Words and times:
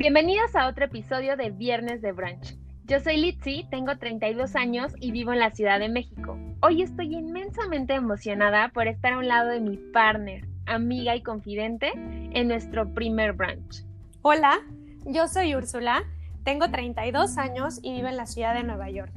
Bienvenidos 0.00 0.56
a 0.56 0.66
otro 0.66 0.86
episodio 0.86 1.36
de 1.36 1.50
Viernes 1.50 2.00
de 2.00 2.12
Brunch. 2.12 2.56
Yo 2.86 3.00
soy 3.00 3.18
Litzy, 3.18 3.66
tengo 3.70 3.98
32 3.98 4.56
años 4.56 4.94
y 4.98 5.12
vivo 5.12 5.34
en 5.34 5.40
la 5.40 5.50
Ciudad 5.50 5.78
de 5.78 5.90
México. 5.90 6.38
Hoy 6.62 6.80
estoy 6.80 7.14
inmensamente 7.14 7.92
emocionada 7.92 8.70
por 8.70 8.88
estar 8.88 9.12
a 9.12 9.18
un 9.18 9.28
lado 9.28 9.50
de 9.50 9.60
mi 9.60 9.76
partner, 9.76 10.48
amiga 10.64 11.14
y 11.16 11.22
confidente 11.22 11.92
en 11.94 12.48
nuestro 12.48 12.94
primer 12.94 13.34
brunch. 13.34 13.84
Hola, 14.22 14.60
yo 15.04 15.28
soy 15.28 15.54
Úrsula, 15.54 16.02
tengo 16.44 16.70
32 16.70 17.36
años 17.36 17.78
y 17.82 17.92
vivo 17.92 18.08
en 18.08 18.16
la 18.16 18.24
ciudad 18.24 18.54
de 18.54 18.62
Nueva 18.62 18.88
York. 18.88 19.12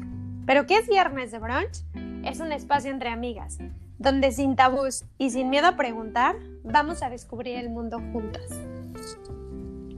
¿Pero 0.45 0.65
qué 0.65 0.79
es 0.79 0.89
Viernes 0.89 1.31
de 1.31 1.39
Brunch? 1.39 1.85
Es 2.25 2.41
un 2.41 2.51
espacio 2.51 2.91
entre 2.91 3.07
amigas, 3.07 3.57
donde 3.99 4.33
sin 4.33 4.57
tabús 4.57 5.05
y 5.17 5.29
sin 5.29 5.49
miedo 5.49 5.67
a 5.67 5.77
preguntar, 5.77 6.35
vamos 6.65 7.03
a 7.03 7.09
descubrir 7.09 7.55
el 7.55 7.69
mundo 7.69 8.01
juntas. 8.11 8.49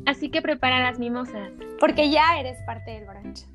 Así 0.05 0.29
que 0.29 0.43
prepara 0.43 0.79
las 0.79 0.99
mimosas. 0.99 1.49
Porque 1.79 2.11
ya 2.11 2.39
eres 2.39 2.61
parte 2.63 2.91
del 2.91 3.05
brunch. 3.05 3.45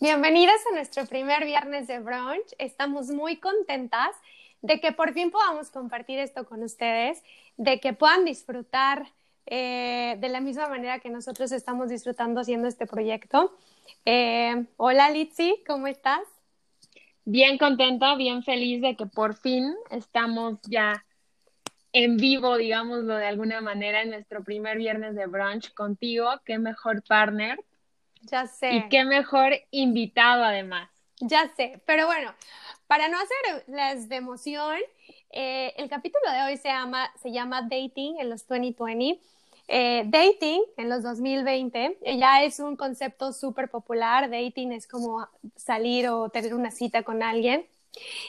Bienvenidas 0.00 0.60
a 0.68 0.74
nuestro 0.74 1.06
primer 1.06 1.44
viernes 1.44 1.86
de 1.86 2.00
brunch. 2.00 2.54
Estamos 2.58 3.06
muy 3.10 3.36
contentas 3.36 4.16
de 4.62 4.80
que 4.80 4.90
por 4.90 5.12
fin 5.12 5.30
podamos 5.30 5.70
compartir 5.70 6.18
esto 6.18 6.44
con 6.44 6.64
ustedes, 6.64 7.22
de 7.56 7.78
que 7.78 7.92
puedan 7.92 8.24
disfrutar 8.24 9.06
eh, 9.46 10.16
de 10.18 10.28
la 10.28 10.40
misma 10.40 10.66
manera 10.66 10.98
que 10.98 11.08
nosotros 11.08 11.52
estamos 11.52 11.88
disfrutando 11.88 12.40
haciendo 12.40 12.66
este 12.66 12.88
proyecto. 12.88 13.56
Eh, 14.04 14.66
hola 14.76 15.08
Litzy, 15.10 15.62
¿cómo 15.64 15.86
estás? 15.86 16.22
Bien 17.24 17.58
contenta, 17.58 18.14
bien 18.16 18.42
feliz 18.42 18.80
de 18.80 18.96
que 18.96 19.06
por 19.06 19.34
fin 19.34 19.74
estamos 19.90 20.58
ya 20.62 21.04
en 21.92 22.16
vivo, 22.16 22.56
digámoslo 22.56 23.16
de 23.16 23.26
alguna 23.26 23.60
manera, 23.60 24.02
en 24.02 24.10
nuestro 24.10 24.42
primer 24.42 24.78
viernes 24.78 25.14
de 25.14 25.26
brunch 25.26 25.72
contigo. 25.74 26.30
Qué 26.44 26.58
mejor 26.58 27.02
partner. 27.02 27.58
Ya 28.22 28.46
sé. 28.46 28.72
Y 28.72 28.88
qué 28.88 29.04
mejor 29.04 29.52
invitado 29.70 30.44
además. 30.44 30.88
Ya 31.20 31.52
sé, 31.54 31.80
pero 31.86 32.06
bueno, 32.06 32.34
para 32.86 33.08
no 33.08 33.16
hacerles 33.18 34.08
de 34.08 34.16
emoción, 34.16 34.76
eh, 35.30 35.72
el 35.76 35.88
capítulo 35.88 36.32
de 36.32 36.42
hoy 36.42 36.56
se 36.56 36.68
llama, 36.68 37.10
se 37.22 37.30
llama 37.30 37.62
Dating 37.62 38.18
en 38.18 38.28
los 38.28 38.46
2020 38.48 39.20
eh, 39.74 40.02
dating 40.04 40.60
en 40.76 40.90
los 40.90 41.02
2020 41.02 41.96
ya 42.18 42.44
es 42.44 42.60
un 42.60 42.76
concepto 42.76 43.32
súper 43.32 43.70
popular. 43.70 44.28
Dating 44.28 44.70
es 44.70 44.86
como 44.86 45.26
salir 45.56 46.10
o 46.10 46.28
tener 46.28 46.54
una 46.54 46.70
cita 46.70 47.04
con 47.04 47.22
alguien. 47.22 47.66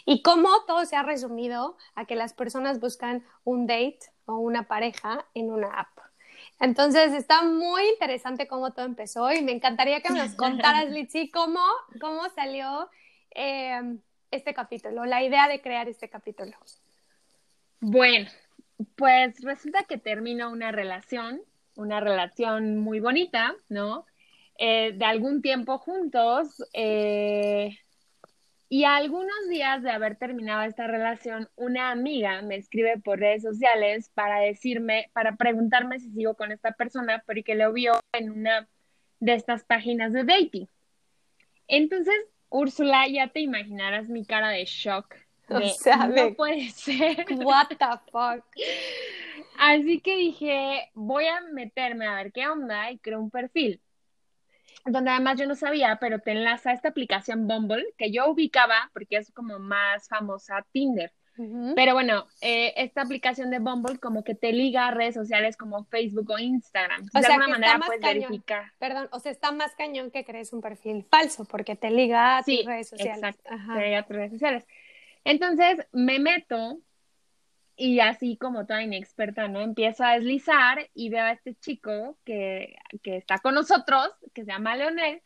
Y 0.05 0.21
cómo 0.21 0.47
todo 0.65 0.85
se 0.85 0.95
ha 0.95 1.03
resumido 1.03 1.75
a 1.95 2.05
que 2.05 2.15
las 2.15 2.31
personas 2.31 2.79
buscan 2.79 3.25
un 3.43 3.67
date 3.67 3.99
o 4.25 4.37
una 4.37 4.69
pareja 4.69 5.25
en 5.33 5.51
una 5.51 5.67
app. 5.67 5.99
Entonces 6.61 7.11
está 7.11 7.43
muy 7.43 7.89
interesante 7.89 8.47
cómo 8.47 8.71
todo 8.71 8.85
empezó 8.85 9.29
y 9.33 9.41
me 9.41 9.51
encantaría 9.51 9.99
que 9.99 10.13
nos 10.13 10.35
contaras, 10.35 10.91
Litsi, 10.91 11.29
cómo, 11.29 11.59
cómo 11.99 12.29
salió 12.29 12.89
eh, 13.35 13.97
este 14.31 14.53
capítulo, 14.53 15.03
la 15.03 15.21
idea 15.21 15.49
de 15.49 15.61
crear 15.61 15.89
este 15.89 16.09
capítulo. 16.09 16.55
Bueno, 17.81 18.29
pues 18.95 19.41
resulta 19.41 19.83
que 19.83 19.97
termino 19.97 20.51
una 20.51 20.71
relación, 20.71 21.41
una 21.75 21.99
relación 21.99 22.77
muy 22.77 22.99
bonita, 22.99 23.55
¿no? 23.69 24.05
Eh, 24.57 24.93
de 24.95 25.05
algún 25.05 25.41
tiempo 25.41 25.77
juntos. 25.77 26.63
Eh, 26.73 27.77
y 28.69 28.85
algunos 28.85 29.35
días 29.49 29.83
de 29.83 29.91
haber 29.91 30.15
terminado 30.15 30.63
esta 30.63 30.87
relación, 30.87 31.47
una 31.55 31.91
amiga 31.91 32.41
me 32.41 32.55
escribe 32.55 32.97
por 32.97 33.19
redes 33.19 33.43
sociales 33.43 34.09
para 34.13 34.39
decirme, 34.39 35.11
para 35.13 35.35
preguntarme 35.35 35.99
si 35.99 36.09
sigo 36.11 36.35
con 36.35 36.51
esta 36.51 36.71
persona, 36.71 37.23
porque 37.25 37.55
lo 37.55 37.71
vio 37.71 37.93
en 38.13 38.31
una 38.31 38.67
de 39.19 39.33
estas 39.35 39.63
páginas 39.63 40.11
de 40.11 40.23
dating. 40.23 40.67
Entonces, 41.67 42.15
Úrsula, 42.49 43.07
ya 43.07 43.27
te 43.29 43.41
imaginarás 43.41 44.09
mi 44.09 44.25
cara 44.25 44.49
de 44.49 44.65
shock 44.65 45.15
o 45.49 45.61
sea, 45.69 46.07
no 46.07 46.33
puede 46.33 46.69
ser. 46.69 47.25
What 47.37 47.67
the 47.69 47.85
fuck. 48.11 48.45
Así 49.57 49.99
que 49.99 50.17
dije, 50.17 50.89
voy 50.93 51.25
a 51.25 51.41
meterme 51.41 52.07
a 52.07 52.15
ver 52.15 52.31
qué 52.31 52.47
onda 52.47 52.91
y 52.91 52.97
creo 52.99 53.19
un 53.19 53.29
perfil. 53.29 53.81
Donde 54.85 55.11
además 55.11 55.39
yo 55.39 55.47
no 55.47 55.55
sabía, 55.55 55.97
pero 55.99 56.19
te 56.19 56.31
enlaza 56.31 56.71
a 56.71 56.73
esta 56.73 56.89
aplicación 56.89 57.47
Bumble, 57.47 57.93
que 57.97 58.11
yo 58.11 58.29
ubicaba 58.29 58.89
porque 58.93 59.17
es 59.17 59.31
como 59.31 59.59
más 59.59 60.07
famosa 60.09 60.65
Tinder. 60.71 61.11
Pero 61.75 61.93
bueno, 61.93 62.27
eh, 62.41 62.73
esta 62.77 63.01
aplicación 63.01 63.49
de 63.49 63.57
Bumble 63.57 63.97
como 63.97 64.23
que 64.23 64.35
te 64.35 64.53
liga 64.53 64.87
a 64.87 64.91
redes 64.91 65.15
sociales 65.15 65.57
como 65.57 65.83
Facebook 65.85 66.29
o 66.29 66.37
Instagram. 66.37 67.09
O 67.11 67.17
de 67.17 67.25
sea, 67.25 67.35
alguna 67.35 67.47
manera 67.47 67.79
puedes 67.83 68.01
verificar. 68.01 68.71
Perdón, 68.77 69.09
o 69.11 69.19
sea, 69.19 69.31
está 69.31 69.51
más 69.51 69.73
cañón 69.75 70.11
que 70.11 70.23
crees 70.25 70.53
un 70.53 70.61
perfil 70.61 71.05
falso 71.09 71.45
porque 71.45 71.75
te 71.75 71.89
liga 71.89 72.37
a 72.37 72.43
tus 72.43 72.63
redes 72.65 72.89
sociales. 72.89 73.17
Exacto, 73.17 73.49
te 73.73 73.81
liga 73.81 73.99
a 73.99 74.03
tus 74.03 74.15
redes 74.15 74.31
sociales. 74.31 74.67
Entonces 75.23 75.85
me 75.91 76.19
meto 76.19 76.79
y 77.75 77.99
así 77.99 78.37
como 78.37 78.65
toda 78.65 78.83
inexperta, 78.83 79.47
¿no? 79.47 79.61
Empiezo 79.61 80.03
a 80.03 80.13
deslizar 80.13 80.89
y 80.93 81.09
veo 81.09 81.23
a 81.23 81.31
este 81.31 81.55
chico 81.55 82.17
que, 82.23 82.75
está 83.03 83.39
con 83.39 83.55
nosotros, 83.55 84.09
que 84.33 84.45
se 84.45 84.51
llama 84.51 84.75
Leonel, 84.75 85.21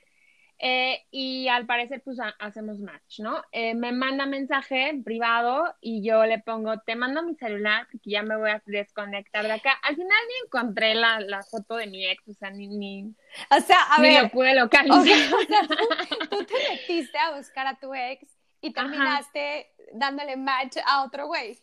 eh, 0.60 1.06
y 1.12 1.48
al 1.50 1.68
parecer 1.68 2.02
pues 2.04 2.18
hacemos 2.40 2.80
match, 2.80 3.20
¿no? 3.20 3.44
Eh, 3.52 3.76
me 3.76 3.92
manda 3.92 4.26
mensaje 4.26 4.90
en 4.90 5.04
privado 5.04 5.76
y 5.82 6.02
yo 6.02 6.26
le 6.26 6.40
pongo, 6.40 6.80
te 6.80 6.96
mando 6.96 7.22
mi 7.22 7.36
celular 7.36 7.88
porque 7.92 8.10
ya 8.10 8.24
me 8.24 8.36
voy 8.38 8.50
a 8.50 8.64
desconectar 8.66 9.46
de 9.46 9.52
acá. 9.52 9.74
Al 9.84 9.96
final 9.96 10.18
ni 10.28 10.48
encontré 10.48 10.96
la, 10.96 11.44
foto 11.44 11.76
de 11.76 11.86
mi 11.86 12.08
ex, 12.08 12.28
o 12.28 12.34
sea, 12.34 12.50
ni, 12.50 12.68
ni, 12.68 13.14
o 13.52 13.62
sea, 13.62 13.78
a 13.92 14.02
ni 14.02 14.08
ver, 14.08 14.24
lo 14.24 14.30
pude 14.30 14.56
localizar. 14.60 14.98
O 15.00 15.04
sea, 15.04 16.28
tú, 16.28 16.44
te 16.46 16.54
metiste 16.72 17.18
a 17.20 17.38
buscar 17.38 17.68
a 17.68 17.76
tu 17.76 17.94
ex 17.94 18.37
y 18.62 18.74
terminaste 18.74 19.72
dándole 19.94 20.36
match 20.38 20.78
a 20.86 21.04
otro 21.04 21.28
güey. 21.28 21.58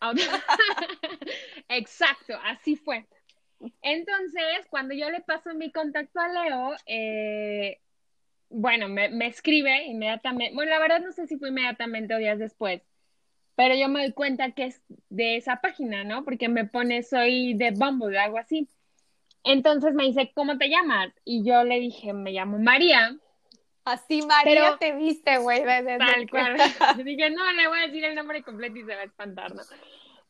Exacto, 1.68 2.34
así 2.44 2.76
fue. 2.76 3.06
Entonces, 3.82 4.66
cuando 4.68 4.94
yo 4.94 5.10
le 5.10 5.20
paso 5.20 5.54
mi 5.54 5.72
contacto 5.72 6.20
a 6.20 6.28
Leo, 6.28 6.76
eh, 6.86 7.80
bueno, 8.50 8.88
me, 8.88 9.08
me, 9.08 9.26
escribe 9.26 9.84
inmediatamente. 9.86 10.54
Bueno, 10.54 10.70
la 10.70 10.78
verdad 10.78 11.00
no 11.00 11.12
sé 11.12 11.26
si 11.26 11.38
fue 11.38 11.48
inmediatamente 11.48 12.14
o 12.14 12.18
días 12.18 12.38
después, 12.38 12.82
pero 13.56 13.74
yo 13.74 13.88
me 13.88 14.02
doy 14.02 14.12
cuenta 14.12 14.52
que 14.52 14.64
es 14.66 14.82
de 15.08 15.36
esa 15.36 15.60
página, 15.60 16.04
¿no? 16.04 16.24
Porque 16.24 16.48
me 16.48 16.66
pone, 16.66 17.02
soy 17.02 17.54
de 17.54 17.70
Bumble, 17.70 18.18
algo 18.18 18.38
así. 18.38 18.68
Entonces 19.44 19.94
me 19.94 20.04
dice, 20.04 20.32
¿cómo 20.34 20.58
te 20.58 20.68
llamas? 20.68 21.12
Y 21.24 21.44
yo 21.44 21.64
le 21.64 21.78
dije, 21.78 22.12
me 22.12 22.32
llamo 22.32 22.58
María. 22.58 23.16
Así 23.84 24.22
María 24.22 24.76
te 24.78 24.92
viste, 24.92 25.38
güey. 25.38 25.62
Tal 25.62 26.30
cual. 26.30 26.56
Dije, 27.04 27.30
no, 27.30 27.52
le 27.52 27.68
voy 27.68 27.78
a 27.78 27.86
decir 27.86 28.04
el 28.04 28.14
nombre 28.14 28.42
completo 28.42 28.78
y 28.78 28.84
se 28.84 28.94
va 28.94 29.02
a 29.02 29.04
espantar, 29.04 29.54
¿no? 29.54 29.62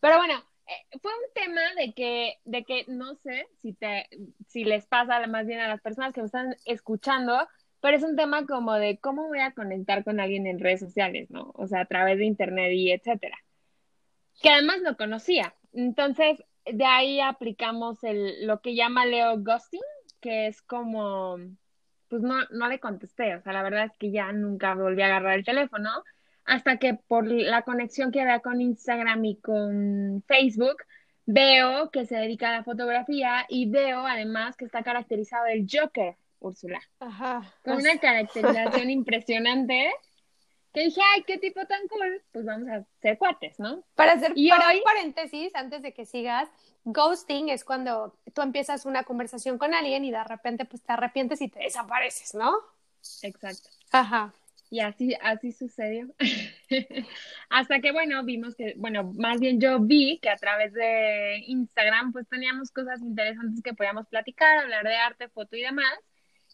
Pero 0.00 0.16
bueno, 0.18 0.34
eh, 0.66 0.98
fue 1.00 1.12
un 1.12 1.32
tema 1.34 1.60
de 1.76 1.94
que, 1.94 2.38
de 2.44 2.64
que 2.64 2.84
no 2.88 3.14
sé 3.16 3.46
si 3.62 3.72
te, 3.72 4.08
si 4.48 4.64
les 4.64 4.86
pasa 4.86 5.24
más 5.26 5.46
bien 5.46 5.60
a 5.60 5.68
las 5.68 5.80
personas 5.80 6.12
que 6.12 6.20
me 6.20 6.26
están 6.26 6.56
escuchando, 6.64 7.46
pero 7.80 7.96
es 7.96 8.02
un 8.02 8.16
tema 8.16 8.44
como 8.46 8.74
de 8.74 8.98
cómo 8.98 9.28
voy 9.28 9.40
a 9.40 9.52
conectar 9.52 10.04
con 10.04 10.18
alguien 10.18 10.46
en 10.46 10.58
redes 10.58 10.80
sociales, 10.80 11.30
¿no? 11.30 11.52
O 11.54 11.66
sea, 11.66 11.82
a 11.82 11.86
través 11.86 12.18
de 12.18 12.24
internet 12.24 12.72
y 12.72 12.90
etcétera. 12.90 13.38
Que 14.42 14.50
además 14.50 14.78
no 14.82 14.96
conocía. 14.96 15.54
Entonces, 15.72 16.42
de 16.64 16.84
ahí 16.86 17.20
aplicamos 17.20 18.02
el, 18.02 18.46
lo 18.46 18.60
que 18.60 18.74
llama 18.74 19.06
Leo 19.06 19.38
Ghosting, 19.38 19.82
que 20.20 20.46
es 20.46 20.62
como 20.62 21.36
pues 22.14 22.22
no, 22.22 22.36
no 22.50 22.68
le 22.68 22.78
contesté. 22.78 23.34
O 23.34 23.42
sea, 23.42 23.52
la 23.52 23.64
verdad 23.64 23.86
es 23.86 23.98
que 23.98 24.12
ya 24.12 24.30
nunca 24.30 24.74
volví 24.74 25.02
a 25.02 25.06
agarrar 25.06 25.34
el 25.36 25.44
teléfono 25.44 25.90
hasta 26.44 26.76
que 26.76 26.94
por 26.94 27.26
la 27.26 27.62
conexión 27.62 28.12
que 28.12 28.20
había 28.20 28.38
con 28.38 28.60
Instagram 28.60 29.24
y 29.24 29.36
con 29.40 30.22
Facebook, 30.28 30.76
veo 31.26 31.90
que 31.90 32.06
se 32.06 32.14
dedica 32.14 32.50
a 32.50 32.58
la 32.58 32.62
fotografía 32.62 33.46
y 33.48 33.68
veo 33.68 34.06
además 34.06 34.56
que 34.56 34.64
está 34.64 34.84
caracterizado 34.84 35.46
el 35.46 35.66
Joker, 35.68 36.14
Úrsula. 36.38 36.80
Ajá. 37.00 37.52
Con 37.64 37.78
una 37.78 37.98
caracterización 37.98 38.90
impresionante. 38.90 39.90
Que 40.72 40.82
dije, 40.82 41.00
ay, 41.12 41.24
qué 41.24 41.38
tipo 41.38 41.64
tan 41.66 41.88
cool, 41.88 42.22
pues 42.32 42.44
vamos 42.44 42.68
a 42.68 42.84
ser 43.00 43.18
cuates, 43.18 43.58
¿no? 43.58 43.82
Para 43.96 44.12
hacer 44.12 44.32
y 44.36 44.52
un 44.52 44.58
paréntesis, 44.84 45.52
antes 45.54 45.82
de 45.82 45.92
que 45.92 46.04
sigas, 46.04 46.48
ghosting 46.84 47.48
es 47.48 47.64
cuando 47.64 48.16
tú 48.34 48.42
empiezas 48.42 48.86
una 48.86 49.04
conversación 49.04 49.58
con 49.58 49.74
alguien 49.74 50.04
y 50.04 50.10
de 50.10 50.24
repente 50.24 50.64
pues 50.64 50.82
te 50.82 50.92
arrepientes 50.92 51.40
y 51.40 51.48
te 51.48 51.60
desapareces, 51.60 52.34
¿no? 52.34 52.54
Exacto. 53.22 53.70
Ajá. 53.90 54.32
Y 54.70 54.80
así, 54.80 55.14
así 55.22 55.52
sucedió. 55.52 56.08
Hasta 57.48 57.80
que, 57.80 57.92
bueno, 57.92 58.24
vimos 58.24 58.56
que, 58.56 58.74
bueno, 58.76 59.12
más 59.14 59.38
bien 59.38 59.60
yo 59.60 59.78
vi 59.78 60.18
que 60.20 60.30
a 60.30 60.36
través 60.36 60.72
de 60.72 61.44
Instagram, 61.46 62.12
pues 62.12 62.28
teníamos 62.28 62.70
cosas 62.72 63.00
interesantes 63.00 63.62
que 63.62 63.74
podíamos 63.74 64.08
platicar, 64.08 64.58
hablar 64.58 64.84
de 64.84 64.96
arte, 64.96 65.28
foto 65.28 65.54
y 65.54 65.62
demás. 65.62 65.94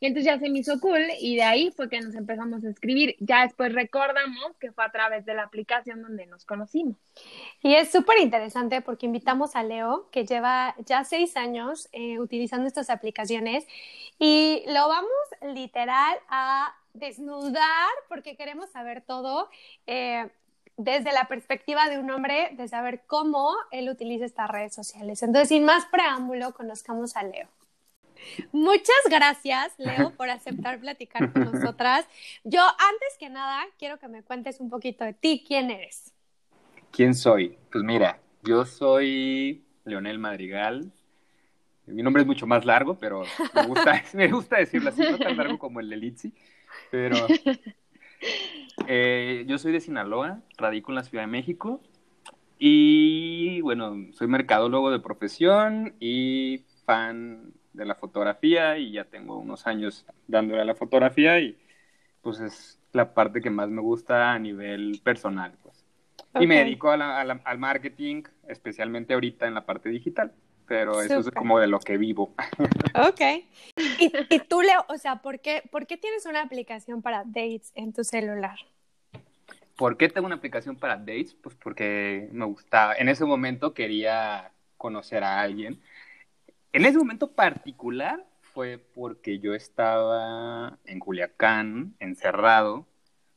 Y 0.00 0.06
entonces 0.06 0.24
ya 0.24 0.38
se 0.38 0.48
me 0.48 0.60
hizo 0.60 0.80
cool 0.80 1.02
y 1.20 1.36
de 1.36 1.42
ahí 1.42 1.70
fue 1.70 1.90
que 1.90 2.00
nos 2.00 2.14
empezamos 2.14 2.64
a 2.64 2.70
escribir. 2.70 3.16
Ya 3.20 3.42
después 3.42 3.72
recordamos 3.74 4.56
que 4.58 4.72
fue 4.72 4.84
a 4.84 4.90
través 4.90 5.26
de 5.26 5.34
la 5.34 5.42
aplicación 5.42 6.00
donde 6.00 6.26
nos 6.26 6.46
conocimos. 6.46 6.96
Y 7.62 7.74
es 7.74 7.92
súper 7.92 8.18
interesante 8.18 8.80
porque 8.80 9.06
invitamos 9.06 9.56
a 9.56 9.62
Leo, 9.62 10.08
que 10.10 10.24
lleva 10.24 10.74
ya 10.86 11.04
seis 11.04 11.36
años 11.36 11.88
eh, 11.92 12.18
utilizando 12.18 12.66
estas 12.66 12.88
aplicaciones 12.88 13.66
y 14.18 14.62
lo 14.68 14.88
vamos 14.88 15.54
literal 15.54 16.18
a 16.28 16.74
desnudar 16.94 17.90
porque 18.08 18.36
queremos 18.36 18.70
saber 18.70 19.02
todo. 19.02 19.50
Eh, 19.86 20.28
desde 20.82 21.12
la 21.12 21.28
perspectiva 21.28 21.90
de 21.90 21.98
un 21.98 22.10
hombre, 22.10 22.52
de 22.56 22.66
saber 22.66 23.02
cómo 23.06 23.54
él 23.70 23.90
utiliza 23.90 24.24
estas 24.24 24.48
redes 24.48 24.74
sociales. 24.74 25.22
Entonces, 25.22 25.50
sin 25.50 25.64
más 25.64 25.84
preámbulo, 25.86 26.54
conozcamos 26.54 27.16
a 27.16 27.22
Leo. 27.22 27.48
Muchas 28.52 29.02
gracias, 29.08 29.72
Leo, 29.78 30.10
por 30.16 30.30
aceptar 30.30 30.80
platicar 30.80 31.32
con 31.32 31.44
nosotras. 31.52 32.06
Yo, 32.44 32.60
antes 32.60 33.16
que 33.18 33.28
nada, 33.30 33.64
quiero 33.78 33.98
que 33.98 34.08
me 34.08 34.22
cuentes 34.22 34.60
un 34.60 34.70
poquito 34.70 35.04
de 35.04 35.12
ti. 35.12 35.44
¿Quién 35.46 35.70
eres? 35.70 36.12
¿Quién 36.90 37.14
soy? 37.14 37.56
Pues 37.70 37.84
mira, 37.84 38.20
yo 38.42 38.64
soy 38.64 39.64
Leonel 39.84 40.18
Madrigal. 40.18 40.90
Mi 41.86 42.02
nombre 42.02 42.22
es 42.22 42.26
mucho 42.26 42.46
más 42.46 42.64
largo, 42.64 42.98
pero 42.98 43.24
me 43.54 43.66
gusta, 43.66 44.02
me 44.14 44.28
gusta 44.28 44.58
decirlo 44.58 44.90
así, 44.90 45.02
no 45.02 45.18
tan 45.18 45.36
largo 45.36 45.58
como 45.58 45.80
el 45.80 45.88
de 45.88 45.96
Litsi. 45.96 46.32
Pero 46.90 47.16
eh, 48.86 49.44
yo 49.46 49.58
soy 49.58 49.72
de 49.72 49.80
Sinaloa, 49.80 50.40
radico 50.56 50.92
en 50.92 50.96
la 50.96 51.04
Ciudad 51.04 51.24
de 51.24 51.30
México. 51.30 51.80
Y 52.58 53.60
bueno, 53.62 53.96
soy 54.12 54.26
mercadólogo 54.26 54.90
de 54.90 55.00
profesión 55.00 55.94
y 55.98 56.64
fan 56.84 57.54
de 57.72 57.84
la 57.84 57.94
fotografía 57.94 58.78
y 58.78 58.92
ya 58.92 59.04
tengo 59.04 59.38
unos 59.38 59.66
años 59.66 60.04
dándole 60.26 60.62
a 60.62 60.64
la 60.64 60.74
fotografía 60.74 61.38
y 61.38 61.56
pues 62.22 62.40
es 62.40 62.78
la 62.92 63.14
parte 63.14 63.40
que 63.40 63.50
más 63.50 63.68
me 63.68 63.80
gusta 63.80 64.32
a 64.32 64.38
nivel 64.38 65.00
personal. 65.02 65.52
Pues. 65.62 65.84
Y 66.40 66.46
me 66.46 66.58
dedico 66.58 66.90
al 66.90 67.58
marketing, 67.58 68.22
especialmente 68.48 69.14
ahorita 69.14 69.46
en 69.46 69.54
la 69.54 69.64
parte 69.64 69.88
digital, 69.88 70.32
pero 70.66 71.00
eso 71.00 71.20
es 71.20 71.30
como 71.30 71.58
de 71.58 71.66
lo 71.66 71.80
que 71.80 71.96
vivo. 71.96 72.34
Ok. 72.94 73.20
Y, 73.98 74.12
y, 74.28 74.38
tú, 74.40 74.62
Leo, 74.62 74.84
o 74.88 74.98
sea, 74.98 75.22
¿por 75.22 75.40
qué, 75.40 75.62
¿por 75.70 75.86
qué 75.86 75.96
tienes 75.96 76.26
una 76.26 76.42
aplicación 76.42 77.02
para 77.02 77.24
dates 77.24 77.72
en 77.74 77.92
tu 77.92 78.04
celular? 78.04 78.58
¿Por 79.76 79.96
qué 79.96 80.08
tengo 80.08 80.26
una 80.26 80.36
aplicación 80.36 80.76
para 80.76 80.96
dates? 80.96 81.34
Pues 81.34 81.54
porque 81.54 82.28
me 82.32 82.44
gustaba, 82.44 82.94
en 82.96 83.08
ese 83.08 83.24
momento 83.24 83.74
quería 83.74 84.52
conocer 84.76 85.24
a 85.24 85.40
alguien 85.40 85.80
en 86.72 86.84
ese 86.84 86.98
momento 86.98 87.32
particular 87.32 88.24
fue 88.40 88.78
porque 88.78 89.38
yo 89.38 89.54
estaba 89.54 90.78
en 90.84 90.98
Culiacán, 90.98 91.94
encerrado, 91.98 92.86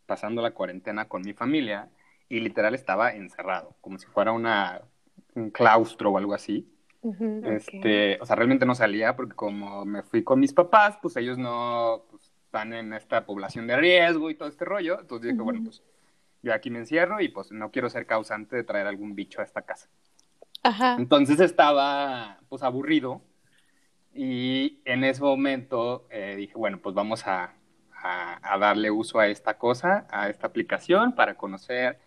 pasando 0.06 0.42
la 0.42 0.52
cuarentena 0.52 1.08
con 1.08 1.22
mi 1.22 1.34
familia, 1.34 1.90
y 2.30 2.40
literal 2.40 2.74
estaba 2.74 3.14
encerrado, 3.14 3.76
como 3.82 4.00
si 4.00 4.08
fuera 4.08 4.32
una, 4.32 4.82
un 5.36 5.52
claustro 5.52 6.12
o 6.12 6.18
algo 6.18 6.34
así. 6.34 6.68
este, 7.44 8.18
O 8.22 8.26
sea, 8.26 8.36
realmente 8.36 8.66
no 8.66 8.76
salía 8.76 9.16
porque 9.16 9.36
como 9.36 9.86
me 9.86 10.04
fui 10.04 10.24
con 10.24 10.40
mis 10.40 10.54
papás, 10.54 10.98
pues 11.02 11.16
ellos 11.18 11.38
no 11.38 12.06
pues, 12.10 12.32
están 12.46 12.74
en 12.74 12.94
esta 12.94 13.26
población 13.26 13.68
de 13.68 13.78
riesgo 13.78 14.30
y 14.30 14.36
todo 14.36 14.50
este 14.50 14.66
rollo. 14.66 15.00
Entonces 15.00 15.32
dije, 15.32 15.42
bueno, 15.42 15.62
pues 15.64 15.84
yo 16.42 16.54
aquí 16.54 16.70
me 16.70 16.80
encierro 16.80 17.22
y 17.22 17.30
pues 17.30 17.52
no 17.52 17.72
quiero 17.72 17.90
ser 17.90 18.06
causante 18.06 18.56
de 18.56 18.64
traer 18.64 18.88
algún 18.88 19.16
bicho 19.16 19.42
a 19.42 19.44
esta 19.44 19.62
casa. 19.62 19.90
Entonces 20.98 21.40
estaba 21.40 22.40
pues 22.50 22.64
aburrido 22.64 23.22
y 24.14 24.82
en 24.86 25.04
ese 25.04 25.22
momento 25.22 26.08
eh, 26.10 26.36
dije, 26.38 26.54
bueno, 26.56 26.80
pues 26.82 26.96
vamos 26.96 27.26
a, 27.28 27.54
a, 27.92 28.58
darle 28.58 28.92
uso 28.92 29.20
a 29.20 29.28
esta 29.28 29.58
cosa, 29.58 30.06
a 30.10 30.30
esta 30.30 30.48
aplicación 30.48 31.14
para 31.16 31.36
conocer, 31.36 32.00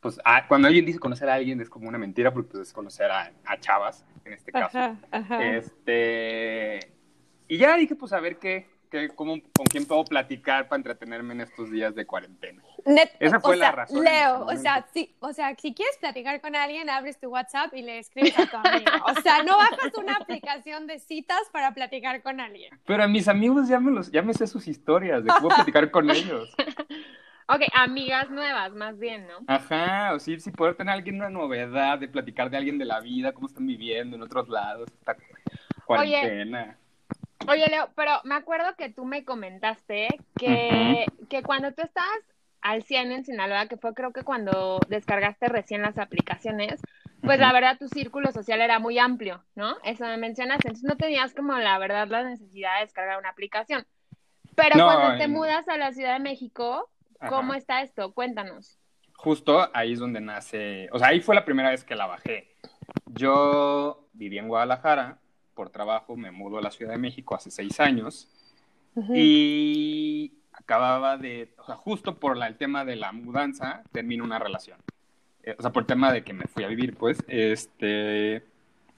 pues 0.00 0.18
cuando 0.48 0.66
alguien 0.66 0.84
dice 0.84 0.98
conocer 0.98 1.28
a 1.28 1.34
alguien 1.34 1.60
es 1.60 1.70
como 1.70 1.88
una 1.88 1.98
mentira 1.98 2.32
porque 2.32 2.50
pues, 2.50 2.68
es 2.68 2.72
conocer 2.72 3.10
a, 3.10 3.32
a 3.44 3.60
chavas, 3.60 4.04
en 4.24 4.32
este 4.32 4.52
caso. 4.52 4.78
Este, 5.40 6.92
y 7.48 7.58
ya 7.58 7.76
dije, 7.76 7.94
pues 7.94 8.12
a 8.12 8.20
ver 8.20 8.38
qué, 8.38 8.68
con 9.14 9.40
quién 9.70 9.86
puedo 9.86 10.04
platicar 10.04 10.68
para 10.68 10.78
entretenerme 10.78 11.34
en 11.34 11.40
estos 11.42 11.70
días 11.70 11.94
de 11.94 12.06
cuarentena. 12.06 12.62
Esa 13.18 13.40
fue 13.40 13.56
la 13.56 13.72
razón. 13.72 14.04
Leo, 14.04 14.44
o 14.44 14.56
sea, 14.56 14.86
si, 14.92 15.14
o 15.20 15.32
sea, 15.32 15.54
si 15.56 15.74
quieres 15.74 15.96
platicar 15.98 16.40
con 16.40 16.56
alguien, 16.56 16.90
abres 16.90 17.18
tu 17.18 17.28
WhatsApp 17.28 17.72
y 17.74 17.82
le 17.82 17.98
escribes 17.98 18.38
a 18.38 18.46
tu 18.46 18.56
amigo. 18.56 18.90
O 19.06 19.20
sea, 19.22 19.42
no 19.42 19.56
bajas 19.56 19.92
una 19.96 20.16
aplicación 20.16 20.86
de 20.86 20.98
citas 20.98 21.40
para 21.52 21.72
platicar 21.72 22.22
con 22.22 22.40
alguien. 22.40 22.78
Pero 22.84 23.02
a 23.02 23.08
mis 23.08 23.28
amigos 23.28 23.68
ya 23.68 23.80
me, 23.80 23.90
los, 23.90 24.10
ya 24.10 24.22
me 24.22 24.34
sé 24.34 24.46
sus 24.46 24.66
historias 24.68 25.24
de 25.24 25.30
cómo 25.30 25.48
platicar 25.54 25.90
con 25.90 26.10
ellos. 26.10 26.54
Ok, 27.48 27.62
amigas 27.74 28.30
nuevas, 28.30 28.72
más 28.72 28.98
bien, 28.98 29.26
¿no? 29.26 29.44
Ajá, 29.46 30.14
o 30.14 30.18
sí, 30.18 30.38
si 30.40 30.50
poder 30.50 30.74
tener 30.74 30.94
alguien 30.94 31.16
una 31.16 31.28
novedad, 31.28 31.98
de 31.98 32.08
platicar 32.08 32.50
de 32.50 32.56
alguien 32.56 32.78
de 32.78 32.84
la 32.84 33.00
vida, 33.00 33.32
cómo 33.32 33.46
están 33.46 33.66
viviendo 33.66 34.16
en 34.16 34.22
otros 34.22 34.48
lados, 34.48 34.88
esta 34.92 35.16
cuarentena. 35.84 36.62
Oye, 36.62 36.81
Leo, 37.46 37.90
pero 37.94 38.20
me 38.24 38.34
acuerdo 38.34 38.74
que 38.76 38.88
tú 38.88 39.04
me 39.04 39.24
comentaste 39.24 40.08
que, 40.36 41.06
que 41.28 41.42
cuando 41.42 41.72
tú 41.72 41.82
estabas 41.82 42.18
al 42.60 42.82
100 42.82 43.12
en 43.12 43.24
Sinaloa, 43.24 43.66
que 43.66 43.76
fue 43.76 43.92
creo 43.92 44.12
que 44.12 44.22
cuando 44.22 44.80
descargaste 44.88 45.48
recién 45.48 45.82
las 45.82 45.98
aplicaciones, 45.98 46.80
pues 47.20 47.38
la 47.38 47.52
verdad 47.52 47.78
tu 47.78 47.88
círculo 47.88 48.32
social 48.32 48.60
era 48.60 48.78
muy 48.78 48.98
amplio, 48.98 49.44
¿no? 49.54 49.76
Eso 49.84 50.04
me 50.04 50.16
mencionaste, 50.16 50.68
entonces 50.68 50.88
no 50.88 50.96
tenías 50.96 51.34
como 51.34 51.56
la 51.58 51.78
verdad 51.78 52.08
la 52.08 52.24
necesidad 52.24 52.76
de 52.76 52.84
descargar 52.84 53.18
una 53.18 53.30
aplicación. 53.30 53.86
Pero 54.54 54.84
cuando 54.84 55.18
te 55.18 55.28
mudas 55.28 55.68
a 55.68 55.76
la 55.76 55.92
Ciudad 55.92 56.14
de 56.14 56.20
México, 56.20 56.90
¿cómo 57.28 57.54
está 57.54 57.82
esto? 57.82 58.12
Cuéntanos. 58.12 58.78
Justo 59.14 59.70
ahí 59.72 59.92
es 59.92 60.00
donde 60.00 60.20
nace, 60.20 60.88
o 60.92 60.98
sea, 60.98 61.08
ahí 61.08 61.20
fue 61.20 61.34
la 61.34 61.44
primera 61.44 61.70
vez 61.70 61.84
que 61.84 61.94
la 61.94 62.06
bajé. 62.06 62.56
Yo 63.06 64.08
vivía 64.12 64.40
en 64.40 64.48
Guadalajara, 64.48 65.18
por 65.54 65.70
trabajo 65.70 66.16
me 66.16 66.30
mudo 66.30 66.58
a 66.58 66.62
la 66.62 66.70
Ciudad 66.70 66.92
de 66.92 66.98
México 66.98 67.34
hace 67.34 67.50
seis 67.50 67.78
años 67.80 68.28
y 69.14 70.32
acababa 70.52 71.16
de, 71.16 71.54
o 71.58 71.64
sea, 71.64 71.76
justo 71.76 72.18
por 72.18 72.42
el 72.42 72.56
tema 72.56 72.84
de 72.84 72.96
la 72.96 73.12
mudanza, 73.12 73.82
termino 73.92 74.24
una 74.24 74.38
relación. 74.38 74.78
Eh, 75.42 75.56
o 75.58 75.62
sea, 75.62 75.72
por 75.72 75.82
el 75.82 75.86
tema 75.86 76.12
de 76.12 76.22
que 76.22 76.32
me 76.32 76.46
fui 76.46 76.64
a 76.64 76.68
vivir, 76.68 76.96
pues, 76.96 77.18
este, 77.26 78.42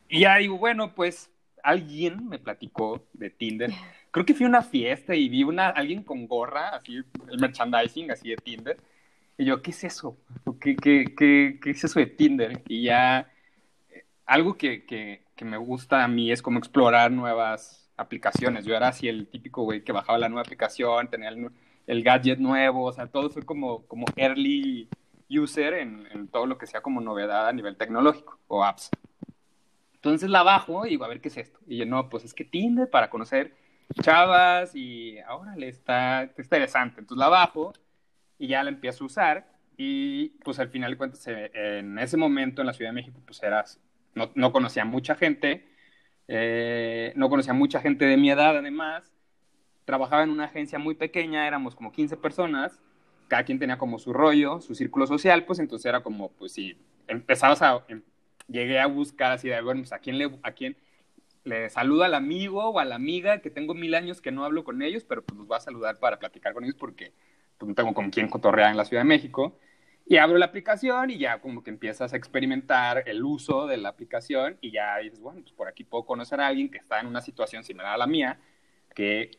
y 0.08 0.20
ya 0.20 0.36
digo, 0.36 0.58
bueno, 0.58 0.94
pues, 0.94 1.30
alguien 1.62 2.28
me 2.28 2.38
platicó 2.38 3.06
de 3.12 3.30
Tinder. 3.30 3.70
Creo 4.10 4.26
que 4.26 4.34
fui 4.34 4.46
a 4.46 4.48
una 4.48 4.62
fiesta 4.62 5.14
y 5.14 5.28
vi 5.28 5.42
una, 5.42 5.68
alguien 5.70 6.02
con 6.02 6.26
gorra, 6.26 6.68
así, 6.70 6.96
el 6.96 7.38
merchandising, 7.40 8.10
así 8.10 8.30
de 8.30 8.36
Tinder. 8.36 8.76
Y 9.36 9.46
yo, 9.46 9.60
¿qué 9.62 9.70
es 9.70 9.82
eso? 9.82 10.16
¿Qué, 10.60 10.76
qué, 10.76 11.14
qué, 11.16 11.58
qué 11.60 11.70
es 11.70 11.82
eso 11.82 11.98
de 11.98 12.06
Tinder? 12.06 12.62
Y 12.68 12.84
ya, 12.84 13.32
eh, 13.90 14.04
algo 14.26 14.56
que, 14.56 14.84
que, 14.84 15.23
que 15.36 15.44
me 15.44 15.56
gusta 15.56 16.04
a 16.04 16.08
mí 16.08 16.30
es 16.30 16.42
como 16.42 16.58
explorar 16.58 17.10
nuevas 17.10 17.90
aplicaciones. 17.96 18.64
Yo 18.64 18.74
era 18.74 18.88
así 18.88 19.08
el 19.08 19.28
típico 19.28 19.62
güey 19.62 19.82
que 19.82 19.92
bajaba 19.92 20.18
la 20.18 20.28
nueva 20.28 20.42
aplicación, 20.42 21.08
tenía 21.08 21.30
el, 21.30 22.02
gadget 22.02 22.38
nuevo, 22.38 22.84
o 22.84 22.92
sea, 22.92 23.06
todo 23.06 23.30
soy 23.30 23.42
como, 23.42 23.86
como 23.86 24.06
early 24.16 24.88
user 25.28 25.74
en, 25.74 26.28
todo 26.28 26.46
lo 26.46 26.58
que 26.58 26.66
sea 26.66 26.80
como 26.80 27.00
novedad 27.00 27.48
a 27.48 27.52
nivel 27.52 27.76
tecnológico 27.76 28.38
o 28.48 28.64
apps. 28.64 28.90
Entonces 29.94 30.28
la 30.28 30.42
bajo 30.42 30.86
y 30.86 30.90
digo, 30.90 31.04
a 31.04 31.08
ver 31.08 31.20
qué 31.20 31.28
es 31.28 31.36
esto. 31.36 31.60
Y 31.66 31.78
yo, 31.78 31.86
no, 31.86 32.08
pues 32.08 32.24
es 32.24 32.34
que 32.34 32.44
Tinder 32.44 32.90
para 32.90 33.10
conocer 33.10 33.54
chavas 34.02 34.74
y 34.74 35.18
ahora 35.20 35.56
le 35.56 35.68
está, 35.68 36.30
interesante. 36.36 37.00
Entonces 37.00 37.18
la 37.18 37.28
bajo 37.28 37.72
y 38.38 38.48
ya 38.48 38.62
la 38.62 38.70
empiezo 38.70 39.04
a 39.04 39.06
usar 39.06 39.48
y 39.76 40.30
pues 40.44 40.58
al 40.58 40.68
final 40.68 40.92
de 40.92 40.98
cuentas 40.98 41.26
eh, 41.26 41.50
en 41.54 41.98
ese 41.98 42.16
momento 42.16 42.62
en 42.62 42.66
la 42.66 42.72
Ciudad 42.72 42.90
de 42.90 42.94
México 42.94 43.20
pues 43.24 43.42
eras, 43.42 43.80
no, 44.14 44.30
no 44.34 44.52
conocía 44.52 44.84
mucha 44.84 45.14
gente 45.14 45.64
eh, 46.28 47.12
no 47.16 47.28
conocía 47.28 47.52
mucha 47.52 47.80
gente 47.80 48.04
de 48.04 48.16
mi 48.16 48.30
edad, 48.30 48.56
además. 48.56 49.12
Trabajaba 49.84 50.22
en 50.22 50.30
una 50.30 50.44
agencia 50.44 50.78
muy 50.78 50.94
pequeña, 50.94 51.46
éramos 51.46 51.74
como 51.74 51.92
15 51.92 52.16
personas. 52.16 52.80
Cada 53.28 53.44
quien 53.44 53.58
tenía 53.58 53.78
como 53.78 53.98
su 53.98 54.12
rollo, 54.12 54.60
su 54.60 54.74
círculo 54.74 55.06
social, 55.06 55.44
pues 55.44 55.58
entonces 55.58 55.86
era 55.86 56.02
como, 56.02 56.30
pues 56.32 56.52
si 56.52 56.78
empezabas 57.06 57.62
a. 57.62 57.84
Em, 57.88 58.02
llegué 58.48 58.78
a 58.80 58.86
buscar 58.86 59.32
así 59.32 59.48
de, 59.48 59.60
bueno, 59.60 59.82
pues 59.82 59.92
a 59.92 59.98
quién 59.98 60.18
le. 60.18 60.38
A 60.42 60.52
quién, 60.52 60.76
le 61.44 61.68
saludo 61.68 62.04
al 62.04 62.14
amigo 62.14 62.70
o 62.70 62.78
a 62.78 62.86
la 62.86 62.94
amiga 62.94 63.42
que 63.42 63.50
tengo 63.50 63.74
mil 63.74 63.94
años 63.94 64.22
que 64.22 64.32
no 64.32 64.46
hablo 64.46 64.64
con 64.64 64.80
ellos, 64.80 65.04
pero 65.04 65.22
pues 65.22 65.36
los 65.36 65.46
voy 65.46 65.58
a 65.58 65.60
saludar 65.60 65.98
para 65.98 66.18
platicar 66.18 66.54
con 66.54 66.64
ellos 66.64 66.76
porque 66.78 67.12
pues, 67.58 67.68
no 67.68 67.74
tengo 67.74 67.92
con 67.92 68.08
quién 68.10 68.28
cotorrear 68.28 68.70
en 68.70 68.78
la 68.78 68.86
Ciudad 68.86 69.02
de 69.02 69.08
México. 69.08 69.58
Y 70.06 70.18
abro 70.18 70.36
la 70.36 70.46
aplicación 70.46 71.10
y 71.10 71.18
ya 71.18 71.40
como 71.40 71.62
que 71.62 71.70
empiezas 71.70 72.12
a 72.12 72.16
experimentar 72.16 73.04
el 73.06 73.24
uso 73.24 73.66
de 73.66 73.78
la 73.78 73.88
aplicación 73.88 74.58
y 74.60 74.70
ya 74.70 74.98
dices, 74.98 75.20
bueno, 75.20 75.40
pues 75.40 75.52
por 75.52 75.66
aquí 75.66 75.84
puedo 75.84 76.04
conocer 76.04 76.40
a 76.40 76.46
alguien 76.46 76.70
que 76.70 76.78
está 76.78 77.00
en 77.00 77.06
una 77.06 77.22
situación 77.22 77.64
similar 77.64 77.94
a 77.94 77.98
la 77.98 78.06
mía, 78.06 78.38
que 78.94 79.30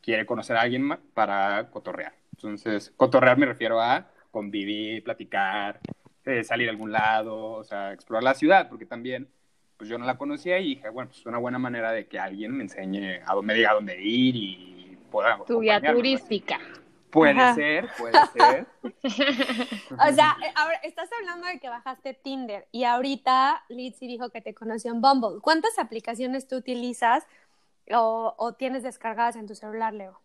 quiere 0.00 0.24
conocer 0.24 0.56
a 0.56 0.62
alguien 0.62 0.88
para 1.12 1.70
cotorrear. 1.70 2.14
Entonces, 2.32 2.92
cotorrear 2.96 3.36
me 3.36 3.46
refiero 3.46 3.80
a 3.80 4.10
convivir, 4.30 5.04
platicar, 5.04 5.80
eh, 6.24 6.44
salir 6.44 6.68
a 6.68 6.72
algún 6.72 6.92
lado, 6.92 7.52
o 7.52 7.64
sea, 7.64 7.92
explorar 7.92 8.22
la 8.22 8.34
ciudad, 8.34 8.68
porque 8.68 8.86
también 8.86 9.28
pues 9.76 9.90
yo 9.90 9.98
no 9.98 10.06
la 10.06 10.16
conocía 10.16 10.58
y 10.58 10.76
dije, 10.76 10.88
bueno, 10.88 11.08
pues 11.10 11.20
es 11.20 11.26
una 11.26 11.38
buena 11.38 11.58
manera 11.58 11.92
de 11.92 12.06
que 12.06 12.18
alguien 12.18 12.52
me 12.52 12.64
enseñe, 12.64 13.20
a, 13.24 13.40
me 13.42 13.54
diga 13.54 13.74
dónde 13.74 14.00
ir 14.02 14.34
y 14.34 14.98
pueda... 15.10 15.38
Tu 15.46 15.60
guía 15.60 15.80
pues. 15.80 15.92
Puede 17.10 17.40
Ajá. 17.40 17.54
ser, 17.54 17.88
puede 17.96 18.18
ser. 18.32 18.66
O 19.92 20.12
sea, 20.12 20.36
eh, 20.42 20.52
ahora 20.54 20.76
estás 20.82 21.08
hablando 21.18 21.46
de 21.46 21.58
que 21.58 21.68
bajaste 21.68 22.14
Tinder 22.14 22.66
y 22.72 22.84
ahorita 22.84 23.64
Lizzy 23.68 24.06
dijo 24.06 24.30
que 24.30 24.40
te 24.40 24.54
conoció 24.54 24.92
en 24.92 25.00
Bumble. 25.00 25.40
¿Cuántas 25.40 25.78
aplicaciones 25.78 26.46
tú 26.46 26.56
utilizas 26.56 27.26
o, 27.90 28.34
o 28.36 28.52
tienes 28.54 28.82
descargadas 28.82 29.36
en 29.36 29.46
tu 29.46 29.54
celular, 29.54 29.94
Leo? 29.94 30.20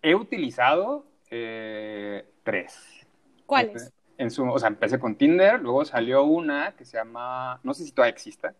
He 0.00 0.14
utilizado 0.14 1.06
eh, 1.30 2.24
tres. 2.42 2.78
¿Cuáles? 3.46 3.92
En 4.18 4.30
su, 4.30 4.48
o 4.48 4.58
sea, 4.58 4.68
empecé 4.68 4.98
con 4.98 5.16
Tinder, 5.16 5.60
luego 5.60 5.84
salió 5.84 6.24
una 6.24 6.72
que 6.76 6.84
se 6.84 6.96
llama, 6.96 7.58
no 7.62 7.74
sé 7.74 7.84
si 7.84 7.92
todavía 7.92 8.12
exista, 8.12 8.54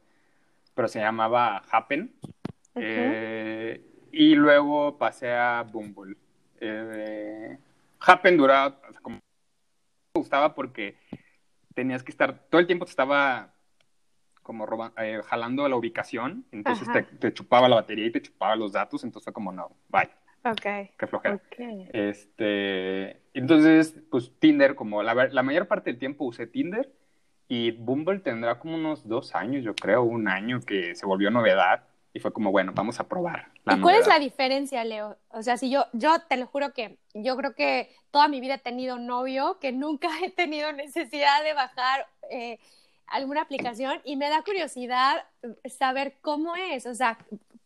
pero 0.75 0.89
se 0.89 0.99
llamaba 1.01 1.63
Happen. 1.71 2.15
Eh, 2.75 3.81
y 4.11 4.35
luego 4.35 4.97
pasé 4.99 5.33
a 5.33 5.63
Bumble. 5.63 6.17
Eh, 6.65 7.59
Happen 8.01 8.37
duraba, 8.37 8.79
o 8.89 8.93
sea, 8.93 9.01
como 9.01 9.17
me 9.17 10.21
gustaba 10.21 10.55
porque 10.55 10.97
tenías 11.75 12.03
que 12.05 12.13
estar, 12.13 12.39
todo 12.49 12.61
el 12.61 12.67
tiempo 12.67 12.85
te 12.85 12.91
estaba 12.91 13.53
como 14.43 14.65
roba- 14.67 14.93
eh, 14.99 15.21
jalando 15.25 15.69
la 15.69 15.77
ubicación, 15.77 16.45
entonces 16.53 16.91
te, 16.93 17.03
te 17.03 17.33
chupaba 17.33 17.69
la 17.69 17.77
batería 17.77 18.07
y 18.07 18.13
te 18.13 18.23
chupaba 18.23 18.57
los 18.57 18.73
datos, 18.73 19.03
entonces 19.05 19.25
fue 19.25 19.33
como, 19.33 19.53
no, 19.53 19.71
bye, 19.89 20.11
Ok. 20.45 20.91
qué 20.99 21.07
flojera. 21.07 21.41
Este, 21.93 23.23
entonces, 23.35 23.95
pues 24.11 24.33
Tinder, 24.39 24.75
como 24.75 25.03
la, 25.03 25.15
la 25.15 25.43
mayor 25.43 25.67
parte 25.67 25.91
del 25.91 25.99
tiempo 25.99 26.25
usé 26.25 26.47
Tinder 26.47 26.93
y 27.49 27.73
Bumble 27.73 28.21
tendrá 28.21 28.59
como 28.59 28.77
unos 28.77 29.07
dos 29.09 29.35
años, 29.35 29.65
yo 29.65 29.75
creo, 29.75 30.03
un 30.03 30.29
año 30.29 30.61
que 30.61 30.95
se 30.95 31.07
volvió 31.07 31.31
novedad 31.31 31.85
y 32.15 32.21
fue 32.21 32.33
como, 32.33 32.51
bueno, 32.51 32.73
vamos 32.75 33.01
a 33.01 33.09
probar. 33.09 33.49
La 33.65 33.75
¿Y 33.75 33.81
cuál 33.81 33.97
es 33.97 34.07
la 34.07 34.19
diferencia, 34.19 34.85
Leo? 34.85 35.17
O 35.31 35.43
sea, 35.43 35.57
si 35.57 35.71
yo, 35.71 35.87
yo 35.93 36.21
te 36.29 36.37
lo 36.37 36.47
juro 36.47 36.73
que 36.75 36.99
yo 37.15 37.37
creo 37.37 37.55
que 37.55 37.95
toda 38.11 38.29
mi 38.29 38.41
vida 38.41 38.55
he 38.55 38.59
tenido 38.59 38.99
novio, 38.99 39.59
que 39.61 39.73
nunca 39.73 40.09
he 40.23 40.31
tenido 40.31 40.73
necesidad 40.73 41.43
de 41.43 41.55
bajar 41.55 42.07
eh, 42.31 42.59
alguna 43.07 43.43
aplicación 43.43 44.01
y 44.05 44.17
me 44.17 44.29
da 44.29 44.43
curiosidad 44.43 45.25
saber 45.65 46.19
cómo 46.21 46.55
es, 46.55 46.87
o 46.87 46.95
sea, 46.95 47.19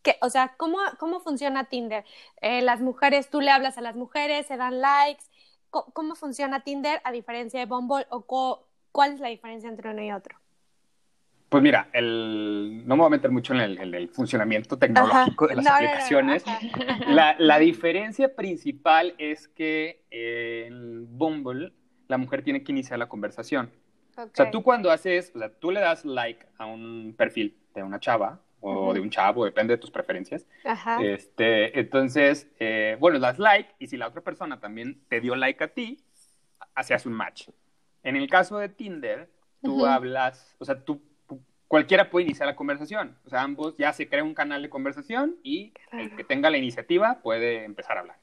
que, 0.03 0.17
o 0.21 0.31
sea 0.31 0.55
¿cómo, 0.57 0.79
cómo 0.99 1.21
funciona 1.21 1.65
Tinder. 1.65 2.05
Eh, 2.41 2.63
las 2.63 2.81
mujeres, 2.81 3.29
tú 3.29 3.41
le 3.41 3.51
hablas 3.51 3.79
a 3.79 3.81
las 3.81 3.97
mujeres, 3.97 4.47
se 4.47 4.57
dan 4.57 4.81
likes. 4.81 5.25
Co- 5.71 5.87
¿Cómo, 5.93 6.15
funciona 6.15 6.61
Tinder 6.61 7.01
a 7.03 7.11
diferencia 7.11 7.59
de 7.59 7.67
Bumble 7.67 8.07
o 8.11 8.23
cuál 8.93 9.13
es 9.13 9.21
la 9.21 9.29
diferencia 9.29 9.69
entre 9.69 9.91
uno 9.91 10.03
y 10.03 10.13
otro? 10.13 10.39
Pues 11.49 11.63
mira, 11.63 11.89
el, 11.93 12.83
no 12.87 12.97
me 12.97 13.01
voy 13.03 13.07
a 13.07 13.11
meter 13.11 13.31
mucho 13.31 13.55
en 13.55 13.61
el, 13.61 13.79
en 13.79 13.95
el 13.95 14.09
funcionamiento 14.09 14.77
tecnológico 14.79 15.47
de 15.47 15.55
las 15.55 15.65
No, 15.65 15.71
no, 15.71 15.77
no, 15.77 15.81
no, 15.81 15.87
aplicaciones. 15.87 16.45
ajá. 16.47 16.59
La, 17.07 17.37
la 17.39 17.59
diferencia 17.59 18.35
principal 18.35 19.15
es 19.19 19.47
que 19.49 20.05
en 20.11 21.07
Bumble 21.17 21.73
la 22.09 22.19
mujer 22.19 22.43
tiene 22.43 22.65
que 22.65 22.73
iniciar 22.73 22.99
la 22.99 23.09
conversación. 23.09 23.71
O 24.17 24.29
sea, 24.33 24.51
tú 24.51 24.63
cuando 24.63 24.91
haces, 24.91 25.31
o 25.35 25.39
sea, 25.39 25.51
tú 25.51 25.71
le 25.71 25.81
das 25.81 26.05
like 26.05 26.47
a 26.59 26.67
un 26.67 27.15
perfil 27.17 27.57
de 27.75 27.83
una 27.83 28.01
chava 28.01 28.41
o 28.61 28.87
Ujú. 28.87 28.95
de 28.95 29.01
un 29.01 29.11
chavo, 29.11 29.45
depende 29.45 29.75
de 29.75 29.79
tus 29.79 29.91
preferencias. 29.91 30.47
Ajá. 30.65 31.01
Este, 31.03 31.79
entonces, 31.79 32.49
eh, 32.59 32.97
bueno, 32.99 33.21
das 33.21 33.39
like 33.39 33.75
y 33.79 33.87
si 33.87 33.97
la 33.97 34.09
otra 34.09 34.23
persona 34.23 34.59
también 34.59 35.05
te 35.09 35.21
dio 35.21 35.37
like 35.37 35.63
a 35.63 35.69
ti, 35.69 36.01
hacías 36.75 37.07
un 37.07 37.13
match. 37.13 37.51
En 38.03 38.17
el 38.17 38.29
caso 38.29 38.59
de 38.59 38.69
Tinder, 38.69 39.31
tú 39.63 39.77
Ujú. 39.77 39.87
hablas, 39.87 40.57
o 40.59 40.65
sea, 40.65 40.83
tú, 40.83 41.03
cualquiera 41.69 42.11
puede 42.11 42.27
iniciar 42.27 42.47
la 42.47 42.57
conversación. 42.57 43.17
O 43.25 43.31
sea, 43.31 43.43
ambos 43.43 43.77
ya 43.77 43.93
se 43.93 44.09
crea 44.09 44.25
un 44.25 44.35
canal 44.35 44.63
de 44.63 44.71
conversación 44.71 45.37
y 45.43 45.73
el 45.93 46.15
que 46.17 46.25
tenga 46.25 46.51
la 46.51 46.59
iniciativa 46.59 47.21
puede 47.23 47.65
empezar 47.65 47.97
a 47.97 48.01
hablar. 48.01 48.19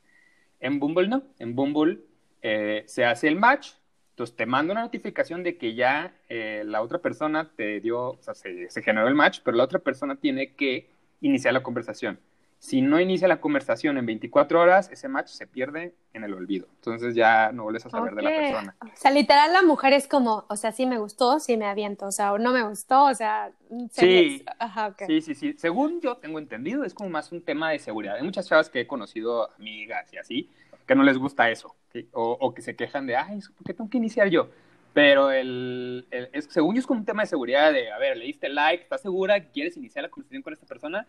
En 0.59 0.79
Bumble 0.79 1.07
no, 1.07 1.23
en 1.39 1.55
Bumble 1.55 1.99
eh, 2.41 2.83
se 2.87 3.05
hace 3.05 3.27
el 3.27 3.35
match, 3.35 3.71
entonces 4.11 4.35
te 4.35 4.45
manda 4.45 4.73
una 4.73 4.81
notificación 4.81 5.43
de 5.43 5.57
que 5.57 5.75
ya 5.75 6.13
eh, 6.29 6.63
la 6.65 6.81
otra 6.81 6.99
persona 6.99 7.51
te 7.55 7.79
dio, 7.79 8.11
o 8.11 8.21
sea, 8.21 8.33
se, 8.33 8.69
se 8.69 8.81
generó 8.81 9.07
el 9.07 9.15
match, 9.15 9.39
pero 9.43 9.57
la 9.57 9.63
otra 9.63 9.79
persona 9.79 10.15
tiene 10.15 10.53
que 10.53 10.89
iniciar 11.19 11.53
la 11.53 11.63
conversación. 11.63 12.19
Si 12.63 12.81
no 12.81 12.97
inicia 12.97 13.27
la 13.27 13.41
conversación 13.41 13.97
en 13.97 14.05
24 14.05 14.61
horas, 14.61 14.89
ese 14.89 15.09
match 15.09 15.27
se 15.27 15.47
pierde 15.47 15.95
en 16.13 16.23
el 16.23 16.33
olvido. 16.33 16.69
Entonces 16.75 17.13
ya 17.13 17.51
no 17.51 17.63
vuelves 17.63 17.85
a 17.85 17.89
saber 17.89 18.15
de 18.15 18.21
la 18.21 18.29
persona. 18.29 18.73
O 18.81 18.87
sea, 18.95 19.11
literal 19.11 19.51
la 19.51 19.63
mujer 19.63 19.91
es 19.91 20.07
como, 20.07 20.45
o 20.47 20.55
sea, 20.55 20.71
sí 20.71 20.85
me 20.85 20.97
gustó, 20.97 21.41
sí 21.41 21.57
me 21.57 21.65
aviento, 21.65 22.05
o 22.05 22.11
sea, 22.13 22.31
o 22.31 22.37
no 22.37 22.53
me 22.53 22.63
gustó, 22.65 23.03
o 23.03 23.13
sea, 23.13 23.51
se 23.91 24.01
Sí. 24.01 24.45
Ajá, 24.59 24.87
ok. 24.87 25.03
Sí, 25.07 25.19
sí, 25.19 25.35
sí. 25.35 25.55
Según 25.57 25.99
yo 25.99 26.15
tengo 26.15 26.39
entendido, 26.39 26.85
es 26.85 26.93
como 26.93 27.09
más 27.09 27.33
un 27.33 27.41
tema 27.41 27.69
de 27.71 27.79
seguridad. 27.79 28.15
Hay 28.15 28.23
muchas 28.23 28.47
chavas 28.47 28.69
que 28.69 28.79
he 28.79 28.87
conocido, 28.87 29.51
amigas 29.59 30.13
y 30.13 30.17
así, 30.17 30.49
que 30.87 30.95
no 30.95 31.03
les 31.03 31.17
gusta 31.17 31.49
eso. 31.51 31.75
¿sí? 31.91 32.07
O, 32.13 32.37
o 32.39 32.53
que 32.53 32.61
se 32.61 32.77
quejan 32.77 33.05
de, 33.07 33.17
ay, 33.17 33.41
¿por 33.57 33.65
qué 33.65 33.73
tengo 33.73 33.89
que 33.89 33.97
iniciar 33.97 34.29
yo? 34.29 34.47
Pero 34.93 35.31
el, 35.31 36.07
el- 36.11 36.29
es, 36.31 36.45
según 36.49 36.75
yo 36.75 36.79
es 36.79 36.87
como 36.87 36.99
un 37.01 37.05
tema 37.05 37.23
de 37.23 37.27
seguridad 37.27 37.73
de, 37.73 37.91
a 37.91 37.97
ver, 37.97 38.15
le 38.15 38.23
diste 38.25 38.47
like, 38.47 38.83
¿estás 38.83 39.01
segura 39.01 39.39
que 39.41 39.49
quieres 39.49 39.75
iniciar 39.75 40.03
la 40.03 40.09
conversación 40.09 40.43
con 40.43 40.53
esta 40.53 40.65
persona? 40.67 41.07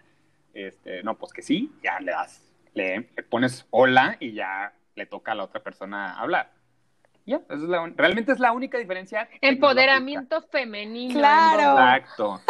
Este, 0.54 1.02
no, 1.02 1.16
pues 1.18 1.32
que 1.32 1.42
sí, 1.42 1.73
ya 1.82 1.99
le 2.00 2.12
das, 2.12 2.42
le, 2.75 3.08
le 3.16 3.23
pones 3.25 3.66
hola 3.70 4.16
y 4.20 4.32
ya 4.32 4.73
le 4.94 5.06
toca 5.06 5.32
a 5.32 5.34
la 5.34 5.44
otra 5.44 5.62
persona 5.62 6.18
hablar. 6.18 6.52
Ya, 7.26 7.37
esa 7.37 7.54
es 7.54 7.61
la 7.62 7.80
un- 7.80 7.96
realmente 7.96 8.32
es 8.32 8.38
la 8.38 8.52
única 8.52 8.76
diferencia. 8.78 9.28
Empoderamiento 9.40 10.42
femenino. 10.42 11.12
en 11.14 11.18
Claro. 11.18 11.73
Exacto. 11.73 12.40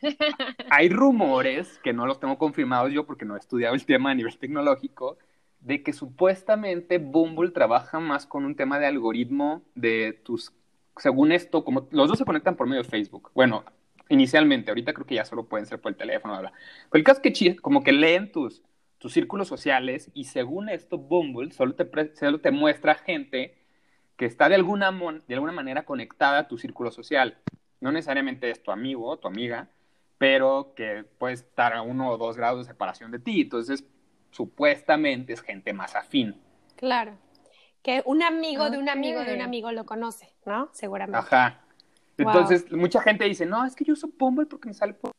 Hay 0.70 0.88
rumores, 0.88 1.78
que 1.82 1.92
no 1.92 2.06
los 2.06 2.20
tengo 2.20 2.38
confirmados 2.38 2.92
yo 2.92 3.04
porque 3.04 3.24
no 3.24 3.36
he 3.36 3.38
estudiado 3.38 3.74
el 3.74 3.84
tema 3.84 4.12
a 4.12 4.14
nivel 4.14 4.38
tecnológico, 4.38 5.18
de 5.60 5.82
que 5.82 5.92
supuestamente 5.92 6.98
Bumble 6.98 7.50
trabaja 7.50 8.00
más 8.00 8.26
con 8.26 8.44
un 8.44 8.54
tema 8.54 8.78
de 8.78 8.86
algoritmo 8.86 9.62
de 9.74 10.18
tus, 10.24 10.52
según 10.96 11.32
esto, 11.32 11.64
como 11.64 11.88
los 11.90 12.08
dos 12.08 12.16
se 12.18 12.24
conectan 12.24 12.56
por 12.56 12.66
medio 12.66 12.82
de 12.82 12.88
Facebook. 12.88 13.30
Bueno, 13.34 13.64
inicialmente, 14.10 14.70
ahorita 14.70 14.92
creo 14.92 15.06
que 15.06 15.14
ya 15.14 15.24
solo 15.24 15.44
pueden 15.48 15.66
ser 15.66 15.80
por 15.80 15.92
el 15.92 15.96
teléfono, 15.96 16.34
bla, 16.34 16.50
bla. 16.50 16.52
Pero 16.90 16.98
el 17.00 17.04
caso 17.04 17.20
es 17.24 17.32
que 17.38 17.56
como 17.56 17.82
que 17.82 17.92
leen 17.92 18.30
tus, 18.30 18.62
tus 18.98 19.12
círculos 19.14 19.48
sociales 19.48 20.10
y 20.12 20.24
según 20.24 20.68
esto, 20.68 20.98
Bumble 20.98 21.50
solo 21.52 21.74
te, 21.74 21.84
pre- 21.86 22.14
solo 22.16 22.40
te 22.40 22.50
muestra 22.50 22.94
gente 22.94 23.56
que 24.16 24.26
está 24.26 24.48
de 24.50 24.56
alguna, 24.56 24.90
mon- 24.90 25.22
de 25.26 25.34
alguna 25.34 25.52
manera 25.52 25.84
conectada 25.84 26.40
a 26.40 26.48
tu 26.48 26.58
círculo 26.58 26.90
social. 26.90 27.38
No 27.80 27.90
necesariamente 27.90 28.50
es 28.50 28.62
tu 28.62 28.70
amigo 28.70 29.08
o 29.08 29.18
tu 29.18 29.26
amiga, 29.28 29.70
pero 30.18 30.74
que 30.76 31.04
puede 31.18 31.32
estar 31.34 31.72
a 31.72 31.80
uno 31.80 32.10
o 32.10 32.18
dos 32.18 32.36
grados 32.36 32.66
de 32.66 32.70
separación 32.70 33.10
de 33.10 33.18
ti. 33.18 33.40
Entonces, 33.40 33.84
supuestamente 34.30 35.32
es 35.32 35.40
gente 35.40 35.72
más 35.72 35.94
afín. 35.96 36.36
Claro. 36.76 37.16
Que 37.82 38.02
un 38.04 38.22
amigo 38.22 38.68
de 38.68 38.76
un 38.76 38.90
amigo 38.90 39.20
de 39.24 39.34
un 39.34 39.40
amigo 39.40 39.72
lo 39.72 39.86
conoce, 39.86 40.34
¿no? 40.44 40.68
Seguramente. 40.72 41.18
Ajá. 41.18 41.64
Wow. 42.20 42.32
Entonces, 42.32 42.70
mucha 42.72 43.00
gente 43.00 43.24
dice, 43.24 43.46
no, 43.46 43.64
es 43.64 43.74
que 43.74 43.84
yo 43.84 43.94
uso 43.94 44.10
Bumble 44.18 44.46
porque 44.46 44.68
me 44.68 44.74
sale 44.74 44.94
por... 44.94 45.12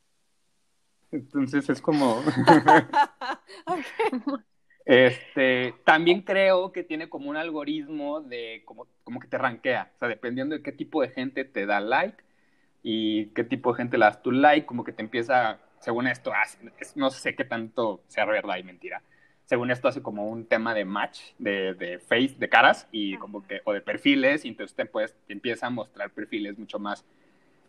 Entonces 1.12 1.70
es 1.70 1.82
como... 1.82 2.22
Este, 4.86 5.76
también 5.86 6.22
creo 6.22 6.72
que 6.72 6.84
tiene 6.84 7.08
como 7.08 7.30
un 7.30 7.38
algoritmo 7.38 8.22
de 8.22 8.64
como, 8.66 8.88
como 9.04 9.20
que 9.20 9.28
te 9.28 9.38
rankea, 9.38 9.92
o 9.96 10.00
sea, 10.00 10.08
dependiendo 10.08 10.56
de 10.56 10.64
qué 10.64 10.72
tipo 10.72 11.02
de 11.02 11.10
gente 11.10 11.46
te 11.46 11.68
da 11.68 11.80
like 11.80 12.24
y 12.82 13.28
qué 13.28 13.44
tipo 13.44 13.72
de 13.72 13.78
gente 13.78 13.98
le 13.98 14.06
das 14.06 14.24
tu 14.24 14.32
like, 14.32 14.66
como 14.66 14.84
que 14.84 14.92
te 14.92 15.04
empieza, 15.04 15.60
según 15.80 16.08
esto, 16.08 16.32
no 16.96 17.12
sé 17.12 17.36
qué 17.36 17.46
tanto 17.46 18.02
sea 18.08 18.26
verdad 18.26 18.58
y 18.58 18.64
mentira. 18.64 19.04
Según 19.52 19.70
esto 19.70 19.90
hace 19.90 20.02
como 20.02 20.30
un 20.30 20.46
tema 20.46 20.74
de 20.74 20.86
match, 20.86 21.34
de, 21.38 21.74
de 21.74 22.00
face, 22.00 22.36
de 22.40 22.48
caras 22.48 22.88
y 22.90 23.18
como 23.18 23.46
que, 23.46 23.60
o 23.66 23.74
de 23.74 23.82
perfiles, 23.82 24.46
y 24.46 24.48
entonces 24.48 24.74
te, 24.74 24.86
puedes, 24.86 25.14
te 25.28 25.34
empieza 25.34 25.68
a 25.68 25.70
mostrar 25.70 26.10
perfiles 26.10 26.58
mucho 26.58 26.80
más 26.80 27.04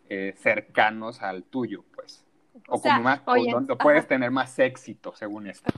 eh, 0.07 0.33
cercanos 0.37 1.21
al 1.21 1.43
tuyo, 1.43 1.83
pues. 1.93 2.23
O, 2.69 2.75
O 2.75 2.77
sea, 2.77 2.93
como 2.93 3.03
más, 3.03 3.21
o 3.25 3.35
donde 3.51 3.75
puedes 3.75 4.07
tener 4.07 4.31
más 4.31 4.57
éxito, 4.59 5.13
según 5.13 5.45
esto. 5.47 5.73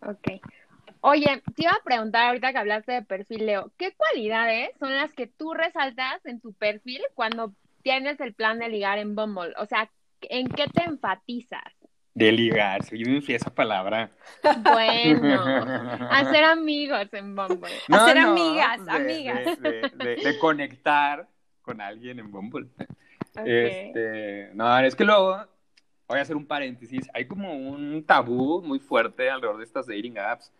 Ok. 0.00 0.42
Oye, 1.02 1.40
te 1.54 1.62
iba 1.62 1.70
a 1.70 1.84
preguntar 1.84 2.26
ahorita 2.26 2.50
que 2.50 2.58
hablaste 2.58 2.90
de 2.90 3.02
perfil, 3.02 3.46
Leo, 3.46 3.70
¿qué 3.76 3.92
cualidades 3.92 4.70
son 4.80 4.96
las 4.96 5.12
que 5.12 5.28
tú 5.28 5.54
resaltas 5.54 6.26
en 6.26 6.40
tu 6.40 6.54
perfil 6.54 7.02
cuando 7.14 7.54
tienes 7.82 8.18
el 8.18 8.34
plan 8.34 8.58
de 8.58 8.68
ligar 8.68 8.98
en 8.98 9.14
Bumble? 9.14 9.54
O 9.58 9.66
sea, 9.66 9.92
¿en 10.22 10.48
qué 10.48 10.66
te 10.66 10.82
enfatizas? 10.82 11.72
De 12.16 12.32
ligar, 12.32 12.82
soy 12.82 13.04
muy 13.04 13.20
fea 13.20 13.36
esa 13.36 13.54
palabra. 13.54 14.10
Bueno, 14.62 15.44
hacer 16.10 16.44
amigos 16.44 17.06
en 17.12 17.36
Bumble. 17.36 17.70
Hacer 17.90 18.16
amigas, 18.18 18.84
de- 18.86 18.90
amigas. 18.90 19.60
De, 19.60 19.70
de- 19.94 20.16
de- 20.16 20.38
conectar 20.38 21.28
con 21.60 21.80
alguien 21.80 22.18
en 22.18 22.30
Bumble. 22.30 22.66
Ok. 23.38 23.42
Este, 23.44 24.50
no, 24.54 24.78
es 24.78 24.96
que 24.96 25.04
luego, 25.04 25.36
voy 26.08 26.18
a 26.18 26.22
hacer 26.22 26.36
un 26.36 26.46
paréntesis, 26.46 27.06
hay 27.12 27.26
como 27.26 27.52
un 27.54 28.02
tabú 28.06 28.62
muy 28.62 28.78
fuerte 28.78 29.28
alrededor 29.28 29.58
de 29.58 29.64
estas 29.64 29.86
dating 29.86 30.16
apps. 30.18 30.50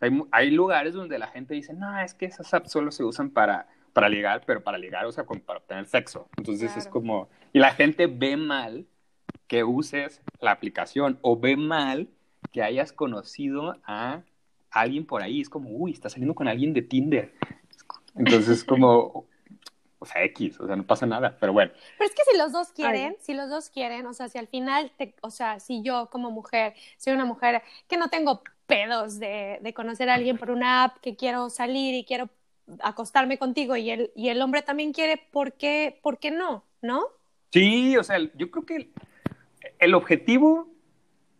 Hay, 0.00 0.10
hay 0.30 0.50
lugares 0.50 0.94
donde 0.94 1.18
la 1.18 1.26
gente 1.26 1.52
dice, 1.52 1.74
no, 1.74 2.00
es 2.00 2.14
que 2.14 2.24
esas 2.24 2.54
apps 2.54 2.72
solo 2.72 2.90
se 2.90 3.04
usan 3.04 3.28
para, 3.28 3.68
para 3.92 4.08
ligar, 4.08 4.44
pero 4.46 4.62
para 4.62 4.78
ligar, 4.78 5.04
o 5.04 5.12
sea, 5.12 5.24
para 5.24 5.58
obtener 5.58 5.84
sexo. 5.84 6.30
Entonces 6.38 6.70
es 6.70 6.84
Claro. 6.84 6.90
como, 6.90 7.28
y 7.52 7.58
la 7.58 7.72
gente 7.74 8.06
ve 8.06 8.38
mal 8.38 8.86
que 9.52 9.64
uses 9.64 10.22
la 10.40 10.50
aplicación 10.50 11.18
o 11.20 11.38
ve 11.38 11.58
mal 11.58 12.08
que 12.52 12.62
hayas 12.62 12.90
conocido 12.90 13.76
a 13.84 14.22
alguien 14.70 15.04
por 15.04 15.22
ahí. 15.22 15.42
Es 15.42 15.50
como, 15.50 15.68
uy, 15.68 15.92
está 15.92 16.08
saliendo 16.08 16.34
con 16.34 16.48
alguien 16.48 16.72
de 16.72 16.80
Tinder. 16.80 17.34
Entonces, 18.16 18.64
como, 18.64 19.26
o 19.98 20.06
sea, 20.06 20.24
X, 20.24 20.58
o 20.58 20.66
sea, 20.66 20.74
no 20.74 20.86
pasa 20.86 21.04
nada, 21.04 21.36
pero 21.38 21.52
bueno. 21.52 21.70
Pero 21.98 22.08
es 22.08 22.16
que 22.16 22.22
si 22.30 22.38
los 22.38 22.50
dos 22.50 22.68
quieren, 22.68 23.14
si 23.20 23.34
los 23.34 23.50
dos 23.50 23.68
quieren, 23.68 24.06
o 24.06 24.14
sea, 24.14 24.30
si 24.30 24.38
al 24.38 24.46
final, 24.46 24.90
te, 24.96 25.14
o 25.20 25.28
sea, 25.28 25.60
si 25.60 25.82
yo 25.82 26.08
como 26.10 26.30
mujer, 26.30 26.72
soy 26.96 27.12
una 27.12 27.26
mujer 27.26 27.62
que 27.88 27.98
no 27.98 28.08
tengo 28.08 28.42
pedos 28.66 29.18
de, 29.18 29.58
de 29.60 29.74
conocer 29.74 30.08
a 30.08 30.14
alguien 30.14 30.38
por 30.38 30.50
una 30.50 30.84
app, 30.84 30.96
que 31.02 31.14
quiero 31.14 31.50
salir 31.50 31.94
y 31.94 32.04
quiero 32.06 32.30
acostarme 32.80 33.36
contigo 33.36 33.76
y 33.76 33.90
el, 33.90 34.12
y 34.16 34.30
el 34.30 34.40
hombre 34.40 34.62
también 34.62 34.94
quiere, 34.94 35.18
¿por 35.30 35.52
qué, 35.52 36.00
¿por 36.02 36.16
qué 36.16 36.30
no? 36.30 36.64
¿No? 36.80 37.04
Sí, 37.50 37.98
o 37.98 38.02
sea, 38.02 38.16
yo 38.34 38.50
creo 38.50 38.64
que 38.64 38.90
el, 39.82 39.94
objetivo 39.94 40.68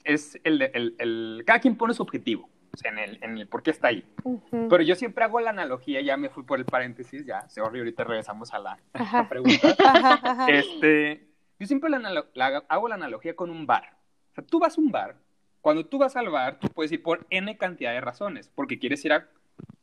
es 0.05 0.39
el, 0.45 0.63
el, 0.63 0.95
el, 0.99 1.43
cada 1.47 1.61
quien 1.61 1.77
pone 1.77 1.95
su 1.95 2.03
objetivo, 2.03 2.49
o 2.73 2.77
sea, 2.77 2.91
en 2.91 2.99
el, 2.99 3.19
en 3.23 3.39
el 3.39 3.47
por 3.47 3.63
qué 3.63 3.71
está 3.71 3.89
ahí. 3.89 4.05
Uh 4.25 4.41
-huh. 4.51 4.69
Pero 4.69 4.83
yo 4.83 4.95
siempre 4.95 5.25
hago 5.25 5.41
la 5.41 5.51
analogía, 5.51 6.01
ya 6.01 6.17
me 6.17 6.29
fui 6.29 6.43
por 6.43 6.59
el 6.59 6.65
paréntesis, 6.65 7.25
ya, 7.25 7.49
se 7.49 7.61
horrible, 7.61 7.81
ahorita 7.81 8.05
regresamos 8.05 8.53
a 8.53 8.59
la, 8.59 8.79
a 8.93 9.23
la 9.23 9.29
pregunta. 9.29 9.75
Ajá, 9.79 10.21
ajá. 10.23 10.47
Este, 10.49 11.27
yo 11.59 11.67
siempre 11.67 11.91
la, 11.91 11.99
la, 12.35 12.47
hago 12.69 12.89
la 12.89 12.95
analogía 12.97 13.35
con 13.37 13.51
un 13.51 13.67
bar. 13.67 13.97
O 14.31 14.35
sea, 14.35 14.45
tú 14.45 14.59
vas 14.59 14.77
a 14.77 14.81
un 14.81 14.91
bar, 14.91 15.17
cuando 15.63 15.87
tú 15.87 15.99
vas 15.99 16.17
al 16.17 16.29
bar, 16.29 16.59
tú 16.59 16.69
puedes 16.69 16.91
ir 16.91 17.03
por 17.03 17.25
N 17.31 17.57
cantidad 17.57 17.93
de 17.93 18.01
razones, 18.01 18.51
porque 18.55 18.79
quieres 18.81 19.05
ir 19.05 19.13
a 19.13 19.29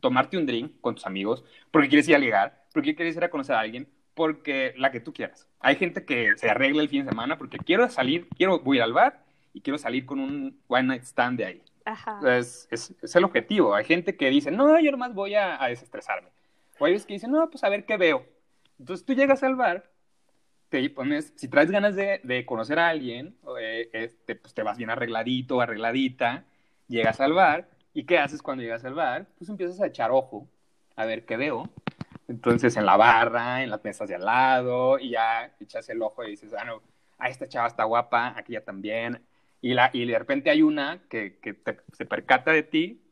tomarte 0.02 0.38
un 0.38 0.46
drink 0.46 0.74
con 0.82 0.96
tus 0.96 1.06
amigos, 1.06 1.44
porque 1.72 1.88
quieres 1.88 2.08
ir 2.10 2.16
a 2.16 2.20
ligar, 2.20 2.66
porque 2.74 2.96
quieres 2.96 3.16
ir 3.16 3.24
a 3.24 3.30
conocer 3.30 3.56
a 3.56 3.62
alguien, 3.62 3.88
porque 4.20 4.74
la 4.76 4.92
que 4.92 5.00
tú 5.00 5.14
quieras. 5.14 5.48
Hay 5.62 5.78
gente 5.78 6.04
que 6.04 6.34
se 6.36 6.50
arregla 6.50 6.82
el 6.82 6.90
fin 6.90 7.06
de 7.06 7.12
semana 7.12 7.38
porque 7.38 7.58
quiero 7.58 7.88
salir, 7.88 8.28
quiero 8.36 8.60
voy 8.60 8.82
al 8.82 8.92
bar 8.92 9.24
y 9.54 9.62
quiero 9.62 9.78
salir 9.78 10.06
con 10.06 10.20
un 10.20 10.60
one 10.68 10.84
night 10.84 11.04
stand 11.04 11.38
de 11.38 11.46
ahí. 11.46 11.64
Ajá. 11.86 12.20
Es, 12.38 12.68
es, 12.70 12.94
es, 13.02 13.16
el 13.16 13.24
objetivo. 13.24 13.74
Hay 13.74 13.86
gente 13.86 14.18
que 14.18 14.30
dice, 14.30 14.52
no, 14.52 14.78
yo 14.82 14.92
nomás 14.92 15.14
voy 15.14 15.36
a, 15.36 15.64
a, 15.64 15.70
desestresarme. 15.70 16.28
O 16.80 16.86
hay 16.86 16.92
veces 16.92 17.08
que 17.08 17.14
dicen, 17.14 17.32
no, 17.32 17.50
pues 17.50 17.64
a 17.64 17.70
ver 17.70 17.86
qué 17.86 17.96
veo. 17.96 18.26
Entonces 18.78 19.06
tú 19.06 19.14
llegas 19.14 19.42
al 19.42 19.56
bar, 19.56 19.90
te 20.68 20.90
pones, 20.90 21.32
si 21.38 21.48
traes 21.48 21.72
ganas 21.72 21.96
de, 21.96 22.20
de 22.22 22.46
conocer 22.46 22.78
a 22.78 22.90
alguien, 22.90 23.38
eh, 23.58 23.90
este, 23.94 24.36
pues 24.36 24.54
te 24.54 24.64
vas 24.64 24.78
bien 24.78 24.90
arregladito, 24.90 25.62
arregladita, 25.62 26.44
llegas 26.90 27.22
al 27.22 27.32
bar, 27.32 27.70
¿y 27.94 28.04
qué 28.04 28.18
haces 28.18 28.42
cuando 28.42 28.64
llegas 28.64 28.84
al 28.84 28.96
bar? 28.96 29.28
Pues 29.38 29.50
empiezas 29.50 29.80
a 29.80 29.88
echar 29.88 30.12
ojo, 30.12 30.50
a 30.98 31.06
ver 31.06 31.26
qué 31.26 31.38
veo. 31.38 31.70
Entonces 32.30 32.78
en 32.78 32.86
la 32.86 32.96
barra, 32.96 33.64
en 33.64 33.72
las 33.72 33.84
mesas 33.84 34.08
de 34.08 34.14
al 34.14 34.24
lado, 34.24 35.00
y 35.00 35.10
ya 35.10 35.52
echas 35.60 35.90
el 35.90 36.00
ojo 36.04 36.24
y 36.24 36.32
dices, 36.32 36.54
ah, 36.54 36.64
no, 36.64 36.84
ah, 37.18 37.28
esta 37.28 37.48
chava 37.48 37.68
está 37.68 37.86
guapa, 37.86 38.36
aquella 38.38 38.64
también. 38.64 39.26
Y, 39.62 39.74
la, 39.74 39.90
y 39.92 40.06
de 40.06 40.20
repente 40.20 40.52
hay 40.52 40.62
una 40.62 41.02
que, 41.10 41.40
que 41.40 41.56
te, 41.56 41.80
se 41.92 42.06
percata 42.06 42.52
de 42.52 42.62
ti. 42.62 43.04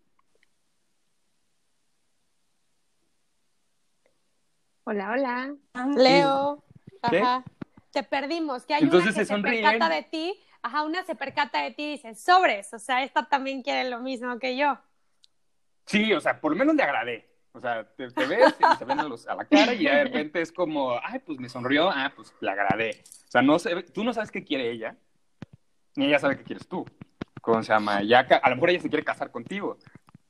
Hola, 4.84 5.12
hola. 5.12 5.56
Leo. 5.96 6.64
¿Qué? 7.10 7.18
Ajá. 7.18 7.44
Te 7.92 8.04
perdimos. 8.04 8.68
Que 8.68 8.76
hay 8.76 8.84
Entonces 8.84 9.10
una 9.10 9.18
que 9.18 9.26
se, 9.26 9.36
se 9.36 9.42
percata 9.42 9.90
de 9.90 10.04
ti. 10.04 10.40
Ajá, 10.62 10.84
una 10.84 11.04
se 11.04 11.16
percata 11.16 11.64
de 11.64 11.72
ti 11.72 11.84
y 11.86 11.92
dice, 11.94 12.14
sobres. 12.14 12.72
O 12.72 12.78
sea, 12.80 13.04
esta 13.04 13.28
también 13.28 13.64
quiere 13.64 13.90
lo 13.90 14.00
mismo 14.00 14.38
que 14.38 14.56
yo. 14.56 14.78
Sí, 15.88 16.14
o 16.14 16.22
sea, 16.22 16.40
por 16.40 16.52
lo 16.52 16.58
menos 16.58 16.76
le 16.76 16.84
agradé. 16.84 17.37
O 17.54 17.60
sea, 17.60 17.84
te, 17.96 18.12
te 18.12 18.25
ves 18.25 18.56
y 18.60 18.77
se 18.77 18.86
ven 18.86 19.00
a, 19.00 19.04
los, 19.04 19.27
a, 19.27 19.36
la 19.36 19.46
cara 19.46 19.74
y 19.74 19.86
de 19.86 20.04
repente 20.04 20.42
es 20.42 20.51
como, 20.51 21.00
ay, 21.04 21.20
pues 21.25 21.39
me 21.39 21.50
sonrió, 21.50 21.89
ah, 21.89 22.12
pues 22.16 22.34
le 22.39 22.51
agradé. 22.51 23.01
O 23.27 23.32
sea, 23.32 23.42
no 23.42 23.58
sé, 23.58 23.82
tú 23.84 24.04
no 24.04 24.13
sabes 24.13 24.32
qué 24.32 24.44
quiere 24.44 24.70
ella, 24.70 24.96
ni 25.96 26.06
ella 26.06 26.20
sabe 26.20 26.38
qué 26.38 26.44
quieres 26.44 26.68
tú. 26.68 26.86
¿Cómo 27.42 27.63
se 27.63 27.74
llama? 27.74 28.04
Ya, 28.04 28.20
a 28.20 28.50
lo 28.50 28.56
mejor 28.56 28.70
ella 28.72 28.82
se 28.82 28.89
quiere 28.89 29.06
casar 29.06 29.32
contigo, 29.32 29.77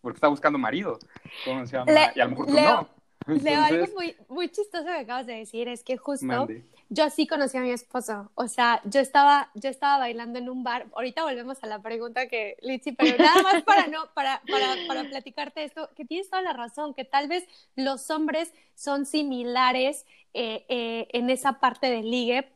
porque 0.01 0.17
está 0.17 0.27
buscando 0.27 0.57
marido. 0.57 0.99
¿Cómo 1.43 1.65
se 1.65 1.75
llama? 1.75 1.91
Le, 1.91 2.11
y 2.15 2.19
a 2.19 2.25
lo 2.25 2.29
mejor 2.29 2.45
tú 2.45 2.53
Leo, 2.53 2.73
no. 2.73 2.89
Entonces, 3.21 3.43
Leo, 3.43 3.61
algo 3.61 3.93
muy, 3.95 4.15
muy 4.29 4.49
chistoso 4.49 4.85
que 4.85 4.91
acabas 4.91 5.25
de 5.25 5.33
decir 5.33 5.67
es 5.67 5.83
que 5.83 5.97
justo. 5.97 6.47
Yo 6.89 7.09
sí 7.09 7.27
conocí 7.27 7.57
a 7.57 7.61
mi 7.61 7.71
esposo. 7.71 8.31
O 8.35 8.47
sea, 8.47 8.81
yo 8.85 8.99
estaba, 8.99 9.49
yo 9.53 9.69
estaba 9.69 9.97
bailando 9.97 10.39
en 10.39 10.49
un 10.49 10.63
bar. 10.63 10.87
Ahorita 10.93 11.23
volvemos 11.23 11.63
a 11.63 11.67
la 11.67 11.81
pregunta 11.81 12.27
que, 12.27 12.57
Litsi, 12.61 12.91
pero 12.93 13.17
nada 13.23 13.41
más 13.43 13.63
para, 13.63 13.87
no, 13.87 14.09
para, 14.13 14.41
para, 14.49 14.75
para 14.87 15.03
platicarte 15.03 15.63
esto, 15.63 15.89
que 15.95 16.05
tienes 16.05 16.29
toda 16.29 16.41
la 16.41 16.53
razón, 16.53 16.93
que 16.93 17.05
tal 17.05 17.27
vez 17.27 17.45
los 17.75 18.09
hombres 18.09 18.53
son 18.75 19.05
similares 19.05 20.05
eh, 20.33 20.65
eh, 20.69 21.07
en 21.11 21.29
esa 21.29 21.59
parte 21.59 21.89
del 21.89 22.09
ligue. 22.09 22.49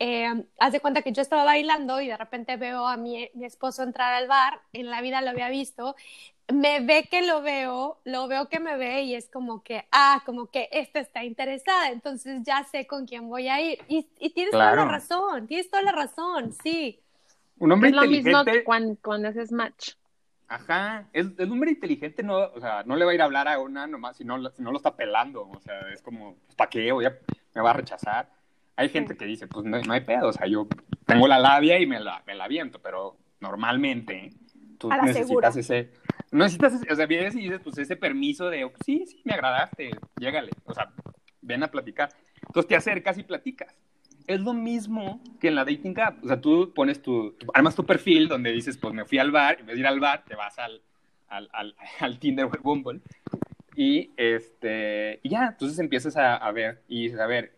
Eh, 0.00 0.44
haz 0.58 0.72
de 0.72 0.80
cuenta 0.80 1.02
que 1.02 1.12
yo 1.12 1.22
estaba 1.22 1.44
bailando 1.44 2.00
y 2.00 2.06
de 2.06 2.16
repente 2.16 2.56
veo 2.56 2.86
a 2.86 2.96
mi, 2.96 3.30
mi 3.34 3.44
esposo 3.44 3.82
entrar 3.82 4.14
al 4.14 4.28
bar, 4.28 4.60
en 4.72 4.90
la 4.90 5.00
vida 5.00 5.20
lo 5.22 5.30
había 5.30 5.48
visto, 5.48 5.96
me 6.52 6.80
ve 6.80 7.08
que 7.10 7.26
lo 7.26 7.42
veo, 7.42 7.98
lo 8.04 8.26
veo 8.26 8.48
que 8.48 8.58
me 8.58 8.76
ve 8.76 9.02
y 9.02 9.14
es 9.14 9.28
como 9.28 9.62
que, 9.62 9.86
ah, 9.92 10.22
como 10.24 10.46
que 10.50 10.68
esta 10.72 11.00
está 11.00 11.24
interesada, 11.24 11.90
entonces 11.90 12.42
ya 12.42 12.64
sé 12.64 12.86
con 12.86 13.06
quién 13.06 13.28
voy 13.28 13.48
a 13.48 13.60
ir. 13.60 13.78
Y, 13.88 14.08
y 14.18 14.30
tienes 14.30 14.52
claro. 14.52 14.76
toda 14.76 14.86
la 14.86 14.92
razón, 14.92 15.46
tienes 15.46 15.70
toda 15.70 15.82
la 15.82 15.92
razón, 15.92 16.52
sí. 16.62 17.00
Un 17.58 17.72
hombre 17.72 17.90
es 17.90 17.94
inteligente. 17.94 18.30
lo 18.30 18.44
mismo 18.44 18.64
cuando, 18.64 18.96
cuando 19.02 19.28
haces 19.28 19.52
match. 19.52 19.92
Ajá, 20.46 21.06
el, 21.12 21.34
el, 21.36 21.52
hombre 21.52 21.70
inteligente 21.70 22.22
no, 22.22 22.38
o 22.38 22.60
sea, 22.60 22.82
no 22.84 22.96
le 22.96 23.04
va 23.04 23.10
a 23.10 23.14
ir 23.14 23.20
a 23.20 23.26
hablar 23.26 23.48
a 23.48 23.58
una 23.58 23.86
nomás 23.86 24.16
si 24.16 24.24
no, 24.24 24.50
si 24.50 24.62
no 24.62 24.70
lo 24.70 24.78
está 24.78 24.96
pelando, 24.96 25.46
o 25.46 25.60
sea, 25.60 25.78
es 25.92 26.00
como, 26.00 26.36
pues, 26.46 26.56
¿para 26.56 26.70
qué? 26.70 26.90
Voy 26.90 27.04
a, 27.04 27.18
me 27.54 27.60
va 27.60 27.70
a 27.70 27.74
rechazar. 27.74 28.30
Hay 28.74 28.88
gente 28.88 29.16
que 29.16 29.26
dice, 29.26 29.46
pues 29.46 29.66
no, 29.66 29.78
no, 29.78 29.92
hay 29.92 30.00
pedo, 30.00 30.28
o 30.28 30.32
sea, 30.32 30.46
yo 30.46 30.66
tengo 31.04 31.28
la 31.28 31.38
labia 31.38 31.78
y 31.78 31.86
me 31.86 32.00
la, 32.00 32.22
me 32.26 32.34
la 32.34 32.44
aviento, 32.44 32.80
pero 32.80 33.18
normalmente 33.40 34.32
tú 34.78 34.88
necesitas 34.88 35.26
segura. 35.26 35.48
ese 35.48 35.90
no 36.30 36.44
necesitas, 36.44 36.74
o 36.90 36.94
sea, 36.94 37.06
vienes 37.06 37.34
y 37.34 37.40
dices, 37.40 37.60
pues 37.62 37.78
ese 37.78 37.96
permiso 37.96 38.50
de, 38.50 38.70
sí, 38.84 39.04
sí, 39.06 39.20
me 39.24 39.32
agradaste, 39.32 39.90
llégale, 40.18 40.50
o 40.64 40.74
sea, 40.74 40.92
ven 41.40 41.62
a 41.62 41.70
platicar. 41.70 42.10
Entonces 42.46 42.68
te 42.68 42.76
acercas 42.76 43.18
y 43.18 43.22
platicas. 43.22 43.74
Es 44.26 44.40
lo 44.40 44.52
mismo 44.52 45.22
que 45.40 45.48
en 45.48 45.54
la 45.54 45.64
dating 45.64 45.98
app. 46.00 46.22
O 46.22 46.28
sea, 46.28 46.40
tú 46.40 46.72
pones 46.74 47.00
tu, 47.00 47.32
tu 47.32 47.46
armas 47.54 47.74
tu 47.74 47.84
perfil 47.84 48.28
donde 48.28 48.52
dices, 48.52 48.76
pues 48.76 48.92
me 48.92 49.06
fui 49.06 49.18
al 49.18 49.30
bar, 49.30 49.58
en 49.60 49.66
vez 49.66 49.76
de 49.76 49.80
ir 49.80 49.86
al 49.86 50.00
bar, 50.00 50.24
te 50.26 50.34
vas 50.34 50.58
al, 50.58 50.82
al, 51.28 51.48
al, 51.52 51.74
al 52.00 52.18
Tinder 52.18 52.44
o 52.44 52.52
al 52.52 52.60
Bumble. 52.60 53.00
Y, 53.74 54.10
este, 54.16 55.20
y 55.22 55.30
ya, 55.30 55.46
entonces 55.46 55.78
empiezas 55.78 56.16
a, 56.16 56.36
a, 56.36 56.52
ver 56.52 56.82
y 56.88 57.04
dices, 57.04 57.20
a 57.20 57.26
ver, 57.26 57.54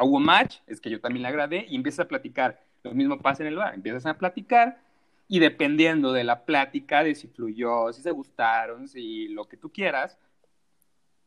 hubo 0.00 0.20
match, 0.20 0.58
es 0.66 0.80
que 0.80 0.88
yo 0.88 1.00
también 1.00 1.22
le 1.22 1.28
agradé, 1.28 1.66
y 1.68 1.76
empiezas 1.76 2.06
a 2.06 2.08
platicar. 2.08 2.60
Lo 2.84 2.92
mismo 2.92 3.18
pasa 3.18 3.42
en 3.42 3.48
el 3.48 3.56
bar, 3.56 3.74
empiezas 3.74 4.06
a 4.06 4.14
platicar 4.14 4.78
y 5.34 5.40
dependiendo 5.40 6.12
de 6.12 6.22
la 6.22 6.44
plática, 6.44 7.02
de 7.02 7.16
si 7.16 7.26
fluyó, 7.26 7.92
si 7.92 8.02
se 8.02 8.12
gustaron, 8.12 8.86
si 8.86 9.26
lo 9.26 9.48
que 9.48 9.56
tú 9.56 9.72
quieras, 9.72 10.16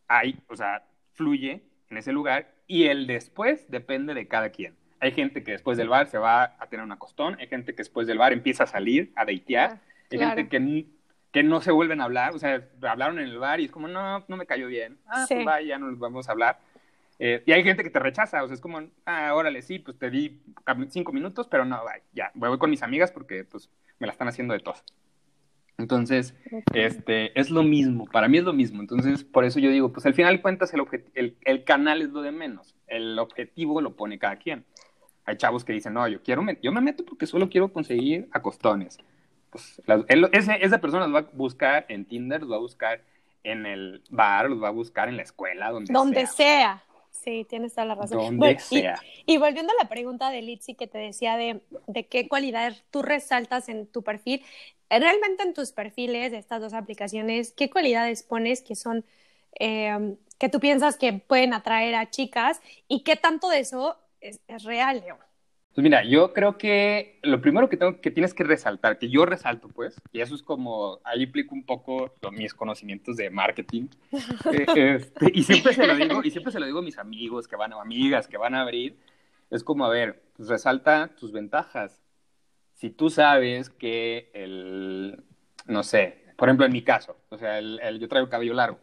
hay, 0.08 0.40
o 0.48 0.56
sea, 0.56 0.86
fluye 1.12 1.62
en 1.90 1.98
ese 1.98 2.14
lugar 2.14 2.56
y 2.68 2.86
el 2.86 3.06
después 3.06 3.70
depende 3.70 4.14
de 4.14 4.26
cada 4.26 4.50
quien. 4.50 4.78
Hay 5.02 5.12
gente 5.12 5.44
que 5.44 5.52
después 5.52 5.78
del 5.78 5.90
bar 5.90 6.08
se 6.08 6.20
va 6.20 6.56
a 6.58 6.68
tener 6.70 6.86
una 6.86 6.98
costón, 6.98 7.36
hay 7.38 7.48
gente 7.48 7.74
que 7.74 7.80
después 7.80 8.08
del 8.08 8.18
bar 8.18 8.32
empieza 8.32 8.64
a 8.64 8.68
salir, 8.68 9.12
a 9.18 9.26
deitear, 9.26 9.72
ah, 9.72 9.82
hay 10.10 10.18
claro. 10.18 10.36
gente 10.38 10.48
que, 10.48 10.86
que 11.34 11.44
no 11.44 11.60
se 11.60 11.72
vuelven 11.72 12.00
a 12.00 12.06
hablar, 12.06 12.34
o 12.34 12.40
sea, 12.40 12.66
hablaron 12.84 13.20
en 13.20 13.26
el 13.26 13.40
bar 13.40 13.60
y 13.60 13.66
es 13.66 13.72
como, 13.72 13.90
no, 13.90 14.24
no 14.26 14.38
me 14.38 14.46
cayó 14.46 14.68
bien, 14.68 15.00
ah, 15.08 15.26
sí. 15.28 15.34
pues 15.34 15.46
vaya, 15.46 15.68
ya 15.68 15.80
no 15.80 15.92
nos 15.92 16.00
vamos 16.00 16.30
a 16.30 16.32
hablar. 16.32 16.60
Eh, 17.20 17.44
y 17.46 17.52
hay 17.52 17.62
gente 17.62 17.84
que 17.84 17.90
te 17.90 18.00
rechaza, 18.00 18.42
o 18.42 18.48
sea, 18.48 18.56
es 18.56 18.62
como, 18.62 18.88
ah, 19.06 19.34
órale, 19.34 19.62
sí, 19.62 19.80
pues 19.80 20.00
te 20.00 20.10
di 20.10 20.42
cinco 20.88 21.12
minutos, 21.12 21.50
pero 21.50 21.66
no, 21.66 21.84
vaya, 21.84 22.04
ya, 22.14 22.32
voy 22.36 22.58
con 22.58 22.70
mis 22.70 22.84
amigas 22.84 23.12
porque, 23.12 23.44
pues, 23.44 23.70
me 24.00 24.08
la 24.08 24.14
están 24.14 24.28
haciendo 24.28 24.54
de 24.54 24.60
tos. 24.60 24.84
Entonces, 25.78 26.34
okay. 26.48 26.84
este, 26.84 27.40
es 27.40 27.52
lo 27.52 27.62
mismo, 27.62 28.06
para 28.06 28.28
mí 28.28 28.40
es 28.40 28.44
lo 28.44 28.54
mismo. 28.54 28.82
Entonces, 28.82 29.24
por 29.24 29.46
eso 29.46 29.60
yo 29.60 29.70
digo, 29.70 29.94
pues 29.94 30.06
al 30.08 30.16
final 30.16 30.38
de 30.38 30.42
cuentas 30.42 30.74
el, 30.74 30.82
el, 31.14 31.38
el, 31.46 31.64
canal 31.64 32.02
es 32.02 32.10
lo 32.10 32.22
de 32.22 32.32
menos. 32.32 32.76
El 32.88 33.20
objetivo 33.20 33.80
lo 33.80 33.96
pone 33.96 34.18
cada 34.18 34.38
quien. 34.38 34.66
Hay 35.26 35.38
chavos 35.38 35.64
que 35.64 35.74
dicen, 35.74 35.94
no, 35.94 36.08
yo, 36.08 36.24
quiero 36.24 36.42
me 36.42 36.58
yo 36.64 36.72
me 36.72 36.82
meto 36.82 37.06
porque 37.06 37.28
solo 37.28 37.50
quiero 37.50 37.72
conseguir 37.72 38.28
acostones. 38.32 38.98
Pues 39.52 39.82
la, 39.86 40.04
él, 40.08 40.28
ese, 40.32 40.58
esa 40.62 40.80
persona 40.80 41.06
los 41.06 41.14
va 41.16 41.20
a 41.20 41.32
buscar 41.34 41.86
en 41.90 42.06
Tinder, 42.06 42.42
los 42.42 42.52
va 42.52 42.56
a 42.56 42.60
buscar 42.60 43.02
en 43.44 43.66
el 43.66 44.02
bar, 44.10 44.50
los 44.50 44.62
va 44.62 44.70
a 44.70 44.72
buscar 44.72 45.10
en 45.10 45.18
la 45.18 45.24
escuela, 45.24 45.70
donde, 45.70 45.94
donde 45.94 46.26
sea. 46.26 46.28
sea. 46.28 46.84
Sí, 47.24 47.46
tienes 47.50 47.74
toda 47.74 47.86
la 47.86 47.96
razón. 47.96 48.18
Donde 48.18 48.38
bueno, 48.38 48.60
sea. 48.60 49.02
Y, 49.26 49.34
y, 49.34 49.38
volviendo 49.38 49.74
a 49.74 49.84
la 49.84 49.90
pregunta 49.90 50.30
de 50.30 50.42
Litsi 50.42 50.76
que 50.76 50.88
te 50.88 50.98
decía 50.98 51.38
de, 51.38 51.62
de 51.88 52.06
qué 52.06 52.28
cualidades 52.28 52.84
tú 52.92 53.02
resaltas 53.02 53.70
en 53.70 53.88
tu 53.88 54.04
perfil, 54.04 54.44
realmente 54.90 55.44
en 55.44 55.54
tus 55.54 55.72
perfiles 55.72 56.32
de 56.32 56.38
estas 56.38 56.62
dos 56.62 56.74
aplicaciones, 56.74 57.52
¿qué 57.52 57.70
cualidades 57.70 58.24
pones 58.24 58.62
que 58.62 58.76
son, 58.76 59.06
eh, 59.60 60.16
que 60.38 60.50
tú 60.50 60.60
piensas 60.60 60.98
que 60.98 61.14
pueden 61.14 61.54
atraer 61.54 61.96
a 61.96 62.10
chicas 62.10 62.62
y 62.88 63.04
qué 63.04 63.16
tanto 63.16 63.50
de 63.50 63.60
eso 63.60 63.98
es, 64.22 64.40
es 64.48 64.64
real, 64.64 65.02
Leo? 65.02 65.27
Pues 65.78 65.84
mira, 65.84 66.04
yo 66.04 66.34
creo 66.34 66.58
que 66.58 67.20
lo 67.22 67.40
primero 67.40 67.70
que 67.70 67.78
tengo 67.78 68.02
que 68.02 68.10
tienes 68.10 68.34
que 68.34 68.44
resaltar, 68.44 68.98
que 68.98 69.10
yo 69.10 69.28
resalto, 69.28 69.68
pues, 69.68 70.02
y 70.12 70.22
eso 70.22 70.34
es 70.34 70.42
como, 70.42 71.00
ahí 71.04 71.22
implico 71.22 71.54
un 71.54 71.68
poco 71.68 72.16
los, 72.20 72.34
mis 72.34 72.56
conocimientos 72.56 73.16
de 73.16 73.30
marketing, 73.30 73.90
eh, 74.52 74.96
este, 74.96 75.32
y 75.32 75.44
siempre 75.44 75.76
se 75.76 75.86
lo 75.86 75.96
digo, 75.96 76.24
y 76.24 76.32
siempre 76.32 76.52
se 76.52 76.60
lo 76.60 76.66
digo 76.66 76.80
a 76.80 76.82
mis 76.82 76.98
amigos 76.98 77.48
que 77.48 77.56
van, 77.56 77.74
o 77.74 77.80
amigas 77.80 78.28
que 78.28 78.38
van 78.38 78.56
a 78.56 78.62
abrir, 78.62 78.98
es 79.52 79.64
como, 79.64 79.86
a 79.86 79.90
ver, 79.90 80.24
pues 80.36 80.50
resalta 80.50 81.12
tus 81.16 81.32
ventajas. 81.32 82.02
si 82.74 82.90
tú 82.90 83.12
sabes 83.12 83.70
que 83.70 84.32
el, 84.34 85.22
no 85.68 85.84
sé, 85.84 86.24
por 86.38 86.50
ejemplo, 86.50 86.66
en 86.66 86.72
mi 86.72 86.82
caso, 86.82 87.18
o 87.30 87.38
sea, 87.38 87.60
el, 87.60 88.00
yo 88.00 88.08
traigo 88.08 88.30
cabello 88.30 88.56
largo 88.56 88.80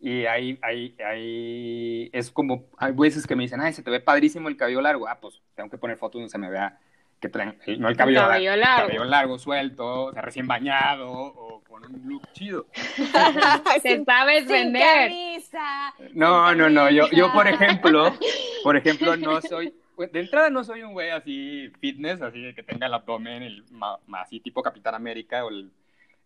y 0.00 0.24
ahí, 0.24 0.58
ahí, 0.62 0.96
ahí 1.04 2.10
es 2.12 2.30
como, 2.30 2.64
hay 2.78 2.92
veces 2.92 3.26
que 3.26 3.36
me 3.36 3.42
dicen, 3.42 3.60
ay, 3.60 3.74
se 3.74 3.82
te 3.82 3.90
ve 3.90 4.00
padrísimo 4.00 4.48
el 4.48 4.56
cabello 4.56 4.80
largo. 4.80 5.06
Ah, 5.06 5.18
pues 5.20 5.42
tengo 5.54 5.68
que 5.68 5.76
poner 5.76 5.98
fotos 5.98 6.20
donde 6.20 6.30
se 6.30 6.38
me 6.38 6.48
vea 6.48 6.78
que 7.20 7.28
traen, 7.28 7.58
no 7.78 7.90
el 7.90 7.96
cabello, 7.96 8.20
cabello 8.20 8.56
largo. 8.56 8.86
cabello 8.86 9.04
largo, 9.04 9.38
suelto, 9.38 10.04
o 10.06 10.12
sea, 10.12 10.22
recién 10.22 10.46
bañado 10.46 11.10
o 11.10 11.62
con 11.68 11.84
un 11.84 12.08
look 12.08 12.32
chido. 12.32 12.66
Te 13.82 14.02
sabes 14.04 14.48
vender. 14.48 15.12
no, 16.14 16.54
no, 16.54 16.70
no, 16.70 16.90
yo, 16.90 17.10
yo 17.10 17.30
por 17.30 17.46
ejemplo, 17.46 18.14
por 18.64 18.78
ejemplo, 18.78 19.18
no 19.18 19.42
soy, 19.42 19.74
de 19.98 20.20
entrada 20.20 20.48
no 20.48 20.64
soy 20.64 20.82
un 20.82 20.94
güey 20.94 21.10
así 21.10 21.70
fitness, 21.78 22.22
así 22.22 22.54
que 22.54 22.62
tenga 22.62 22.86
el 22.86 22.94
abdomen 22.94 23.42
el, 23.42 23.64
así 24.14 24.40
tipo 24.40 24.62
Capitán 24.62 24.94
América 24.94 25.44
o 25.44 25.50
el 25.50 25.70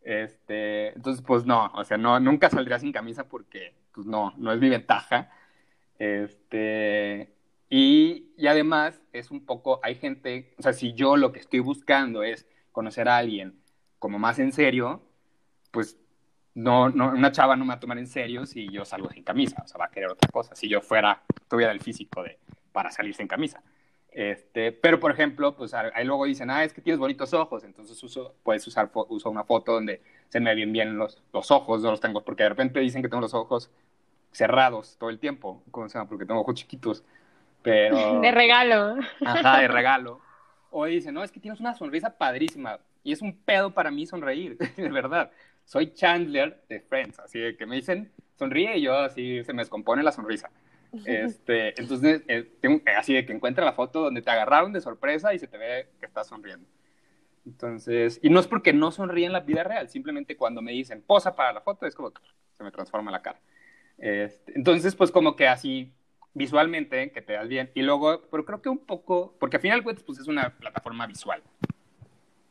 este, 0.05 0.89
entonces, 0.95 1.25
pues 1.27 1.47
no, 1.47 1.73
o 1.75 1.85
sea, 1.85 1.97
no, 1.97 2.21
nunca 2.21 2.51
saldría 2.51 2.79
sin 2.79 2.93
camisa 2.93 3.25
porque, 3.29 3.75
pues 3.93 4.07
no, 4.07 4.35
no 4.37 4.53
es 4.53 4.61
mi 4.61 4.69
ventaja. 4.69 5.31
Este, 5.99 7.35
y, 7.71 8.33
y, 8.37 8.47
además 8.47 9.01
es 9.13 9.31
un 9.31 9.47
poco, 9.47 9.81
hay 9.83 9.95
gente, 9.95 10.55
o 10.59 10.63
sea, 10.63 10.73
si 10.73 10.93
yo 10.93 11.17
lo 11.17 11.33
que 11.33 11.41
estoy 11.41 11.61
buscando 11.61 12.23
es 12.23 12.47
conocer 12.73 13.09
a 13.09 13.17
alguien 13.17 13.59
como 13.99 14.19
más 14.19 14.39
en 14.39 14.53
serio, 14.53 15.03
pues 15.71 15.99
no, 16.55 16.91
no, 16.91 17.09
una 17.09 17.33
chava 17.33 17.57
no 17.57 17.65
me 17.65 17.71
va 17.71 17.75
a 17.75 17.81
tomar 17.81 17.99
en 17.99 18.07
serio 18.07 18.47
si 18.47 18.69
yo 18.71 18.85
salgo 18.85 19.11
sin 19.11 19.25
camisa, 19.25 19.63
o 19.65 19.69
sea, 19.69 19.79
va 19.79 19.87
a 19.87 19.91
querer 19.91 20.11
otra 20.11 20.31
cosa, 20.31 20.55
si 20.55 20.69
yo 20.69 20.81
fuera, 20.81 21.23
tuviera 21.49 21.73
el 21.73 21.81
físico 21.81 22.23
de, 22.23 22.39
para 22.73 22.91
salir 22.91 23.15
sin 23.15 23.27
camisa. 23.27 23.63
Este, 24.15 24.71
pero, 24.71 25.01
por 25.01 25.11
ejemplo, 25.11 25.57
pues 25.57 25.75
ahí 25.75 26.05
luego 26.05 26.25
dicen, 26.25 26.49
ah, 26.49 26.63
es 26.63 26.73
que 26.73 26.81
tienes 26.81 27.01
bonitos 27.01 27.35
ojos, 27.35 27.65
entonces 27.65 28.01
uso, 28.01 28.33
puedes 28.45 28.65
usar 28.65 28.89
uso 29.09 29.29
una 29.29 29.43
foto 29.43 29.73
donde 29.73 30.01
se 30.29 30.39
me 30.39 30.55
ven 30.55 30.73
bien 30.73 30.97
los, 30.97 31.21
los 31.33 31.51
ojos, 31.51 31.83
no 31.83 31.91
los 31.91 32.01
tengo, 32.01 32.23
porque 32.23 32.45
de 32.45 32.51
repente 32.51 32.79
dicen 32.79 33.03
que 33.03 33.09
tengo 33.09 33.21
los 33.21 33.35
ojos 33.35 33.73
cerrados 34.31 34.97
todo 35.01 35.11
el 35.11 35.19
tiempo, 35.19 35.65
¿cómo 35.73 35.89
se 35.89 35.99
llama? 35.99 36.09
Porque 36.09 36.27
tengo 36.27 36.41
ojos 36.41 36.55
chiquitos, 36.55 37.03
pero... 37.61 38.21
De 38.23 38.31
regalo. 38.31 38.95
Ajá, 39.27 39.59
de 39.59 39.67
regalo. 39.67 40.21
O 40.71 40.85
dicen, 40.85 41.13
no, 41.13 41.25
es 41.25 41.33
que 41.33 41.41
tienes 41.41 41.59
una 41.59 41.75
sonrisa 41.75 42.17
padrísima, 42.17 42.79
y 43.03 43.11
es 43.11 43.21
un 43.21 43.37
pedo 43.37 43.75
para 43.75 43.91
mí 43.91 44.07
sonreír, 44.07 44.57
de 44.77 44.89
verdad. 44.91 45.33
Soy 45.65 45.93
Chandler 45.93 46.63
de 46.69 46.79
Friends, 46.79 47.19
así 47.19 47.41
que 47.57 47.67
me 47.67 47.75
dicen, 47.75 48.13
sonríe 48.39 48.79
y 48.79 48.83
yo 48.83 48.97
así 48.97 49.43
se 49.43 49.53
me 49.53 49.63
descompone 49.63 50.05
la 50.05 50.13
sonrisa. 50.13 50.51
Este, 51.05 51.81
entonces, 51.81 52.23
eh, 52.29 52.53
eh, 52.63 52.81
así 52.97 53.15
de 53.15 53.27
que 53.27 53.33
encuentra 53.33 53.65
la 53.65 53.73
foto 53.73 54.03
donde 54.03 54.23
te 54.23 54.31
agarraron 54.31 54.73
de 54.73 54.81
sorpresa 54.81 55.35
y 55.35 55.39
se 55.39 55.47
te 55.47 55.59
ve 55.59 55.89
que 56.01 56.07
estás 56.07 56.29
sonriendo. 56.29 56.69
Entonces, 57.47 58.19
y 58.23 58.31
no 58.31 58.41
es 58.41 58.47
porque 58.47 58.73
no 58.73 58.91
sonríe 58.91 59.27
en 59.27 59.33
la 59.33 59.41
vida 59.41 59.65
real, 59.65 59.89
simplemente 59.89 60.37
cuando 60.37 60.63
me 60.63 60.73
dicen 60.73 61.03
posa 61.03 61.35
para 61.37 61.53
la 61.53 61.61
foto, 61.61 61.87
es 61.87 61.95
como 61.95 62.11
que 62.11 62.23
se 62.53 62.65
me 62.65 62.71
transforma 62.71 63.11
la 63.11 63.23
cara. 63.23 63.41
Este, 63.99 64.53
entonces, 64.57 64.95
pues 64.95 65.11
como 65.11 65.37
que 65.37 65.47
así 65.47 65.93
visualmente, 66.35 67.13
que 67.13 67.23
te 67.23 67.33
das 67.35 67.49
bien. 67.49 67.71
Y 67.75 67.83
luego, 67.83 68.23
pero 68.31 68.45
creo 68.45 68.61
que 68.61 68.69
un 68.69 68.79
poco, 68.79 69.35
porque 69.39 69.57
al 69.57 69.63
final 69.63 69.83
pues 69.83 70.05
es 70.21 70.27
una 70.27 70.57
plataforma 70.57 71.07
visual. 71.07 71.43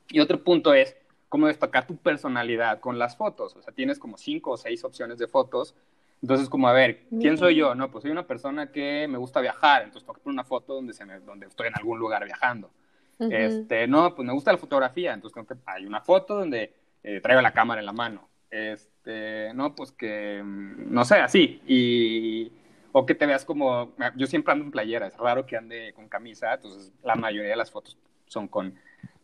Y 0.09 0.19
otro 0.19 0.43
punto 0.43 0.73
es 0.73 0.95
cómo 1.29 1.47
destacar 1.47 1.85
tu 1.85 1.97
personalidad 1.97 2.79
con 2.79 2.97
las 2.97 3.17
fotos. 3.17 3.55
O 3.55 3.61
sea, 3.61 3.73
tienes 3.73 3.99
como 3.99 4.17
cinco 4.17 4.51
o 4.51 4.57
seis 4.57 4.83
opciones 4.83 5.17
de 5.17 5.27
fotos 5.27 5.75
entonces, 6.23 6.47
como, 6.47 6.69
a 6.69 6.71
ver, 6.71 7.01
¿quién 7.19 7.37
soy 7.37 7.55
yo? 7.55 7.75
No, 7.75 7.91
pues 7.91 8.03
soy 8.03 8.11
una 8.11 8.25
persona 8.25 8.71
que 8.71 9.09
me 9.09 9.17
gusta 9.17 9.41
viajar, 9.41 9.81
entonces 9.81 10.03
tengo 10.03 10.13
que 10.13 10.21
poner 10.21 10.35
una 10.35 10.45
foto 10.45 10.73
donde, 10.73 10.93
se 10.93 11.03
me, 11.03 11.19
donde 11.19 11.47
estoy 11.47 11.67
en 11.67 11.75
algún 11.75 11.99
lugar 11.99 12.23
viajando. 12.23 12.71
este, 13.19 13.89
no, 13.89 14.15
pues 14.15 14.25
me 14.25 14.31
gusta 14.31 14.53
la 14.53 14.57
fotografía, 14.57 15.13
entonces 15.13 15.35
tengo 15.35 15.47
que, 15.47 15.55
hay 15.65 15.85
una 15.85 15.99
foto 15.99 16.35
donde 16.35 16.73
eh, 17.03 17.19
traigo 17.19 17.41
la 17.41 17.51
cámara 17.51 17.81
en 17.81 17.85
la 17.85 17.91
mano. 17.91 18.29
Este, 18.49 19.53
no, 19.53 19.75
pues 19.75 19.91
que, 19.91 20.41
mm, 20.41 20.93
no 20.93 21.03
sé, 21.03 21.15
así. 21.15 21.61
Y, 21.67 22.53
o 22.93 23.05
que 23.05 23.15
te 23.15 23.25
veas 23.25 23.43
como, 23.43 23.93
yo 24.15 24.25
siempre 24.25 24.53
ando 24.53 24.63
en 24.63 24.71
playera, 24.71 25.07
es 25.07 25.17
raro 25.17 25.45
que 25.45 25.57
ande 25.57 25.91
con 25.93 26.07
camisa, 26.07 26.53
entonces 26.53 26.93
la 27.03 27.15
mayoría 27.15 27.49
de 27.49 27.57
las 27.57 27.69
fotos 27.69 27.97
son 28.27 28.47
con, 28.47 28.75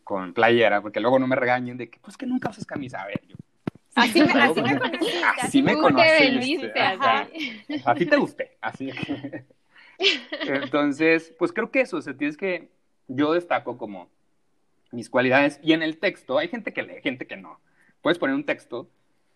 con 0.04 0.34
playera, 0.34 0.82
porque 0.82 1.00
luego 1.00 1.18
no 1.18 1.26
me 1.26 1.36
regañen 1.36 1.78
de 1.78 1.88
que, 1.88 1.98
pues 1.98 2.18
que 2.18 2.26
nunca 2.26 2.50
usas 2.50 2.66
camisa. 2.66 3.00
A 3.00 3.06
ver, 3.06 3.22
yo 3.26 3.36
Así 3.94 4.22
me, 4.22 4.32
así 4.32 4.62
me 4.62 4.78
conociste. 4.78 5.24
Así 5.40 5.62
me 5.62 5.76
conociste. 5.76 6.80
Así 7.84 8.06
te 8.06 8.16
gusté. 8.16 8.56
Así. 8.60 8.90
Entonces, 10.46 11.34
pues 11.38 11.52
creo 11.52 11.70
que 11.70 11.82
eso, 11.82 11.98
o 11.98 12.02
sea, 12.02 12.16
tienes 12.16 12.36
que, 12.36 12.70
yo 13.08 13.32
destaco 13.32 13.76
como 13.76 14.08
mis 14.92 15.10
cualidades 15.10 15.60
y 15.62 15.72
en 15.72 15.82
el 15.82 15.98
texto 15.98 16.38
hay 16.38 16.48
gente 16.48 16.72
que 16.72 16.82
lee, 16.82 17.00
gente 17.02 17.26
que 17.26 17.36
no. 17.36 17.60
Puedes 18.02 18.18
poner 18.18 18.34
un 18.34 18.44
texto. 18.44 18.88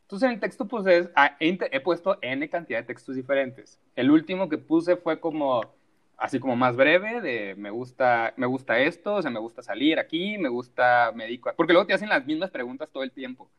Entonces 0.03 0.27
en 0.27 0.35
el 0.35 0.40
texto 0.40 0.67
pues 0.67 0.87
es, 0.87 1.11
ah, 1.17 1.37
he, 1.40 1.59
he 1.71 1.81
puesto 1.81 2.19
N 2.23 2.49
cantidad 2.49 2.79
de 2.79 2.87
textos 2.87 3.17
diferentes. 3.17 3.81
El 3.97 4.11
último 4.11 4.49
que 4.49 4.59
puse 4.59 4.97
fue 4.97 5.21
como, 5.21 5.62
así 6.17 6.38
como 6.38 6.57
más 6.57 6.77
breve, 6.77 7.21
de 7.21 7.55
me 7.57 7.71
gusta, 7.71 8.33
me 8.37 8.47
gusta 8.47 8.79
esto, 8.79 9.17
o 9.17 9.23
sea, 9.23 9.31
me 9.31 9.40
gusta 9.40 9.62
salir 9.62 9.99
aquí, 9.99 10.38
me 10.38 10.49
gusta, 10.49 11.12
me 11.14 11.25
dedico 11.25 11.51
Porque 11.57 11.73
luego 11.73 11.87
te 11.87 11.95
hacen 11.95 12.09
las 12.09 12.25
mismas 12.27 12.51
preguntas 12.51 12.90
todo 12.90 13.03
el 13.03 13.12
tiempo. 13.12 13.51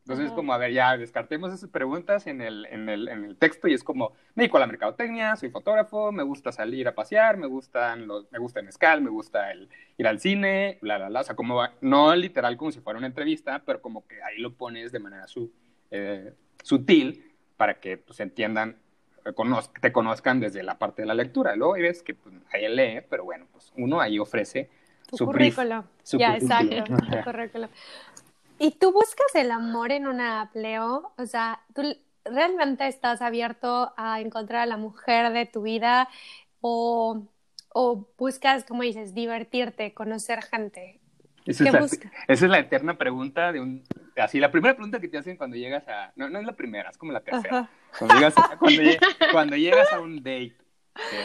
Entonces, 0.00 0.32
como, 0.32 0.52
a 0.52 0.58
ver, 0.58 0.72
ya 0.72 0.96
descartemos 0.96 1.52
esas 1.52 1.68
preguntas 1.70 2.26
en 2.26 2.40
el, 2.40 2.66
en, 2.66 2.88
el, 2.88 3.08
en 3.08 3.24
el 3.24 3.36
texto 3.36 3.68
y 3.68 3.74
es 3.74 3.84
como, 3.84 4.12
me 4.34 4.42
dedico 4.42 4.56
a 4.56 4.60
la 4.60 4.66
mercadotecnia, 4.66 5.36
soy 5.36 5.50
fotógrafo, 5.50 6.10
me 6.10 6.22
gusta 6.22 6.50
salir 6.52 6.88
a 6.88 6.94
pasear, 6.94 7.36
me, 7.36 7.46
gustan 7.46 8.06
los, 8.06 8.30
me 8.32 8.38
gusta 8.38 8.60
el 8.60 8.66
mezcal, 8.66 9.02
me 9.02 9.10
gusta 9.10 9.52
el, 9.52 9.68
ir 9.98 10.06
al 10.08 10.18
cine, 10.18 10.78
bla, 10.80 10.96
bla, 10.98 11.08
bla. 11.10 11.20
O 11.20 11.24
sea, 11.24 11.36
como, 11.36 11.62
no 11.82 12.16
literal 12.16 12.56
como 12.56 12.72
si 12.72 12.80
fuera 12.80 12.98
una 12.98 13.06
entrevista, 13.06 13.62
pero 13.64 13.80
como 13.80 14.06
que 14.06 14.22
ahí 14.22 14.38
lo 14.38 14.54
pones 14.54 14.90
de 14.90 14.98
manera 14.98 15.26
su, 15.28 15.52
eh, 15.90 16.32
sutil 16.62 17.32
para 17.56 17.78
que 17.78 17.98
pues, 17.98 18.20
entiendan, 18.20 18.76
eh, 19.24 19.32
te 19.80 19.92
conozcan 19.92 20.40
desde 20.40 20.62
la 20.62 20.78
parte 20.78 21.02
de 21.02 21.06
la 21.06 21.14
lectura. 21.14 21.54
Luego 21.56 21.74
ves 21.74 22.02
que 22.02 22.14
pues, 22.14 22.34
ahí 22.52 22.68
lee, 22.74 23.02
pero 23.08 23.24
bueno, 23.24 23.46
pues 23.52 23.72
uno 23.76 24.00
ahí 24.00 24.18
ofrece 24.18 24.70
su 25.12 25.26
currículum. 25.26 25.82
ya, 26.04 26.36
exacto, 26.36 26.84
tu 26.84 26.94
currículum. 27.24 27.68
¿Y 28.62 28.72
tú 28.72 28.92
buscas 28.92 29.34
el 29.36 29.50
amor 29.52 29.90
en 29.90 30.06
una 30.06 30.42
app, 30.42 30.54
Leo? 30.54 31.14
O 31.16 31.24
sea, 31.24 31.60
¿tú 31.74 31.80
realmente 32.26 32.86
estás 32.86 33.22
abierto 33.22 33.94
a 33.96 34.20
encontrar 34.20 34.60
a 34.60 34.66
la 34.66 34.76
mujer 34.76 35.32
de 35.32 35.46
tu 35.46 35.62
vida 35.62 36.10
o, 36.60 37.26
o 37.72 38.08
buscas, 38.18 38.64
como 38.64 38.82
dices, 38.82 39.14
divertirte, 39.14 39.94
conocer 39.94 40.42
gente? 40.42 41.00
Esa 41.46 41.64
es, 41.64 41.72
la, 41.72 41.78
esa 41.80 42.04
es, 42.28 42.42
la, 42.42 42.58
eterna 42.58 42.98
pregunta 42.98 43.50
de 43.50 43.60
un... 43.60 43.82
Así, 44.18 44.38
la 44.38 44.50
primera 44.50 44.74
pregunta 44.74 45.00
que 45.00 45.08
te 45.08 45.16
hacen 45.16 45.38
cuando 45.38 45.56
llegas 45.56 45.88
a... 45.88 46.12
No, 46.14 46.28
no 46.28 46.38
es 46.38 46.44
la 46.44 46.52
primera, 46.52 46.90
es 46.90 46.98
como 46.98 47.12
la 47.12 47.20
tercera. 47.20 47.70
Cuando 47.98 48.14
llegas, 48.14 48.36
a, 48.36 48.58
cuando, 48.58 48.82
cuando 49.32 49.56
llegas 49.56 49.90
a 49.90 50.00
un 50.00 50.18
date 50.18 50.59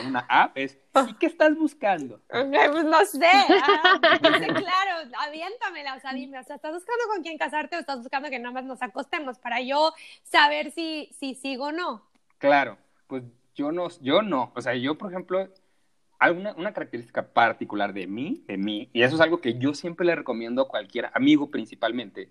una 0.07 0.25
app 0.29 0.57
es 0.57 0.77
¿y 1.09 1.13
qué 1.15 1.25
estás 1.25 1.55
buscando? 1.55 2.21
pues 2.29 2.85
no 2.85 3.05
sé, 3.05 3.25
ah, 3.25 3.99
claro, 4.19 5.11
aviéntamela, 5.19 5.95
o 5.95 5.99
sea, 5.99 6.13
dime, 6.13 6.39
o 6.39 6.43
sea, 6.43 6.55
¿estás 6.55 6.73
buscando 6.73 7.03
con 7.07 7.23
quién 7.23 7.38
casarte 7.38 7.75
o 7.75 7.79
estás 7.79 7.99
buscando 7.99 8.29
que 8.29 8.39
nada 8.39 8.53
más 8.53 8.65
nos 8.65 8.81
acostemos 8.81 9.38
para 9.39 9.61
yo 9.61 9.93
saber 10.23 10.71
si, 10.71 11.09
si 11.17 11.35
sigo 11.35 11.65
o 11.65 11.71
no? 11.71 12.05
Claro, 12.38 12.77
pues 13.07 13.23
yo 13.55 13.71
no, 13.71 13.88
yo 14.01 14.21
no, 14.21 14.51
o 14.55 14.61
sea, 14.61 14.75
yo 14.75 14.97
por 14.97 15.11
ejemplo, 15.11 15.49
alguna 16.19 16.53
una 16.55 16.73
característica 16.73 17.27
particular 17.27 17.93
de 17.93 18.07
mí, 18.07 18.43
de 18.47 18.57
mí, 18.57 18.89
y 18.93 19.03
eso 19.03 19.15
es 19.15 19.21
algo 19.21 19.41
que 19.41 19.57
yo 19.57 19.73
siempre 19.73 20.05
le 20.05 20.15
recomiendo 20.15 20.61
a 20.61 20.67
cualquier 20.67 21.09
amigo 21.13 21.51
principalmente, 21.51 22.29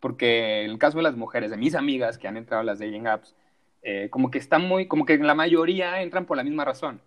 porque 0.00 0.64
en 0.64 0.70
el 0.70 0.78
caso 0.78 0.98
de 0.98 1.04
las 1.04 1.16
mujeres, 1.16 1.50
de 1.50 1.56
mis 1.56 1.74
amigas 1.74 2.18
que 2.18 2.28
han 2.28 2.36
entrado 2.36 2.62
a 2.62 2.64
las 2.64 2.78
dating 2.78 3.06
apps, 3.06 3.34
eh, 3.82 4.08
como 4.10 4.30
que 4.30 4.38
están 4.38 4.66
muy, 4.66 4.86
como 4.86 5.04
que 5.04 5.16
la 5.18 5.34
mayoría 5.34 6.02
entran 6.02 6.26
por 6.26 6.36
la 6.36 6.44
misma 6.44 6.64
razón. 6.64 7.00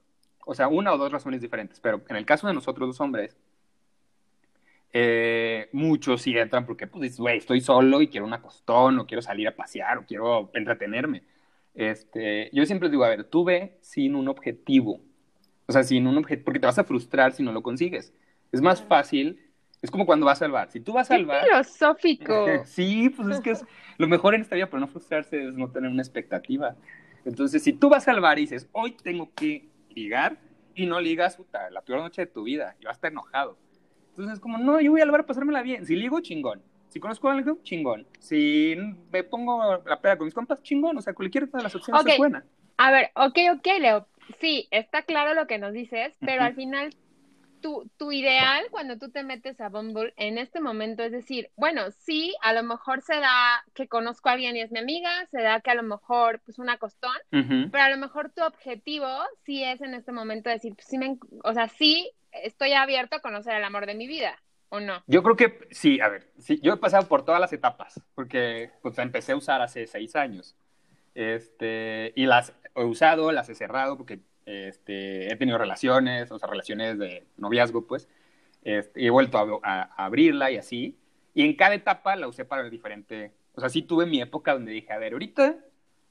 O 0.45 0.53
sea, 0.55 0.67
una 0.67 0.93
o 0.93 0.97
dos 0.97 1.11
razones 1.11 1.41
diferentes. 1.41 1.79
Pero 1.79 2.01
en 2.09 2.15
el 2.15 2.25
caso 2.25 2.47
de 2.47 2.53
nosotros 2.53 2.87
los 2.87 2.99
hombres, 3.01 3.37
eh, 4.91 5.69
muchos 5.71 6.21
sí 6.21 6.37
entran 6.37 6.65
porque, 6.65 6.87
pues, 6.87 7.17
güey, 7.19 7.37
estoy 7.37 7.61
solo 7.61 8.01
y 8.01 8.07
quiero 8.07 8.25
un 8.25 8.33
acostón, 8.33 8.99
o 8.99 9.07
quiero 9.07 9.21
salir 9.21 9.47
a 9.47 9.55
pasear, 9.55 9.99
o 9.99 10.05
quiero 10.05 10.51
entretenerme. 10.53 11.23
Este, 11.73 12.49
yo 12.53 12.65
siempre 12.65 12.89
digo, 12.89 13.03
a 13.03 13.09
ver, 13.09 13.23
tú 13.25 13.43
ve 13.43 13.77
sin 13.81 14.15
un 14.15 14.27
objetivo. 14.27 15.01
O 15.65 15.71
sea, 15.71 15.83
sin 15.83 16.07
un 16.07 16.17
objetivo, 16.17 16.45
porque 16.45 16.59
te 16.59 16.67
vas 16.67 16.79
a 16.79 16.83
frustrar 16.83 17.33
si 17.33 17.43
no 17.43 17.51
lo 17.51 17.63
consigues. 17.63 18.13
Es 18.51 18.61
más 18.61 18.81
fácil 18.83 19.39
es 19.83 19.91
como 19.91 20.05
cuando 20.05 20.25
vas 20.25 20.41
al 20.41 20.51
bar. 20.51 20.71
Si 20.71 20.79
tú 20.79 20.93
vas 20.93 21.11
al 21.11 21.25
bar. 21.25 21.43
filosófico. 21.43 22.47
sí, 22.63 23.09
pues 23.09 23.27
es 23.27 23.41
que 23.41 23.51
es 23.51 23.65
lo 23.97 24.07
mejor 24.07 24.33
en 24.33 24.41
esta 24.41 24.55
vida 24.55 24.69
para 24.69 24.79
no 24.79 24.87
frustrarse 24.87 25.49
es 25.49 25.53
no 25.53 25.69
tener 25.69 25.91
una 25.91 26.01
expectativa. 26.01 26.75
Entonces, 27.25 27.61
si 27.61 27.73
tú 27.73 27.89
vas 27.89 28.07
al 28.07 28.21
bar 28.21 28.39
y 28.39 28.43
dices, 28.43 28.69
hoy 28.71 28.91
tengo 28.91 29.29
que 29.35 29.67
ligar, 29.89 30.37
y 30.73 30.85
no 30.85 30.99
ligas, 30.99 31.35
puta, 31.35 31.69
la 31.69 31.81
peor 31.81 31.99
noche 31.99 32.21
de 32.21 32.27
tu 32.27 32.43
vida, 32.43 32.75
y 32.79 32.85
vas 32.85 32.93
a 32.93 32.95
estar 32.95 33.11
enojado. 33.11 33.57
Entonces, 34.11 34.35
es 34.35 34.39
como, 34.39 34.57
no, 34.57 34.79
yo 34.79 34.91
voy 34.91 35.01
al 35.01 35.11
bar 35.11 35.21
a 35.21 35.25
pasármela 35.25 35.61
bien. 35.61 35.85
Si 35.85 35.97
ligo, 35.97 36.21
chingón. 36.21 36.63
Si 36.87 37.01
conozco 37.01 37.27
a 37.27 37.33
alguien, 37.33 37.61
chingón. 37.63 38.07
Si 38.19 38.75
me 39.11 39.23
pongo 39.23 39.83
la 39.85 39.99
peda 39.99 40.17
con 40.17 40.25
mis 40.25 40.33
compas, 40.33 40.63
chingón. 40.63 40.97
O 40.97 41.01
sea, 41.01 41.13
cualquiera 41.13 41.45
de 41.45 41.61
las 41.61 41.75
opciones 41.75 42.05
es 42.05 42.17
buena. 42.17 42.45
A 42.77 42.91
ver, 42.91 43.11
ok, 43.15 43.37
ok, 43.57 43.67
Leo. 43.79 44.07
Sí, 44.39 44.69
está 44.71 45.01
claro 45.01 45.33
lo 45.33 45.45
que 45.45 45.57
nos 45.57 45.73
dices, 45.73 46.15
pero 46.21 46.43
al 46.43 46.55
final 46.55 46.95
tu, 47.63 47.89
tu 47.97 48.11
ideal 48.11 48.65
cuando 48.69 48.99
tú 48.99 49.09
te 49.09 49.23
metes 49.23 49.59
a 49.61 49.69
Bumble 49.69 50.13
en 50.17 50.37
este 50.37 50.59
momento 50.59 51.01
es 51.01 51.11
decir, 51.11 51.49
bueno, 51.55 51.89
sí, 51.91 52.35
a 52.41 52.53
lo 52.53 52.61
mejor 52.61 53.01
se 53.01 53.15
da 53.15 53.63
que 53.73 53.87
conozco 53.87 54.29
a 54.29 54.33
alguien 54.33 54.55
y 54.55 54.61
es 54.61 54.71
mi 54.71 54.79
amiga, 54.79 55.09
se 55.31 55.41
da 55.41 55.61
que 55.61 55.71
a 55.71 55.75
lo 55.75 55.83
mejor 55.83 56.41
pues 56.45 56.59
una 56.59 56.77
costón, 56.77 57.15
pero 57.31 57.83
a 57.83 57.89
lo 57.89 57.97
mejor 57.97 58.31
tu 58.31 58.43
objetivo 58.43 59.07
sí 59.45 59.63
es 59.63 59.81
en 59.81 59.93
este 59.95 60.11
momento 60.11 60.49
decir, 60.49 60.75
pues, 60.75 60.85
sí 60.87 60.97
me, 60.97 61.17
o 61.43 61.53
sea, 61.53 61.69
sí 61.69 62.11
estoy 62.31 62.73
abierto 62.73 63.15
a 63.15 63.21
conocer 63.21 63.55
el 63.55 63.63
amor 63.63 63.85
de 63.85 63.95
mi 63.95 64.07
vida, 64.07 64.37
¿o 64.69 64.79
no? 64.79 65.01
Yo 65.07 65.23
creo 65.23 65.35
que 65.37 65.67
sí, 65.71 66.01
a 66.01 66.09
ver, 66.09 66.29
sí, 66.37 66.59
yo 66.61 66.73
he 66.73 66.77
pasado 66.77 67.07
por 67.07 67.23
todas 67.23 67.39
las 67.39 67.53
etapas, 67.53 68.01
porque 68.13 68.71
pues, 68.81 68.97
empecé 68.99 69.31
a 69.31 69.37
usar 69.37 69.61
hace 69.61 69.87
seis 69.87 70.15
años. 70.15 70.55
Este, 71.15 72.11
y 72.15 72.25
las 72.25 72.53
he 72.75 72.83
usado, 72.83 73.31
las 73.31 73.47
he 73.47 73.55
cerrado, 73.55 73.97
porque 73.97 74.19
este, 74.45 75.31
he 75.31 75.35
tenido 75.37 75.57
relaciones, 75.57 76.31
o 76.31 76.39
sea, 76.39 76.47
relaciones 76.49 76.97
de 76.99 77.25
noviazgo, 77.37 77.85
pues. 77.87 78.07
Este, 78.63 79.01
y 79.01 79.07
he 79.07 79.09
vuelto 79.09 79.37
a, 79.37 79.59
a- 79.63 79.83
a 79.97 80.05
abrirla 80.05 80.51
y 80.51 80.57
así. 80.57 80.97
Y 81.33 81.43
en 81.45 81.55
cada 81.55 81.75
etapa 81.75 82.15
la 82.15 82.27
usé 82.27 82.45
para 82.45 82.69
diferente. 82.69 83.33
O 83.55 83.59
sea, 83.61 83.69
sí 83.69 83.81
tuve 83.83 84.05
mi 84.05 84.21
época 84.21 84.53
donde 84.53 84.71
dije, 84.71 84.93
a 84.93 84.97
ver, 84.99 85.13
ahorita 85.13 85.57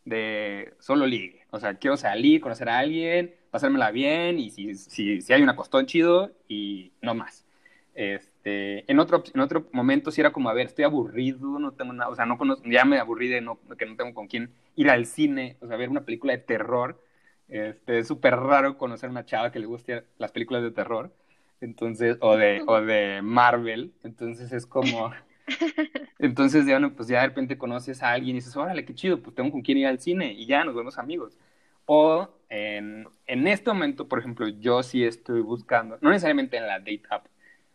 de 0.05 0.75
solo 0.81 1.07
ligue. 1.07 1.47
O 1.51 1.61
sea, 1.61 1.75
quiero 1.75 1.97
salir, 1.97 2.41
conocer 2.41 2.69
a 2.69 2.79
alguien, 2.79 3.35
pasármela 3.51 3.91
bien 3.91 4.39
y 4.39 4.51
si, 4.51 4.75
si, 4.75 5.21
si 5.21 5.33
hay 5.33 5.43
una 5.43 5.57
costón 5.57 5.87
chido 5.87 6.33
y 6.49 6.93
no 7.03 7.15
más. 7.15 7.47
Este, 7.95 8.91
en 8.91 8.99
otro, 8.99 9.23
en 9.35 9.41
otro 9.41 9.69
momento 9.73 10.11
sí 10.11 10.21
era 10.21 10.33
como, 10.33 10.49
a 10.49 10.55
ver, 10.55 10.67
estoy 10.67 10.85
aburrido, 10.85 11.59
no 11.59 11.73
tengo 11.73 11.93
nada, 11.93 12.11
o 12.11 12.17
sea, 12.17 12.25
no 12.25 12.39
conozco, 12.39 12.65
ya 12.69 12.85
me 12.87 12.99
aburrí 12.99 13.29
de 13.29 13.43
no, 13.43 13.61
que 13.79 13.85
no 13.87 13.97
tengo 13.97 14.15
con 14.15 14.29
quién 14.29 14.51
ir 14.77 14.89
al 14.91 15.05
cine, 15.07 15.57
o 15.61 15.67
sea, 15.69 15.77
ver 15.77 15.91
una 15.91 16.05
película 16.05 16.33
de 16.33 16.39
terror. 16.39 17.01
Este, 17.49 17.99
es 17.99 18.09
súper 18.09 18.37
raro 18.37 18.79
conocer 18.79 19.09
a 19.09 19.11
una 19.11 19.27
chava 19.27 19.53
que 19.53 19.59
le 19.59 19.67
guste 19.67 20.05
las 20.19 20.33
películas 20.33 20.63
de 20.63 20.71
terror, 20.71 21.13
entonces, 21.61 22.17
o 22.21 22.37
de, 22.37 22.63
o 22.67 22.81
de 22.81 23.21
Marvel, 23.23 23.93
entonces 24.03 24.53
es 24.53 24.67
como, 24.67 25.13
entonces 26.19 26.67
ya, 26.67 26.79
no, 26.81 26.95
pues 26.95 27.09
ya 27.09 27.21
de 27.21 27.29
repente 27.29 27.59
conoces 27.59 28.03
a 28.03 28.13
alguien 28.13 28.37
y 28.37 28.41
dices, 28.41 28.57
órale, 28.57 28.85
qué 28.85 28.95
chido, 28.95 29.23
pues 29.23 29.37
tengo 29.37 29.53
con 29.53 29.63
quién 29.63 29.79
ir 29.79 29.87
al 29.87 30.01
cine 30.01 30.33
y 30.33 30.47
ya 30.47 30.65
nos 30.65 30.75
vemos 30.75 30.99
amigos. 30.99 31.39
O 31.87 32.29
en, 32.49 33.07
en 33.27 33.47
este 33.47 33.71
momento, 33.71 34.09
por 34.09 34.19
ejemplo, 34.19 34.49
yo 34.49 34.83
sí 34.83 35.05
estoy 35.05 35.41
buscando, 35.41 35.99
no 36.01 36.11
necesariamente 36.11 36.57
en 36.57 36.67
la 36.67 36.79
date 36.79 37.03
app, 37.11 37.27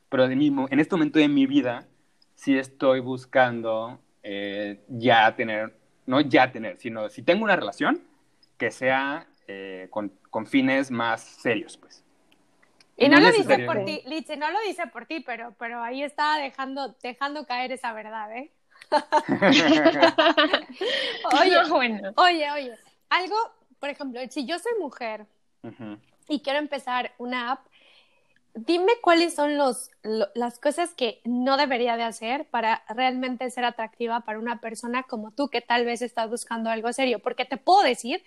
pero 0.10 0.28
de 0.28 0.36
mismo, 0.36 0.68
en 0.70 0.80
este 0.80 0.96
momento 0.96 1.20
de 1.20 1.28
mi 1.28 1.46
vida, 1.46 1.88
sí 2.36 2.58
estoy 2.58 3.00
buscando 3.00 4.00
eh, 4.24 4.82
ya 4.90 5.36
tener, 5.36 5.74
no 6.06 6.22
ya 6.22 6.52
tener, 6.52 6.78
sino 6.78 7.10
si 7.10 7.22
tengo 7.22 7.44
una 7.44 7.56
relación, 7.56 8.02
que 8.58 8.72
sea 8.72 9.28
eh, 9.48 9.88
con, 9.90 10.10
con 10.30 10.46
fines 10.46 10.92
más 10.92 11.22
serios, 11.22 11.78
pues. 11.78 12.04
Y 12.98 13.08
no, 13.10 13.20
No 13.20 13.22
lo 13.22 13.32
dice 13.32 13.60
por 13.60 13.84
ti, 13.86 14.02
Litze, 14.06 14.38
no 14.38 14.50
lo 14.50 14.60
dice 14.62 14.88
por 14.88 15.06
ti, 15.06 15.20
pero, 15.20 15.54
pero 15.60 15.84
ahí 15.84 16.02
está 16.04 16.38
dejando, 16.38 16.96
dejando 17.04 17.46
caer 17.46 17.72
esa 17.72 17.94
verdad, 17.94 18.36
¿eh? 18.36 18.52
Oye, 21.32 21.62
No, 21.62 21.70
bueno. 21.76 22.12
oye, 22.16 22.52
oye, 22.52 22.78
algo, 23.10 23.36
por 23.80 23.90
ejemplo, 23.90 24.20
si 24.30 24.46
yo 24.46 24.58
soy 24.60 24.72
mujer 24.80 25.26
y 26.28 26.42
quiero 26.42 26.60
empezar 26.60 27.14
una 27.18 27.52
app, 27.52 27.68
dime 28.56 28.94
cuáles 29.02 29.36
son 29.36 29.58
los, 29.58 29.92
lo- 30.04 30.30
las 30.36 30.60
cosas 30.60 30.94
que 30.96 31.22
no 31.26 31.58
debería 31.58 31.98
de 31.98 32.04
hacer 32.04 32.46
para 32.50 32.84
realmente 32.90 33.50
ser 33.52 33.66
atractiva 33.66 34.22
para 34.22 34.40
una 34.40 34.62
persona 34.62 35.04
como 35.04 35.32
tú 35.32 35.50
que 35.50 35.62
tal 35.62 35.86
vez 35.86 36.02
estás 36.02 36.30
buscando 36.30 36.70
algo 36.70 36.92
serio, 36.94 37.20
porque 37.20 37.46
te 37.46 37.58
puedo 37.58 37.84
decir 37.84 38.24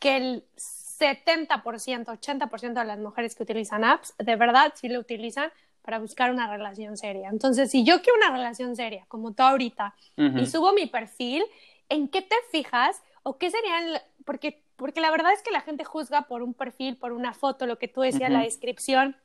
que 0.00 0.16
el 0.16 0.44
70%, 0.56 2.06
80% 2.06 2.80
de 2.80 2.84
las 2.84 2.98
mujeres 2.98 3.34
que 3.34 3.44
utilizan 3.44 3.84
apps, 3.84 4.14
de 4.18 4.36
verdad 4.36 4.72
sí 4.74 4.88
lo 4.88 4.98
utilizan 4.98 5.50
para 5.82 5.98
buscar 5.98 6.30
una 6.30 6.50
relación 6.50 6.96
seria. 6.96 7.28
Entonces, 7.28 7.70
si 7.70 7.84
yo 7.84 8.02
quiero 8.02 8.18
una 8.18 8.36
relación 8.36 8.76
seria, 8.76 9.04
como 9.08 9.32
tú 9.32 9.42
ahorita, 9.42 9.94
y 10.16 10.46
subo 10.46 10.72
mi 10.72 10.86
perfil, 10.86 11.42
¿en 11.88 12.08
qué 12.08 12.22
te 12.22 12.36
fijas? 12.50 13.02
¿O 13.22 13.38
qué 13.38 13.50
serían? 13.50 14.00
Porque, 14.24 14.62
porque 14.76 15.00
la 15.00 15.10
verdad 15.10 15.32
es 15.32 15.42
que 15.42 15.50
la 15.50 15.62
gente 15.62 15.84
juzga 15.84 16.22
por 16.22 16.42
un 16.42 16.52
perfil, 16.52 16.96
por 16.96 17.12
una 17.12 17.32
foto, 17.32 17.66
lo 17.66 17.78
que 17.78 17.88
tú 17.88 18.02
decías, 18.02 18.30
Ujú. 18.30 18.38
la 18.38 18.44
descripción. 18.44 19.16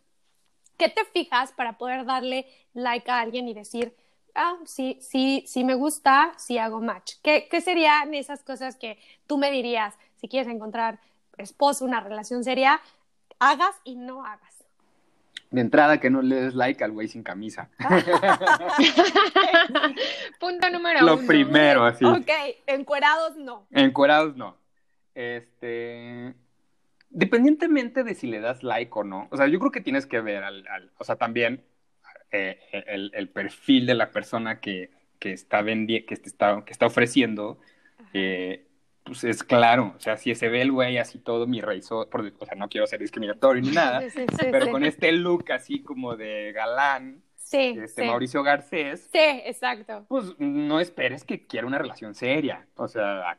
¿Qué 0.77 0.89
te 0.89 1.03
fijas 1.05 1.51
para 1.51 1.77
poder 1.77 2.05
darle 2.05 2.47
like 2.73 3.09
a 3.09 3.19
alguien 3.19 3.47
y 3.47 3.53
decir, 3.53 3.95
ah, 4.33 4.57
sí, 4.65 4.97
sí, 5.01 5.43
sí 5.47 5.63
me 5.63 5.75
gusta, 5.75 6.33
sí 6.37 6.57
hago 6.57 6.81
match? 6.81 7.13
¿Qué, 7.21 7.47
qué 7.49 7.61
serían 7.61 8.13
esas 8.13 8.43
cosas 8.43 8.75
que 8.75 8.97
tú 9.27 9.37
me 9.37 9.51
dirías 9.51 9.95
si 10.25 10.29
quieres 10.29 10.51
encontrar 10.51 10.97
esposo, 11.37 11.85
una 11.85 11.99
relación 11.99 12.43
seria, 12.43 12.81
hagas 13.37 13.75
y 13.83 13.95
no 13.95 14.25
hagas? 14.25 14.65
De 15.51 15.61
entrada, 15.61 15.99
que 15.99 16.09
no 16.09 16.23
le 16.23 16.35
des 16.41 16.55
like 16.55 16.83
al 16.83 16.91
güey 16.91 17.07
sin 17.07 17.21
camisa. 17.21 17.69
Punto 20.39 20.69
número 20.71 21.01
Lo 21.01 21.17
uno. 21.17 21.27
primero, 21.27 21.83
así. 21.85 22.03
Ok, 22.03 22.29
encuerados 22.65 23.35
no. 23.37 23.67
Encuerados 23.71 24.35
no. 24.35 24.57
Este. 25.13 26.33
Dependientemente 27.11 28.03
de 28.03 28.15
si 28.15 28.25
le 28.27 28.39
das 28.39 28.63
like 28.63 28.91
o 28.95 29.03
no. 29.03 29.27
O 29.29 29.37
sea, 29.37 29.45
yo 29.47 29.59
creo 29.59 29.71
que 29.71 29.81
tienes 29.81 30.07
que 30.07 30.19
ver 30.21 30.43
al. 30.43 30.65
al- 30.67 30.91
o 30.97 31.03
sea, 31.03 31.17
también 31.17 31.63
eh, 32.31 32.59
el, 32.87 33.11
el 33.13 33.29
perfil 33.29 33.85
de 33.85 33.93
la 33.93 34.09
persona 34.09 34.59
que, 34.59 34.89
que 35.19 35.31
está 35.33 35.61
vendi 35.61 36.03
que 36.05 36.15
está, 36.15 36.63
que 36.65 36.73
está 36.73 36.87
ofreciendo. 36.87 37.59
eh, 38.13 38.64
pues 39.05 39.23
es 39.23 39.43
claro. 39.43 39.93
O 39.95 39.99
sea, 39.99 40.17
si 40.17 40.35
se 40.35 40.49
ve 40.49 40.61
el 40.61 40.71
güey 40.71 40.97
así 40.97 41.19
todo 41.19 41.47
mi 41.47 41.61
rey, 41.61 41.81
so- 41.81 42.09
por- 42.09 42.33
o 42.39 42.45
sea, 42.45 42.55
no 42.55 42.67
quiero 42.67 42.87
ser 42.87 42.99
discriminatorio 42.99 43.61
ni 43.61 43.69
nada. 43.71 44.01
Sí, 44.01 44.09
sí, 44.09 44.25
sí, 44.39 44.47
Pero 44.51 44.65
sí. 44.65 44.71
con 44.71 44.83
este 44.83 45.11
look 45.13 45.51
así 45.51 45.81
como 45.83 46.15
de 46.15 46.51
galán, 46.53 47.21
Sí, 47.37 47.75
este 47.79 48.01
sí. 48.01 48.07
Mauricio 48.07 48.41
Garcés, 48.41 49.07
Sí, 49.13 49.19
exacto. 49.19 50.05
pues 50.09 50.33
no 50.39 50.79
esperes 50.79 51.23
que 51.23 51.45
quiera 51.45 51.67
una 51.67 51.77
relación 51.77 52.15
seria. 52.15 52.65
O 52.75 52.87
sea, 52.87 53.37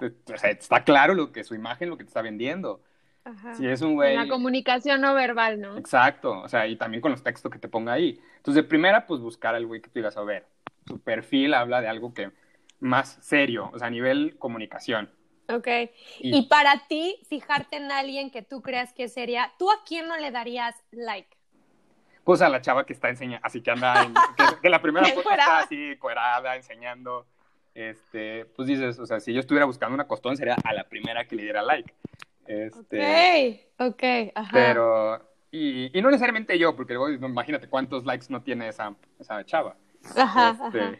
o 0.00 0.36
sea, 0.36 0.50
está 0.50 0.84
claro 0.84 1.14
lo 1.14 1.32
que 1.32 1.42
su 1.44 1.54
imagen, 1.54 1.88
lo 1.88 1.96
que 1.96 2.04
te 2.04 2.08
está 2.08 2.20
vendiendo. 2.22 2.82
Ajá. 3.24 3.54
Si 3.54 3.66
es 3.66 3.80
un 3.82 3.94
güey. 3.94 4.14
La 4.16 4.28
comunicación 4.28 5.00
no 5.00 5.14
verbal, 5.14 5.60
¿no? 5.60 5.76
Exacto, 5.78 6.40
o 6.40 6.48
sea, 6.48 6.66
y 6.66 6.76
también 6.76 7.00
con 7.00 7.10
los 7.10 7.22
textos 7.22 7.50
que 7.50 7.58
te 7.58 7.68
ponga 7.68 7.94
ahí. 7.94 8.20
Entonces, 8.36 8.62
de 8.62 8.68
primera, 8.68 9.06
pues 9.06 9.20
buscar 9.20 9.54
al 9.54 9.66
güey 9.66 9.80
que 9.80 9.88
tú 9.88 9.98
digas, 9.98 10.16
a 10.18 10.22
ver, 10.22 10.46
su 10.86 11.00
perfil 11.00 11.54
habla 11.54 11.80
de 11.80 11.88
algo 11.88 12.12
que 12.14 12.30
más 12.80 13.18
serio, 13.20 13.70
o 13.72 13.78
sea, 13.78 13.88
a 13.88 13.90
nivel 13.90 14.36
comunicación. 14.38 15.10
Ok. 15.48 15.66
Y- 16.20 16.38
Y 16.38 16.42
para 16.48 16.86
ti, 16.88 17.20
fijarte 17.28 17.76
en 17.76 17.90
alguien 17.90 18.30
que 18.30 18.42
tú 18.42 18.60
creas 18.62 18.92
que 18.92 19.08
sería, 19.08 19.52
¿tú 19.58 19.70
a 19.70 19.82
quién 19.86 20.06
no 20.08 20.16
le 20.16 20.30
darías 20.30 20.74
like? 20.90 21.36
Pues 22.24 22.42
a 22.42 22.48
la 22.50 22.60
chava 22.60 22.84
que 22.84 22.92
está 22.92 23.08
enseñando, 23.08 23.46
así 23.46 23.62
que 23.62 23.70
anda, 23.70 24.02
en, 24.02 24.12
que, 24.14 24.44
que 24.62 24.68
la 24.68 24.82
primera 24.82 25.06
foto 25.14 25.30
está 25.30 25.60
así, 25.60 25.96
cuerada, 25.96 26.56
enseñando. 26.56 27.26
Este, 27.74 28.44
pues 28.44 28.68
dices, 28.68 28.98
o 28.98 29.06
sea, 29.06 29.20
si 29.20 29.32
yo 29.32 29.40
estuviera 29.40 29.64
buscando 29.64 29.94
una 29.94 30.06
costón, 30.06 30.36
sería 30.36 30.56
a 30.64 30.72
la 30.74 30.84
primera 30.84 31.26
que 31.26 31.36
le 31.36 31.42
diera 31.44 31.62
like. 31.62 31.94
Este, 32.46 33.68
Ok, 33.78 33.92
ok, 33.92 34.02
ajá. 34.34 34.50
Pero, 34.52 35.30
y, 35.50 35.96
y 35.96 36.02
no 36.02 36.10
necesariamente 36.10 36.58
yo, 36.58 36.74
porque 36.76 36.94
luego 36.94 37.10
imagínate 37.26 37.68
cuántos 37.68 38.04
likes 38.04 38.26
no 38.28 38.42
tiene 38.42 38.68
esa, 38.68 38.94
esa 39.18 39.44
chava. 39.44 39.76
Ajá, 40.16 40.50
Este, 40.66 40.80
ajá. 40.80 40.96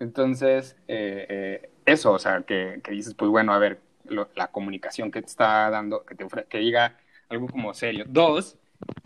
Entonces, 0.00 0.76
eh, 0.88 1.26
eh, 1.28 1.70
eso, 1.86 2.12
o 2.12 2.18
sea, 2.18 2.42
que, 2.42 2.80
que 2.82 2.90
dices, 2.92 3.14
pues 3.14 3.30
bueno, 3.30 3.52
a 3.52 3.58
ver, 3.58 3.80
lo- 4.04 4.28
la 4.34 4.48
comunicación 4.48 5.10
que 5.10 5.20
te 5.22 5.28
está 5.28 5.70
dando, 5.70 6.04
que 6.04 6.14
te 6.14 6.24
ofre- 6.24 6.46
que 6.46 6.58
diga 6.58 6.96
algo 7.28 7.46
como 7.46 7.72
serio. 7.74 8.04
Dos, 8.08 8.58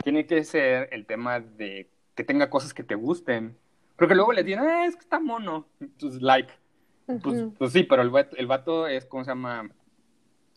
tiene 0.03 0.25
que 0.25 0.43
ser 0.43 0.89
el 0.91 1.05
tema 1.05 1.39
de 1.41 1.89
que 2.15 2.23
tenga 2.23 2.49
cosas 2.49 2.73
que 2.73 2.83
te 2.83 2.95
gusten. 2.95 3.55
Porque 3.97 4.15
luego 4.15 4.33
le 4.33 4.43
dicen, 4.43 4.61
ah, 4.63 4.85
es 4.85 4.95
que 4.95 5.01
está 5.01 5.19
mono. 5.19 5.67
Entonces, 5.79 6.21
like. 6.21 6.51
Pues, 7.21 7.43
pues 7.57 7.71
sí, 7.71 7.83
pero 7.83 8.01
el 8.01 8.09
vato, 8.09 8.35
el 8.37 8.47
vato 8.47 8.87
es, 8.87 9.05
¿cómo 9.05 9.23
se 9.23 9.31
llama? 9.31 9.69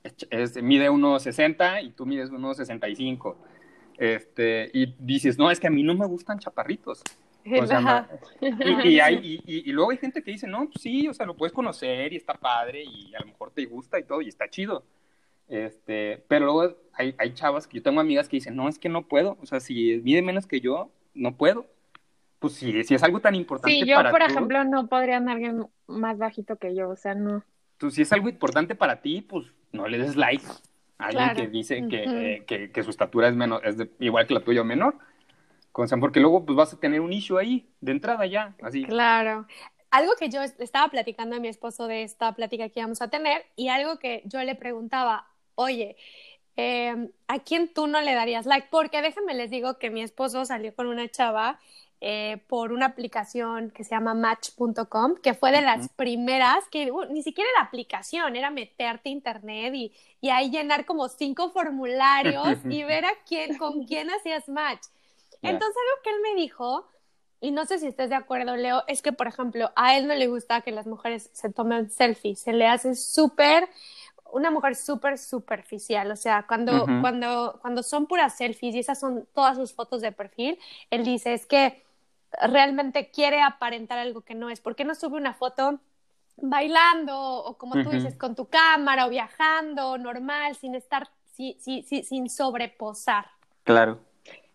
Es, 0.03 0.14
es- 0.31 0.62
mide 0.62 0.88
1,60 0.88 1.83
y 1.83 1.90
tú 1.90 2.07
mides 2.07 2.31
1,65. 2.31 3.37
Este, 3.98 4.70
y 4.72 4.94
dices, 5.01 5.37
no, 5.38 5.51
es 5.51 5.59
que 5.61 5.66
a 5.66 5.70
mí 5.70 5.83
no 5.83 5.94
me 5.94 6.07
gustan 6.07 6.38
chaparritos. 6.38 7.03
Y, 8.40 8.88
y, 8.88 9.01
hay, 9.01 9.14
y, 9.16 9.35
y- 9.46 9.70
y 9.70 9.72
luego 9.72 9.90
hay 9.90 9.96
gente 9.98 10.22
que 10.22 10.31
dice, 10.31 10.46
no, 10.46 10.66
pues 10.68 10.83
sí, 10.83 11.09
o 11.09 11.14
sea, 11.14 11.24
lo 11.27 11.37
puedes 11.37 11.53
conocer 11.53 12.12
y 12.12 12.16
está 12.16 12.35
padre 12.35 12.83
y 12.85 13.14
a 13.14 13.20
lo 13.20 13.27
mejor 13.27 13.51
te 13.53 13.64
gusta 13.64 13.98
y 13.98 14.05
todo 14.05 14.20
y 14.22 14.29
está 14.29 14.48
chido. 14.48 14.85
Este, 15.48 16.22
pero 16.29 16.44
luego 16.46 16.77
hay, 16.92 17.14
hay 17.18 17.33
chavas 17.33 17.66
que 17.66 17.79
yo 17.79 17.83
tengo 17.83 18.01
amigas 18.01 18.29
que 18.29 18.37
dicen, 18.37 18.55
no, 18.55 18.68
es 18.68 18.79
que 18.79 18.88
no 18.90 19.07
puedo, 19.09 19.38
o 19.40 19.46
sea, 19.46 19.61
si 19.61 20.01
mide 20.05 20.20
menos 20.22 20.46
que 20.46 20.61
yo, 20.61 20.90
no 21.14 21.37
puedo. 21.37 21.66
Pues 22.38 22.53
sí, 22.53 22.85
si 22.85 22.94
es 22.94 23.03
algo 23.03 23.18
tan 23.20 23.35
importante 23.35 23.72
Sí, 23.81 23.85
yo, 23.87 23.96
para 23.96 24.11
por 24.11 24.20
tú, 24.20 24.27
ejemplo, 24.27 24.62
no 24.64 24.87
podría 24.88 25.16
andar 25.16 25.37
alguien 25.37 25.66
más 25.88 26.18
bajito 26.18 26.57
que 26.57 26.74
yo, 26.74 26.90
o 26.90 26.96
sea, 26.96 27.14
no. 27.14 27.42
tú, 27.79 27.90
si 27.90 28.03
es 28.03 28.12
algo 28.12 28.29
importante 28.29 28.74
para 28.74 29.01
ti, 29.01 29.22
pues 29.22 29.46
no 29.72 29.88
le 29.88 29.98
des 29.98 30.14
like 30.16 30.44
a 30.98 31.07
alguien 31.07 31.24
Claro. 31.24 31.40
que 31.40 31.48
dice 31.48 31.88
que, 31.88 32.05
eh, 32.05 32.44
que, 32.46 32.70
que 32.70 32.83
su 32.85 32.90
estatura 32.90 33.29
es 33.29 33.35
menos, 33.35 33.61
es 33.64 33.77
de- 33.79 33.90
igual 34.01 34.27
que 34.27 34.35
la 34.35 34.40
tuya 34.40 34.61
o 34.61 34.64
menor. 34.64 34.96
Porque 36.01 36.21
luego 36.21 36.45
pues 36.45 36.57
vas 36.57 36.73
a 36.73 36.81
tener 36.81 37.01
un 37.01 37.12
issue 37.12 37.38
ahí, 37.38 37.71
de 37.81 37.93
entrada 37.93 38.27
ya, 38.27 38.57
así. 38.62 38.85
Claro. 38.85 39.47
Algo 39.91 40.12
que 40.19 40.29
yo 40.29 40.43
estaba 40.43 40.88
platicando 40.88 41.37
a 41.37 41.41
mi 41.41 41.49
esposo 41.49 41.87
de 41.87 42.03
esta 42.03 42.35
plática 42.35 42.69
que 42.69 42.81
íbamos 42.81 43.01
a 43.01 43.09
tener 43.09 43.47
y 43.57 43.69
algo 43.69 43.99
que 43.99 44.23
yo 44.27 44.43
le 44.43 44.55
preguntaba, 44.55 45.29
oye, 45.55 45.97
eh, 46.57 47.11
¿a 47.29 47.38
quién 47.38 47.73
tú 47.73 47.87
no 47.87 48.01
le 48.01 48.14
darías 48.14 48.45
like? 48.45 48.69
Porque 48.71 49.01
déjenme 49.01 49.35
les 49.35 49.51
digo 49.51 49.79
que 49.79 49.91
mi 49.91 50.03
esposo 50.03 50.45
salió 50.45 50.75
con 50.75 50.88
una 50.88 51.09
chava 51.09 51.61
eh, 52.01 52.43
por 52.49 52.73
una 52.73 52.87
aplicación 52.87 53.71
que 53.71 53.83
se 53.83 53.91
llama 53.91 54.14
Match.com, 54.14 55.14
que 55.23 55.35
fue 55.35 55.53
de 55.53 55.62
las 55.62 55.88
primeras, 55.91 56.64
que 56.71 56.91
uh, 56.93 57.05
ni 57.11 57.23
siquiera 57.23 57.49
era 57.57 57.67
aplicación, 57.67 58.37
era 58.37 58.51
meterte 58.51 59.09
a 59.09 59.12
internet 59.12 59.75
y, 59.75 59.93
y 60.21 60.31
ahí 60.31 60.51
llenar 60.51 60.85
como 60.85 61.09
cinco 61.09 61.51
formularios 61.51 62.59
y 62.69 62.85
ver 62.85 63.05
a 63.05 63.12
quién, 63.27 63.57
con 63.57 63.85
quién 63.85 64.11
hacías 64.11 64.49
match. 64.49 64.83
Entonces 65.42 65.77
algo 65.77 66.03
que 66.03 66.11
él 66.11 66.20
me 66.22 66.40
dijo, 66.40 66.88
y 67.40 67.51
no 67.53 67.64
sé 67.66 67.79
si 67.79 67.87
estás 67.87 68.09
de 68.09 68.16
acuerdo, 68.16 68.57
Leo, 68.57 68.83
es 68.88 69.03
que, 69.03 69.12
por 69.12 69.29
ejemplo, 69.29 69.70
a 69.77 69.96
él 69.96 70.09
no 70.09 70.14
le 70.14 70.27
gusta 70.27 70.62
que 70.62 70.72
las 70.72 70.87
mujeres 70.87 71.31
se 71.33 71.51
tomen 71.51 71.90
selfies, 71.90 72.40
se 72.40 72.53
le 72.53 72.66
hace 72.66 72.94
súper 72.94 73.68
una 74.31 74.51
mujer 74.51 74.77
súper 74.77 75.18
superficial, 75.18 76.11
o 76.11 76.16
sea, 76.16 76.46
cuando, 76.46 76.85
cuando, 77.01 77.59
cuando 77.62 77.83
son 77.83 78.07
puras 78.07 78.37
selfies 78.37 78.74
y 78.74 78.81
esas 78.81 79.01
son 79.01 79.27
todas 79.33 79.57
sus 79.57 79.72
fotos 79.72 80.03
de 80.03 80.12
perfil, 80.12 80.59
él 80.90 81.05
dice, 81.05 81.33
es 81.33 81.46
que 81.46 81.83
realmente 82.42 83.11
quiere 83.11 83.40
aparentar 83.40 83.98
algo 83.98 84.22
que 84.22 84.35
no 84.35 84.51
es. 84.51 84.61
¿Por 84.61 84.77
qué 84.77 84.85
no 84.85 84.94
sube 84.94 85.16
una 85.16 85.35
foto 85.35 85.81
bailando 86.37 87.18
o 87.18 87.57
como 87.57 87.83
tú 87.83 87.90
dices, 87.90 88.16
con 88.16 88.35
tu 88.35 88.46
cámara 88.46 89.07
o 89.07 89.11
viajando 89.11 89.98
normal, 89.98 90.55
sin 90.57 90.74
estar, 90.74 91.09
sí, 91.24 91.57
sí, 91.61 91.83
sí, 91.83 92.03
sin 92.03 92.29
sobreposar? 92.29 93.27
Claro. 93.64 93.98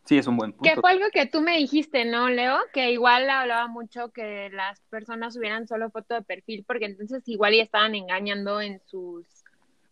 Sí, 0.05 0.17
es 0.17 0.27
un 0.27 0.35
buen 0.37 0.51
punto. 0.51 0.69
Que 0.69 0.79
fue 0.79 0.91
algo 0.91 1.05
que 1.13 1.25
tú 1.25 1.41
me 1.41 1.57
dijiste, 1.57 2.03
¿no, 2.05 2.29
Leo? 2.29 2.57
Que 2.73 2.91
igual 2.91 3.29
hablaba 3.29 3.67
mucho 3.67 4.11
que 4.11 4.49
las 4.51 4.81
personas 4.89 5.33
subieran 5.33 5.67
solo 5.67 5.89
foto 5.89 6.15
de 6.15 6.21
perfil, 6.21 6.65
porque 6.67 6.85
entonces 6.85 7.23
igual 7.27 7.53
ya 7.53 7.63
estaban 7.63 7.95
engañando 7.95 8.59
en 8.59 8.81
sus, 8.85 9.25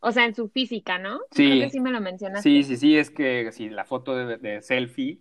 o 0.02 0.12
sea, 0.12 0.26
en 0.26 0.36
su 0.36 0.50
física, 0.50 0.98
¿no? 0.98 1.20
Sí. 1.32 1.48
Creo 1.48 1.62
que 1.62 1.70
sí 1.70 1.80
me 1.80 1.92
lo 1.92 2.02
mencionaste. 2.02 2.50
Sí, 2.50 2.64
sí, 2.64 2.76
sí, 2.76 2.98
es 2.98 3.10
que 3.10 3.52
si 3.54 3.70
la 3.70 3.86
foto 3.86 4.16
de, 4.16 4.38
de 4.38 4.62
selfie 4.62 5.20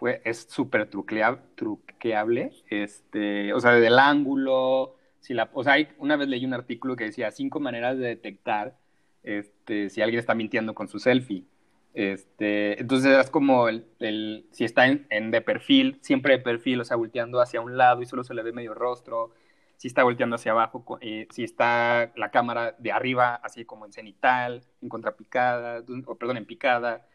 pues 0.00 0.18
es 0.24 0.46
súper 0.48 0.88
truqueable, 0.88 2.52
este, 2.70 3.52
o 3.52 3.60
sea, 3.60 3.72
desde 3.72 3.88
el 3.88 3.98
ángulo, 3.98 4.96
si 5.20 5.34
la, 5.34 5.50
o 5.52 5.62
sea, 5.62 5.74
hay, 5.74 5.88
una 5.98 6.16
vez 6.16 6.26
leí 6.26 6.46
un 6.46 6.54
artículo 6.54 6.96
que 6.96 7.04
decía 7.04 7.30
cinco 7.30 7.60
maneras 7.60 7.98
de 7.98 8.06
detectar 8.06 8.78
este, 9.22 9.90
si 9.90 10.00
alguien 10.00 10.18
está 10.18 10.34
mintiendo 10.34 10.74
con 10.74 10.88
su 10.88 10.98
selfie. 10.98 11.44
Este, 11.92 12.80
entonces 12.80 13.18
es 13.18 13.30
como 13.30 13.68
el, 13.68 13.84
el 13.98 14.46
si 14.52 14.64
está 14.64 14.86
en, 14.86 15.06
en, 15.10 15.30
de 15.30 15.40
perfil, 15.40 15.98
siempre 16.02 16.38
de 16.38 16.42
perfil, 16.42 16.80
o 16.80 16.84
sea, 16.84 16.96
volteando 16.96 17.40
hacia 17.40 17.60
un 17.60 17.76
lado 17.76 18.02
y 18.02 18.06
solo 18.06 18.22
se 18.22 18.34
le 18.34 18.42
ve 18.42 18.52
medio 18.52 18.74
rostro, 18.74 19.32
si 19.76 19.88
está 19.88 20.04
volteando 20.04 20.36
hacia 20.36 20.52
abajo, 20.52 20.98
eh, 21.00 21.26
si 21.30 21.42
está 21.42 22.12
la 22.14 22.30
cámara 22.30 22.76
de 22.78 22.92
arriba, 22.92 23.34
así 23.36 23.64
como 23.64 23.86
en 23.86 23.92
cenital, 23.92 24.62
en 24.82 24.88
contrapicada, 24.88 25.82
o 26.06 26.14
perdón, 26.16 26.36
en 26.36 26.46
picada, 26.46 27.06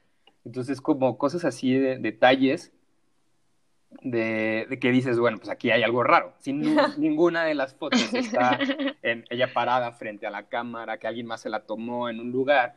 entonces, 0.46 0.80
como 0.80 1.18
cosas 1.18 1.44
así 1.44 1.74
de 1.74 1.98
detalles 1.98 2.72
de, 4.02 4.68
de, 4.70 4.80
que 4.80 4.92
dices, 4.92 5.18
bueno, 5.20 5.38
pues 5.38 5.50
aquí 5.50 5.72
hay 5.72 5.82
algo 5.82 6.04
raro. 6.04 6.34
Si 6.38 6.54
ninguna 6.98 7.44
de 7.44 7.56
las 7.56 7.74
fotos 7.74 8.14
está 8.14 8.60
en 9.02 9.26
ella 9.30 9.52
parada 9.54 9.92
frente 9.92 10.28
a 10.28 10.30
la 10.30 10.48
cámara, 10.48 11.00
que 11.00 11.08
alguien 11.08 11.26
más 11.26 11.42
se 11.42 11.50
la 11.50 11.66
tomó 11.66 12.10
en 12.10 12.20
un 12.20 12.32
lugar, 12.32 12.76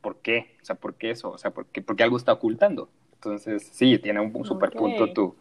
¿por 0.00 0.20
qué? 0.20 0.56
O 0.62 0.64
sea, 0.64 0.76
¿por 0.76 0.94
qué 0.94 1.10
eso? 1.10 1.30
O 1.30 1.38
sea, 1.38 1.50
¿por 1.50 1.66
qué? 1.66 1.82
porque 1.82 2.02
algo 2.02 2.16
está 2.16 2.32
ocultando. 2.32 2.88
Entonces, 3.14 3.68
sí, 3.72 3.98
tiene 3.98 4.20
un, 4.20 4.30
un 4.34 4.44
super 4.44 4.68
okay. 4.68 4.78
punto 4.80 5.12
tu, 5.12 5.36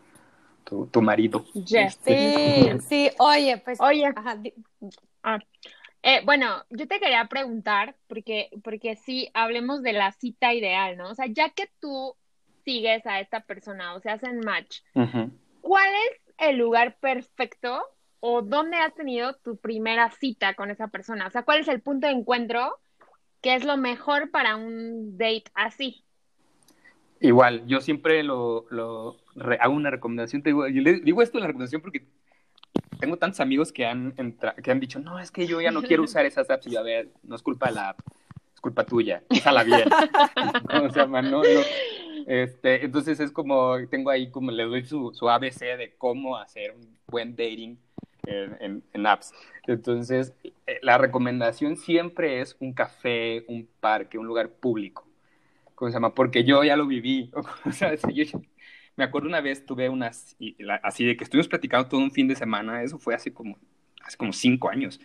tu, 0.63 0.87
tu 0.87 1.01
marido. 1.01 1.45
Yes. 1.53 1.97
Este. 1.97 2.79
Sí, 2.79 2.87
sí, 2.87 3.09
oye, 3.19 3.57
pues. 3.57 3.79
Oye. 3.81 4.11
Ajá. 4.15 4.37
Ah. 5.23 5.39
Eh, 6.07 6.21
bueno, 6.23 6.63
yo 6.69 6.87
te 6.87 6.99
quería 6.99 7.25
preguntar, 7.25 7.95
porque, 8.07 8.49
porque 8.63 8.95
sí, 8.95 9.29
hablemos 9.33 9.81
de 9.81 9.93
la 9.93 10.11
cita 10.11 10.53
ideal, 10.53 10.97
¿no? 10.97 11.09
O 11.09 11.15
sea, 11.15 11.25
ya 11.25 11.49
que 11.49 11.67
tú 11.79 12.15
sigues 12.63 13.05
a 13.07 13.19
esta 13.19 13.41
persona 13.41 13.95
o 13.95 13.99
se 13.99 14.11
hacen 14.11 14.39
match, 14.39 14.81
uh 14.93 15.01
-huh. 15.01 15.31
¿cuál 15.61 15.89
es 15.89 16.33
el 16.37 16.57
lugar 16.57 16.97
perfecto 16.99 17.83
o 18.19 18.43
dónde 18.43 18.77
has 18.77 18.93
tenido 18.93 19.33
tu 19.37 19.57
primera 19.57 20.11
cita 20.11 20.53
con 20.53 20.69
esa 20.69 20.89
persona? 20.89 21.25
O 21.25 21.31
sea, 21.31 21.41
¿cuál 21.41 21.61
es 21.61 21.67
el 21.67 21.81
punto 21.81 22.05
de 22.05 22.13
encuentro 22.13 22.77
que 23.45 23.53
es 23.53 23.63
lo 23.63 23.77
mejor 23.77 24.31
para 24.31 24.55
un 24.55 25.19
date 25.19 25.43
así? 25.53 26.03
Igual, 27.19 27.61
yo 27.67 27.79
siempre 27.79 28.23
lo, 28.23 28.65
lo 28.71 29.17
hago 29.59 29.75
una 29.75 29.91
recomendación, 29.91 30.41
te 30.41 30.49
digo, 30.49 30.67
yo 30.67 30.81
le 30.81 30.95
digo 31.01 31.21
esto 31.21 31.37
en 31.37 31.41
la 31.41 31.47
recomendación 31.49 31.79
porque 31.79 32.07
tengo 32.99 33.17
tantos 33.17 33.39
amigos 33.41 33.71
que 33.71 33.85
han, 33.85 34.15
que 34.63 34.71
han 34.71 34.79
dicho, 34.79 34.97
no, 34.97 35.19
es 35.19 35.29
que 35.29 35.45
yo 35.45 35.61
ya 35.61 35.69
no 35.69 35.83
quiero 35.83 36.01
usar 36.01 36.25
esas 36.25 36.49
apps. 36.49 36.65
Y 36.65 36.71
yo, 36.71 36.79
a 36.79 36.81
ver, 36.81 37.11
no 37.21 37.35
es 37.35 37.43
culpa 37.43 37.67
de 37.67 37.75
la 37.75 37.89
app, 37.89 37.99
es 38.51 38.59
culpa 38.59 38.83
tuya, 38.83 39.21
úsala 39.29 39.63
bien. 39.63 39.89
o 40.83 40.89
sea, 40.89 41.05
man, 41.05 41.29
no, 41.29 41.43
no. 41.43 41.61
Este, 42.25 42.83
entonces 42.83 43.19
es 43.19 43.31
como, 43.31 43.75
tengo 43.91 44.09
ahí 44.09 44.31
como, 44.31 44.49
le 44.49 44.63
doy 44.63 44.85
su, 44.85 45.13
su 45.13 45.29
ABC 45.29 45.77
de 45.77 45.93
cómo 45.99 46.35
hacer 46.35 46.71
un 46.71 46.97
buen 47.05 47.35
dating 47.35 47.77
en, 48.25 48.57
en, 48.59 48.83
en, 48.93 49.07
apps. 49.07 49.33
Entonces, 49.67 50.33
la 50.81 50.97
recomendación 50.97 51.77
siempre 51.77 52.41
es 52.41 52.55
un 52.59 52.73
café, 52.73 53.45
un 53.47 53.67
parque, 53.79 54.17
un 54.17 54.27
lugar 54.27 54.49
público. 54.49 55.07
¿Cómo 55.75 55.89
se 55.89 55.95
llama? 55.95 56.13
Porque 56.13 56.43
yo 56.43 56.63
ya 56.63 56.75
lo 56.75 56.87
viví. 56.87 57.31
o 57.65 57.71
sea, 57.71 57.95
yo, 57.95 58.25
me 58.95 59.03
acuerdo 59.03 59.27
una 59.27 59.41
vez 59.41 59.65
tuve 59.65 59.89
unas, 59.89 60.35
así 60.83 61.05
de 61.05 61.17
que 61.17 61.23
estuvimos 61.23 61.47
platicando 61.47 61.87
todo 61.87 61.99
un 61.99 62.11
fin 62.11 62.27
de 62.27 62.35
semana, 62.35 62.81
eso 62.83 62.97
fue 62.97 63.13
hace 63.13 63.33
como, 63.33 63.57
hace 64.03 64.17
como 64.17 64.31
cinco 64.33 64.69
años. 64.69 64.99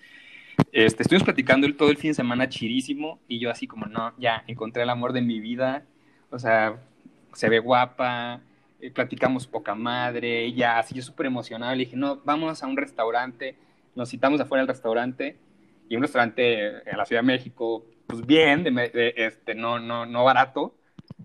Este, 0.73 1.03
estuvimos 1.03 1.25
platicando 1.25 1.67
el, 1.67 1.77
todo 1.77 1.91
el 1.91 1.97
fin 1.97 2.11
de 2.11 2.15
semana 2.15 2.49
chirísimo 2.49 3.21
y 3.27 3.41
yo 3.41 3.51
así 3.51 3.67
como, 3.67 3.87
no, 3.87 4.15
ya, 4.19 4.45
encontré 4.47 4.83
el 4.83 4.91
amor 4.91 5.13
de 5.13 5.23
mi 5.23 5.41
vida, 5.41 5.85
o 6.31 6.39
sea, 6.39 6.81
se 7.33 7.49
ve 7.49 7.59
guapa, 7.59 8.43
eh, 8.81 8.91
platicamos 8.91 9.47
poca 9.47 9.75
madre, 9.75 10.53
ya, 10.53 10.79
así 10.79 10.95
yo 10.95 11.03
súper 11.03 11.27
emocionado, 11.27 11.73
le 11.73 11.85
dije, 11.85 11.97
no, 11.97 12.21
vamos 12.25 12.63
a 12.63 12.67
un 12.67 12.77
restaurante, 12.77 13.57
nos 13.95 14.11
citamos 14.11 14.41
afuera 14.41 14.63
del 14.63 14.69
restaurante 14.69 15.39
y 15.89 15.97
un 15.97 16.03
restaurante 16.03 16.89
en 16.91 16.97
la 16.97 17.05
Ciudad 17.05 17.23
de 17.23 17.27
México, 17.27 17.85
pues 18.07 18.25
bien, 18.27 18.65
de, 18.65 18.71
de, 18.71 19.15
este, 19.17 19.55
no, 19.55 19.79
no, 19.79 20.07
no 20.07 20.25
barato, 20.25 20.75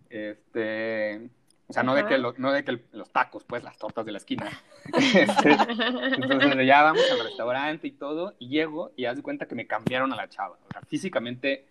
este, 0.10 1.30
o 1.68 1.74
sea, 1.74 1.84
no 1.84 1.96
de 1.96 2.06
que, 2.06 2.18
lo, 2.18 2.34
no 2.38 2.52
de 2.52 2.64
que 2.64 2.72
el, 2.72 2.86
los 2.92 3.10
tacos, 3.12 3.44
pues 3.44 3.64
las 3.64 3.78
tortas 3.78 4.06
de 4.06 4.12
la 4.12 4.20
esquina. 4.20 4.52
Entonces 4.94 6.68
ya 6.68 6.84
vamos 6.84 7.04
al 7.12 7.24
restaurante 7.24 7.88
y 7.88 7.92
todo, 7.92 8.36
y 8.38 8.50
llego 8.50 8.92
y 8.96 9.06
haz 9.06 9.16
de 9.16 9.24
cuenta 9.24 9.48
que 9.48 9.56
me 9.56 9.66
cambiaron 9.66 10.14
a 10.14 10.16
la 10.16 10.30
chava. 10.30 10.58
O 10.68 10.72
sea, 10.72 10.82
físicamente 10.82 11.66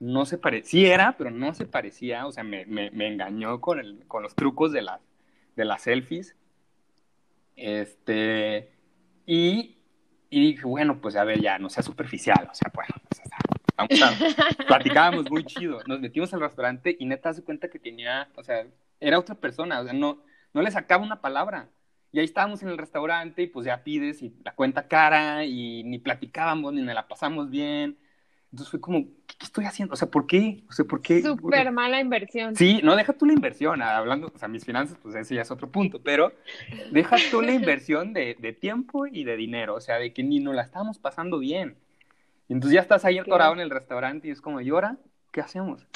no 0.00 0.26
se 0.26 0.38
parecía, 0.38 0.70
sí 0.70 0.86
era, 0.86 1.16
pero 1.16 1.30
no 1.30 1.54
se 1.54 1.64
parecía, 1.64 2.26
o 2.26 2.32
sea, 2.32 2.42
me, 2.42 2.66
me, 2.66 2.90
me 2.90 3.06
engañó 3.06 3.60
con, 3.60 3.78
el, 3.78 4.04
con 4.08 4.22
los 4.22 4.34
trucos 4.34 4.72
de, 4.72 4.82
la, 4.82 5.00
de 5.56 5.64
las 5.64 5.82
selfies. 5.82 6.36
Este, 7.56 8.70
y, 9.24 9.78
y 10.30 10.40
dije, 10.40 10.66
bueno, 10.66 11.00
pues 11.00 11.16
a 11.16 11.24
ver, 11.24 11.40
ya, 11.40 11.58
no 11.58 11.70
sea 11.70 11.82
superficial, 11.82 12.48
o 12.50 12.54
sea, 12.54 12.70
bueno, 12.72 12.94
pues, 13.08 13.22
vamos 13.76 14.02
a, 14.02 14.64
platicábamos 14.68 15.30
muy 15.30 15.44
chido. 15.44 15.80
Nos 15.86 16.00
metimos 16.00 16.32
al 16.34 16.40
restaurante 16.40 16.96
y 16.98 17.06
neta, 17.06 17.32
de 17.32 17.42
cuenta 17.42 17.68
que 17.68 17.78
tenía, 17.78 18.28
o 18.36 18.44
sea, 18.44 18.66
era 19.00 19.18
otra 19.18 19.34
persona, 19.34 19.80
o 19.80 19.84
sea, 19.84 19.92
no, 19.92 20.22
no 20.52 20.62
le 20.62 20.70
sacaba 20.70 21.02
una 21.02 21.20
palabra. 21.20 21.70
Y 22.12 22.18
ahí 22.18 22.24
estábamos 22.24 22.62
en 22.62 22.68
el 22.68 22.78
restaurante 22.78 23.42
y 23.42 23.46
pues 23.46 23.66
ya 23.66 23.82
pides 23.82 24.22
y 24.22 24.34
la 24.44 24.54
cuenta 24.54 24.88
cara 24.88 25.44
y 25.44 25.82
ni 25.84 25.98
platicábamos 25.98 26.72
ni 26.72 26.82
nos 26.82 26.94
la 26.94 27.08
pasamos 27.08 27.50
bien. 27.50 27.98
Entonces 28.56 28.70
fue 28.70 28.80
como, 28.80 29.04
¿qué, 29.26 29.34
qué 29.38 29.44
estoy 29.44 29.66
haciendo? 29.66 29.92
O 29.92 29.96
sea, 29.98 30.08
¿por 30.08 30.26
qué? 30.26 30.62
O 30.66 30.72
sea, 30.72 30.86
¿por 30.86 31.02
qué? 31.02 31.20
Súper 31.20 31.70
mala 31.72 32.00
inversión. 32.00 32.56
Sí, 32.56 32.80
no, 32.82 32.96
deja 32.96 33.12
tú 33.12 33.26
la 33.26 33.34
inversión, 33.34 33.82
hablando, 33.82 34.32
o 34.34 34.38
sea, 34.38 34.48
mis 34.48 34.64
finanzas, 34.64 34.96
pues 35.02 35.14
ese 35.14 35.34
ya 35.34 35.42
es 35.42 35.50
otro 35.50 35.70
punto, 35.70 36.00
pero 36.02 36.32
deja 36.90 37.16
tú 37.30 37.42
la 37.42 37.52
inversión 37.52 38.14
de, 38.14 38.34
de 38.40 38.54
tiempo 38.54 39.06
y 39.06 39.24
de 39.24 39.36
dinero, 39.36 39.74
o 39.74 39.80
sea, 39.82 39.98
de 39.98 40.14
que 40.14 40.22
ni 40.22 40.40
nos 40.40 40.54
la 40.54 40.62
estábamos 40.62 40.98
pasando 40.98 41.38
bien. 41.38 41.76
Y 42.48 42.54
entonces 42.54 42.76
ya 42.76 42.80
estás 42.80 43.04
ahí 43.04 43.18
atorado 43.18 43.52
en 43.52 43.60
el 43.60 43.68
restaurante 43.68 44.28
y 44.28 44.30
es 44.30 44.40
como, 44.40 44.62
¿y 44.62 44.70
ahora 44.70 44.96
qué 45.32 45.42
hacemos? 45.42 45.86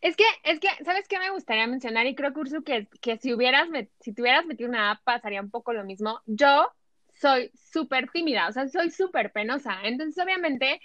Es 0.00 0.16
que, 0.16 0.24
es 0.44 0.58
que, 0.58 0.68
¿sabes 0.82 1.06
qué 1.06 1.18
me 1.18 1.28
gustaría 1.32 1.66
mencionar? 1.66 2.06
Y 2.06 2.14
creo, 2.14 2.32
Ursu, 2.34 2.62
que, 2.62 2.88
que 3.02 3.18
si 3.18 3.34
hubieras, 3.34 3.68
si 4.00 4.14
te 4.14 4.22
hubieras 4.22 4.46
metido 4.46 4.70
una 4.70 4.92
app 4.92 5.00
pasaría 5.04 5.42
un 5.42 5.50
poco 5.50 5.74
lo 5.74 5.84
mismo. 5.84 6.22
Yo 6.24 6.66
soy 7.12 7.50
súper 7.54 8.08
tímida, 8.08 8.48
o 8.48 8.52
sea, 8.52 8.66
soy 8.68 8.90
súper 8.90 9.32
penosa. 9.32 9.80
Entonces, 9.82 10.24
obviamente, 10.24 10.80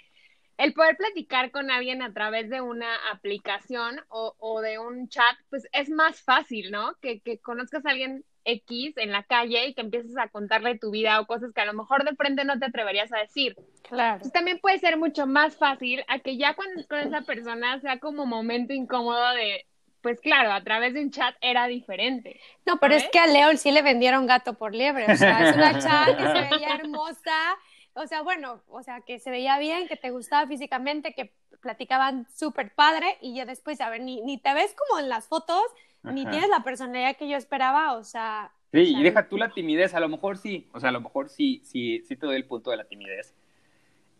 el 0.58 0.72
poder 0.72 0.96
platicar 0.96 1.50
con 1.50 1.70
alguien 1.70 2.02
a 2.02 2.12
través 2.12 2.48
de 2.48 2.60
una 2.60 2.88
aplicación 3.12 4.00
o, 4.08 4.34
o 4.38 4.60
de 4.60 4.78
un 4.78 5.08
chat, 5.08 5.36
pues 5.50 5.68
es 5.72 5.90
más 5.90 6.22
fácil, 6.22 6.70
¿no? 6.70 6.94
Que, 7.00 7.20
que 7.20 7.38
conozcas 7.38 7.84
a 7.84 7.90
alguien 7.90 8.24
X 8.46 8.96
en 8.96 9.12
la 9.12 9.24
calle 9.24 9.66
y 9.66 9.74
que 9.74 9.82
empieces 9.82 10.16
a 10.16 10.28
contarle 10.28 10.78
tu 10.78 10.90
vida 10.90 11.20
o 11.20 11.26
cosas 11.26 11.52
que 11.52 11.60
a 11.60 11.66
lo 11.66 11.74
mejor 11.74 12.04
de 12.04 12.16
frente 12.16 12.44
no 12.44 12.58
te 12.58 12.66
atreverías 12.66 13.12
a 13.12 13.18
decir. 13.18 13.56
Claro. 13.82 14.14
Entonces 14.14 14.32
también 14.32 14.60
puede 14.60 14.78
ser 14.78 14.96
mucho 14.96 15.26
más 15.26 15.56
fácil 15.56 16.04
a 16.08 16.20
que 16.20 16.36
ya 16.36 16.54
cuando 16.54 16.86
con 16.86 16.98
esa 16.98 17.22
persona 17.22 17.80
sea 17.80 17.98
como 17.98 18.24
momento 18.24 18.72
incómodo 18.72 19.34
de, 19.34 19.66
pues 20.00 20.20
claro, 20.20 20.52
a 20.52 20.62
través 20.62 20.94
de 20.94 21.02
un 21.02 21.10
chat 21.10 21.34
era 21.40 21.66
diferente. 21.66 22.40
No, 22.64 22.78
pero 22.78 22.94
¿sabes? 22.94 23.04
es 23.04 23.10
que 23.10 23.18
a 23.18 23.26
Leo 23.26 23.56
sí 23.56 23.72
le 23.72 23.82
vendieron 23.82 24.26
gato 24.26 24.54
por 24.54 24.74
liebre, 24.74 25.12
o 25.12 25.16
sea, 25.16 25.50
es 25.50 25.56
una 25.56 25.78
chat 25.78 26.16
que 26.16 26.22
se 26.22 26.56
veía 26.56 26.76
hermosa, 26.76 27.58
o 27.96 28.06
sea, 28.06 28.22
bueno, 28.22 28.60
o 28.68 28.82
sea, 28.82 29.00
que 29.00 29.18
se 29.18 29.30
veía 29.30 29.58
bien, 29.58 29.88
que 29.88 29.96
te 29.96 30.10
gustaba 30.10 30.46
físicamente, 30.46 31.14
que 31.14 31.32
platicaban 31.60 32.26
súper 32.34 32.72
padre 32.74 33.16
y 33.22 33.34
ya 33.34 33.46
después, 33.46 33.80
a 33.80 33.88
ver, 33.88 34.02
ni, 34.02 34.20
ni 34.20 34.38
te 34.38 34.52
ves 34.52 34.74
como 34.74 35.00
en 35.00 35.08
las 35.08 35.26
fotos, 35.26 35.62
ni 36.02 36.24
tienes 36.26 36.48
la 36.50 36.62
personalidad 36.62 37.16
que 37.16 37.28
yo 37.28 37.36
esperaba, 37.36 37.94
o 37.94 38.04
sea... 38.04 38.52
Sí, 38.70 38.94
y 38.96 39.02
deja 39.02 39.28
tú 39.28 39.38
la 39.38 39.48
timidez, 39.48 39.94
a 39.94 40.00
lo 40.00 40.08
mejor 40.08 40.36
sí, 40.36 40.68
o 40.72 40.78
sea, 40.78 40.90
a 40.90 40.92
lo 40.92 41.00
mejor 41.00 41.30
sí, 41.30 41.62
sí, 41.64 42.02
sí 42.06 42.16
te 42.16 42.26
doy 42.26 42.36
el 42.36 42.44
punto 42.44 42.70
de 42.70 42.76
la 42.76 42.84
timidez. 42.84 43.34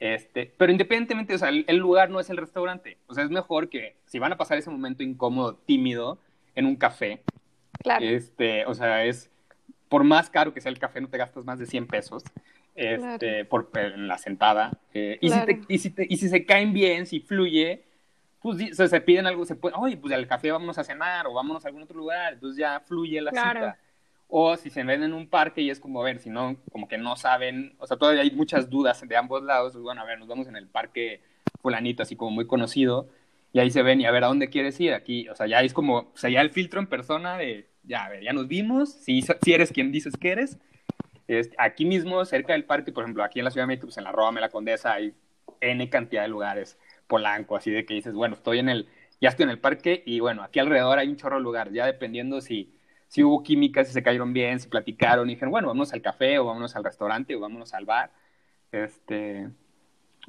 Este, 0.00 0.52
pero 0.56 0.72
independientemente, 0.72 1.34
o 1.34 1.38
sea, 1.38 1.50
el, 1.50 1.76
lugar 1.76 2.10
no 2.10 2.18
es 2.18 2.30
el 2.30 2.38
restaurante. 2.38 2.98
O 3.06 3.14
sea, 3.14 3.24
es 3.24 3.30
mejor 3.30 3.68
que 3.68 3.96
si 4.06 4.18
van 4.18 4.32
a 4.32 4.36
pasar 4.36 4.56
ese 4.56 4.70
momento 4.70 5.02
incómodo, 5.02 5.54
tímido, 5.54 6.18
en 6.54 6.66
un 6.66 6.76
café. 6.76 7.22
Claro. 7.82 8.04
Este, 8.04 8.64
o 8.66 8.74
sea, 8.74 9.04
es 9.04 9.30
por 9.88 10.02
más 10.02 10.30
caro 10.30 10.52
que 10.54 10.60
sea 10.60 10.72
el 10.72 10.78
café, 10.78 11.00
no 11.00 11.08
te 11.08 11.18
gastas 11.18 11.44
más 11.44 11.58
de 11.58 11.66
100 11.66 11.86
pesos 11.86 12.24
este, 12.76 13.44
por, 13.44 13.70
en 13.74 14.06
la 14.06 14.18
sentada. 14.18 14.78
Eh, 14.92 15.18
y, 15.20 15.30
si 15.30 15.40
te, 15.44 15.60
y, 15.68 15.78
si 15.78 15.94
y, 15.96 16.16
si 16.16 16.28
se 16.28 16.44
caen 16.44 16.72
bien, 16.72 17.06
si 17.06 17.20
fluye, 17.20 17.84
pues 18.40 18.72
o 18.72 18.74
sea, 18.74 18.88
se 18.88 19.00
piden 19.00 19.26
algo, 19.26 19.44
se 19.44 19.56
puede, 19.56 19.74
oye, 19.76 19.96
pues 19.96 20.14
al 20.14 20.26
café 20.26 20.52
vamos 20.52 20.78
a 20.78 20.84
cenar 20.84 21.26
o 21.26 21.32
vámonos 21.32 21.64
a 21.64 21.68
algún 21.68 21.82
otro 21.82 21.96
lugar, 21.96 22.34
entonces 22.34 22.58
ya 22.58 22.80
fluye 22.80 23.20
la 23.20 23.30
cita. 23.30 23.78
O 24.28 24.56
si 24.56 24.70
se 24.70 24.82
ven 24.82 25.04
en 25.04 25.12
un 25.12 25.28
parque 25.28 25.62
y 25.62 25.70
es 25.70 25.78
como, 25.78 26.00
a 26.00 26.04
ver, 26.04 26.18
si 26.18 26.30
no, 26.30 26.56
como 26.72 26.88
que 26.88 26.98
no 26.98 27.14
saben, 27.16 27.76
o 27.78 27.86
sea, 27.86 27.96
todavía 27.96 28.22
hay 28.22 28.32
muchas 28.32 28.68
dudas 28.68 29.00
de 29.06 29.16
ambos 29.16 29.42
lados, 29.42 29.72
pues 29.72 29.82
bueno, 29.82 30.02
a 30.02 30.04
ver, 30.04 30.18
nos 30.18 30.26
vamos 30.26 30.48
en 30.48 30.56
el 30.56 30.66
parque 30.66 31.22
fulanito, 31.60 32.02
así 32.02 32.16
como 32.16 32.32
muy 32.32 32.46
conocido, 32.46 33.08
y 33.52 33.60
ahí 33.60 33.70
se 33.70 33.82
ven 33.82 34.00
y 34.00 34.06
a 34.06 34.10
ver, 34.10 34.24
¿a 34.24 34.26
dónde 34.26 34.50
quieres 34.50 34.78
ir? 34.80 34.94
Aquí, 34.94 35.28
o 35.28 35.36
sea, 35.36 35.46
ya 35.46 35.62
es 35.62 35.72
como, 35.72 35.98
o 35.98 36.16
sea, 36.16 36.28
ya 36.28 36.40
el 36.40 36.50
filtro 36.50 36.80
en 36.80 36.88
persona 36.88 37.38
de, 37.38 37.68
ya, 37.84 38.04
a 38.04 38.08
ver, 38.08 38.24
ya 38.24 38.32
nos 38.32 38.48
vimos, 38.48 38.92
si, 38.92 39.22
si 39.22 39.52
eres 39.52 39.70
quien 39.70 39.92
dices 39.92 40.16
que 40.16 40.30
eres, 40.30 40.58
es, 41.28 41.50
aquí 41.58 41.84
mismo, 41.84 42.24
cerca 42.24 42.52
del 42.52 42.64
parque, 42.64 42.92
por 42.92 43.04
ejemplo, 43.04 43.24
aquí 43.24 43.40
en 43.40 43.44
la 43.44 43.50
Ciudad 43.50 43.64
de 43.64 43.68
México, 43.68 43.86
pues 43.86 43.98
en 43.98 44.04
la 44.04 44.12
Roma, 44.12 44.38
en 44.38 44.42
la 44.42 44.48
Condesa, 44.48 44.92
hay 44.92 45.14
N 45.60 45.88
cantidad 45.90 46.22
de 46.22 46.28
lugares, 46.28 46.78
Polanco, 47.06 47.56
así 47.56 47.70
de 47.70 47.84
que 47.84 47.94
dices, 47.94 48.14
bueno, 48.14 48.34
estoy 48.34 48.58
en 48.58 48.68
el, 48.68 48.88
ya 49.20 49.30
estoy 49.30 49.44
en 49.44 49.50
el 49.50 49.58
parque 49.58 50.02
y 50.06 50.20
bueno, 50.20 50.42
aquí 50.42 50.58
alrededor 50.58 50.98
hay 50.98 51.08
un 51.08 51.16
chorro 51.16 51.36
de 51.36 51.42
lugares, 51.42 51.72
ya 51.72 51.86
dependiendo 51.86 52.40
si 52.40 52.72
si 53.08 53.22
hubo 53.22 53.42
química, 53.42 53.84
si 53.84 53.92
se 53.92 54.02
cayeron 54.02 54.32
bien, 54.32 54.58
si 54.60 54.68
platicaron 54.68 55.28
y 55.28 55.34
dijeron, 55.34 55.50
bueno, 55.50 55.68
vámonos 55.68 55.92
al 55.92 56.02
café 56.02 56.38
o 56.38 56.46
vámonos 56.46 56.74
al 56.76 56.84
restaurante 56.84 57.34
o 57.34 57.40
vámonos 57.40 57.72
al 57.74 57.84
bar. 57.84 58.10
Este, 58.72 59.48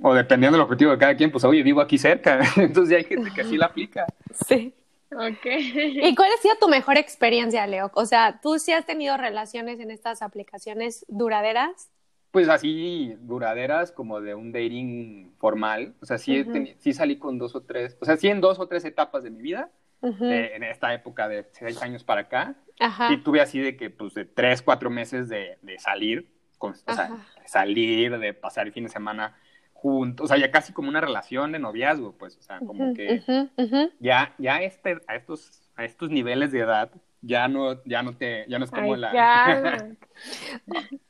o 0.01 0.13
dependiendo 0.13 0.57
del 0.57 0.63
objetivo 0.63 0.91
de 0.91 0.97
cada 0.97 1.15
quien, 1.15 1.31
pues 1.31 1.43
oye, 1.43 1.63
vivo 1.63 1.81
aquí 1.81 1.97
cerca. 1.97 2.39
Entonces 2.57 2.91
ya 2.91 2.97
hay 2.97 3.03
gente 3.03 3.31
que 3.33 3.41
así 3.41 3.57
la 3.57 3.67
aplica. 3.67 4.05
Sí. 4.47 4.73
Ok. 5.11 5.45
¿Y 5.45 6.15
cuál 6.15 6.29
ha 6.31 6.41
sido 6.41 6.55
tu 6.59 6.67
mejor 6.67 6.97
experiencia, 6.97 7.65
Leo? 7.65 7.91
O 7.93 8.05
sea, 8.05 8.39
¿tú 8.41 8.59
sí 8.59 8.73
has 8.73 8.85
tenido 8.85 9.15
relaciones 9.17 9.79
en 9.79 9.91
estas 9.91 10.21
aplicaciones 10.21 11.05
duraderas? 11.07 11.89
Pues 12.31 12.49
así, 12.49 13.15
duraderas, 13.19 13.91
como 13.91 14.19
de 14.19 14.35
un 14.35 14.51
dating 14.51 15.33
formal. 15.37 15.95
O 16.01 16.05
sea, 16.05 16.17
sí, 16.17 16.45
sí 16.79 16.93
salí 16.93 17.17
con 17.17 17.37
dos 17.37 17.55
o 17.55 17.63
tres, 17.63 17.97
o 18.01 18.05
sea, 18.05 18.17
sí 18.17 18.27
en 18.27 18.41
dos 18.41 18.59
o 18.59 18.67
tres 18.67 18.83
etapas 18.85 19.23
de 19.23 19.29
mi 19.29 19.41
vida, 19.41 19.71
en 20.01 20.63
esta 20.63 20.93
época 20.93 21.27
de 21.27 21.47
seis 21.53 21.81
años 21.81 22.03
para 22.03 22.21
acá. 22.21 22.55
Y 23.09 23.17
tuve 23.23 23.41
así 23.41 23.59
de 23.59 23.77
que, 23.77 23.89
pues, 23.89 24.13
de 24.13 24.25
tres, 24.25 24.61
cuatro 24.61 24.89
meses 24.89 25.29
de, 25.29 25.57
de 25.61 25.79
salir, 25.79 26.29
con, 26.57 26.73
o 26.73 26.93
sea, 26.93 27.09
de 27.41 27.47
salir, 27.47 28.19
de 28.19 28.33
pasar 28.33 28.67
el 28.67 28.73
fin 28.73 28.83
de 28.83 28.89
semana 28.89 29.35
juntos, 29.81 30.25
o 30.25 30.27
sea, 30.27 30.37
ya 30.37 30.51
casi 30.51 30.73
como 30.73 30.89
una 30.89 31.01
relación 31.01 31.51
de 31.51 31.59
noviazgo, 31.59 32.13
pues, 32.13 32.37
o 32.37 32.41
sea, 32.41 32.59
como 32.59 32.93
que 32.93 33.23
ya, 33.99 34.33
ya 34.37 34.61
este, 34.61 34.99
a 35.07 35.15
estos, 35.15 35.61
a 35.75 35.85
estos 35.85 36.09
niveles 36.09 36.51
de 36.51 36.59
edad, 36.59 36.91
ya 37.21 37.47
no, 37.47 37.83
ya 37.83 38.03
no 38.03 38.15
te, 38.15 38.45
ya 38.47 38.59
no 38.59 38.65
es 38.65 38.71
como 38.71 38.95
la... 38.95 39.11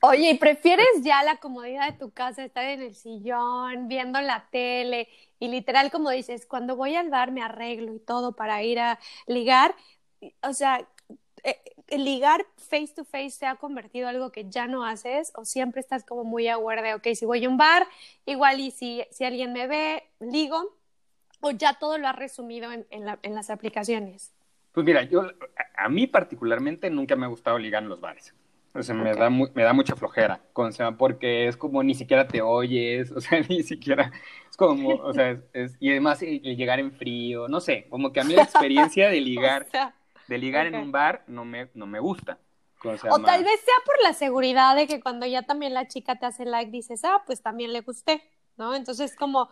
Oye, 0.02 0.32
¿y 0.32 0.38
prefieres 0.38 0.88
ya 1.02 1.24
la 1.24 1.38
comodidad 1.38 1.92
de 1.92 1.98
tu 1.98 2.12
casa, 2.12 2.44
estar 2.44 2.66
en 2.66 2.82
el 2.82 2.96
sillón, 2.96 3.88
viendo 3.88 4.20
la 4.22 4.48
tele, 4.52 5.08
y 5.40 5.48
literal, 5.48 5.92
como 5.92 6.10
dices, 6.10 6.46
cuando 6.46 6.76
voy 6.76 6.96
al 6.96 7.10
bar 7.10 7.32
me 7.32 7.42
arreglo 7.42 7.94
y 7.94 8.00
todo 8.00 8.36
para 8.36 8.64
ir 8.64 8.80
a 8.80 9.00
ligar, 9.28 9.76
o 10.42 10.54
sea, 10.54 10.88
ligar 11.90 12.46
face 12.58 12.94
to 12.94 13.06
face 13.06 13.32
se 13.32 13.46
ha 13.46 13.56
convertido 13.56 14.10
en 14.10 14.16
algo 14.16 14.32
que 14.32 14.50
ya 14.50 14.68
no 14.68 14.84
haces 14.84 15.32
o 15.36 15.46
siempre 15.46 15.80
estás 15.80 16.04
como 16.04 16.24
muy 16.24 16.48
aware 16.48 16.82
de, 16.82 16.94
ok, 16.96 17.08
si 17.14 17.26
voy 17.26 17.46
a 17.46 17.50
un 17.50 17.58
bar, 17.58 17.88
igual 18.26 18.60
y 18.60 18.72
si, 18.72 19.06
si 19.12 19.24
alguien 19.24 19.54
me 19.54 19.68
ve, 19.68 20.04
ligo, 20.20 20.76
o 21.40 21.52
ya 21.52 21.78
todo 21.80 21.98
lo 21.98 22.08
has 22.08 22.16
resumido 22.16 22.72
en, 22.72 22.86
en, 22.90 23.36
las 23.36 23.50
aplicaciones? 23.50 24.34
Pues 24.72 24.86
mira, 24.86 25.04
yo, 25.04 25.32
a 25.78 25.90
mí 25.90 26.08
particularmente 26.08 26.90
nunca 26.90 27.16
me 27.16 27.26
ha 27.26 27.30
gustado 27.30 27.58
ligar 27.58 27.84
en 27.84 27.90
los 27.90 28.02
bares. 28.02 28.34
O 28.74 28.84
sea, 28.84 28.94
me, 28.94 29.16
da 29.16 29.30
me 29.30 29.64
da 29.64 29.74
mucha 29.74 29.96
flojera, 29.96 30.40
porque 31.00 31.48
es 31.48 31.58
como 31.58 31.82
ni 31.82 31.96
siquiera 31.96 32.28
te 32.28 32.42
oyes, 32.42 33.12
o 33.16 33.22
sea, 33.22 33.40
ni 33.42 33.64
siquiera, 33.64 34.12
es 34.50 34.58
como, 34.58 34.90
o 34.90 35.14
sea, 35.14 35.40
es, 35.54 35.76
y 35.80 35.90
además 35.90 36.22
el, 36.22 36.42
llegar 36.42 36.80
en 36.80 36.92
frío, 36.92 37.48
no 37.48 37.60
sé, 37.60 37.88
como 37.90 38.12
que 38.12 38.20
a 38.20 38.24
mí 38.24 38.36
la 38.36 38.44
experiencia 38.44 39.10
de 39.10 39.22
ligar 39.22 39.68
de 40.28 40.38
ligar 40.38 40.66
en 40.68 40.76
un 40.76 40.92
bar 40.92 41.24
no 41.28 41.46
me, 41.46 41.70
no 41.74 41.86
me 41.88 42.00
gusta. 42.00 42.38
O 42.84 43.20
tal 43.20 43.44
vez 43.44 43.60
sea 43.62 43.74
por 43.86 43.96
la 44.04 44.14
seguridad 44.14 44.76
de 44.76 44.88
que 44.88 45.00
cuando 45.00 45.26
ya 45.26 45.42
también 45.44 45.74
la 45.74 45.88
chica 45.88 46.18
te 46.18 46.26
hace 46.26 46.46
like 46.46 46.72
dices, 46.72 47.04
ah, 47.04 47.24
pues 47.26 47.42
también 47.42 47.74
le 47.74 47.82
gusté, 47.82 48.22
¿no? 48.58 48.76
Entonces 48.76 49.16
como 49.16 49.50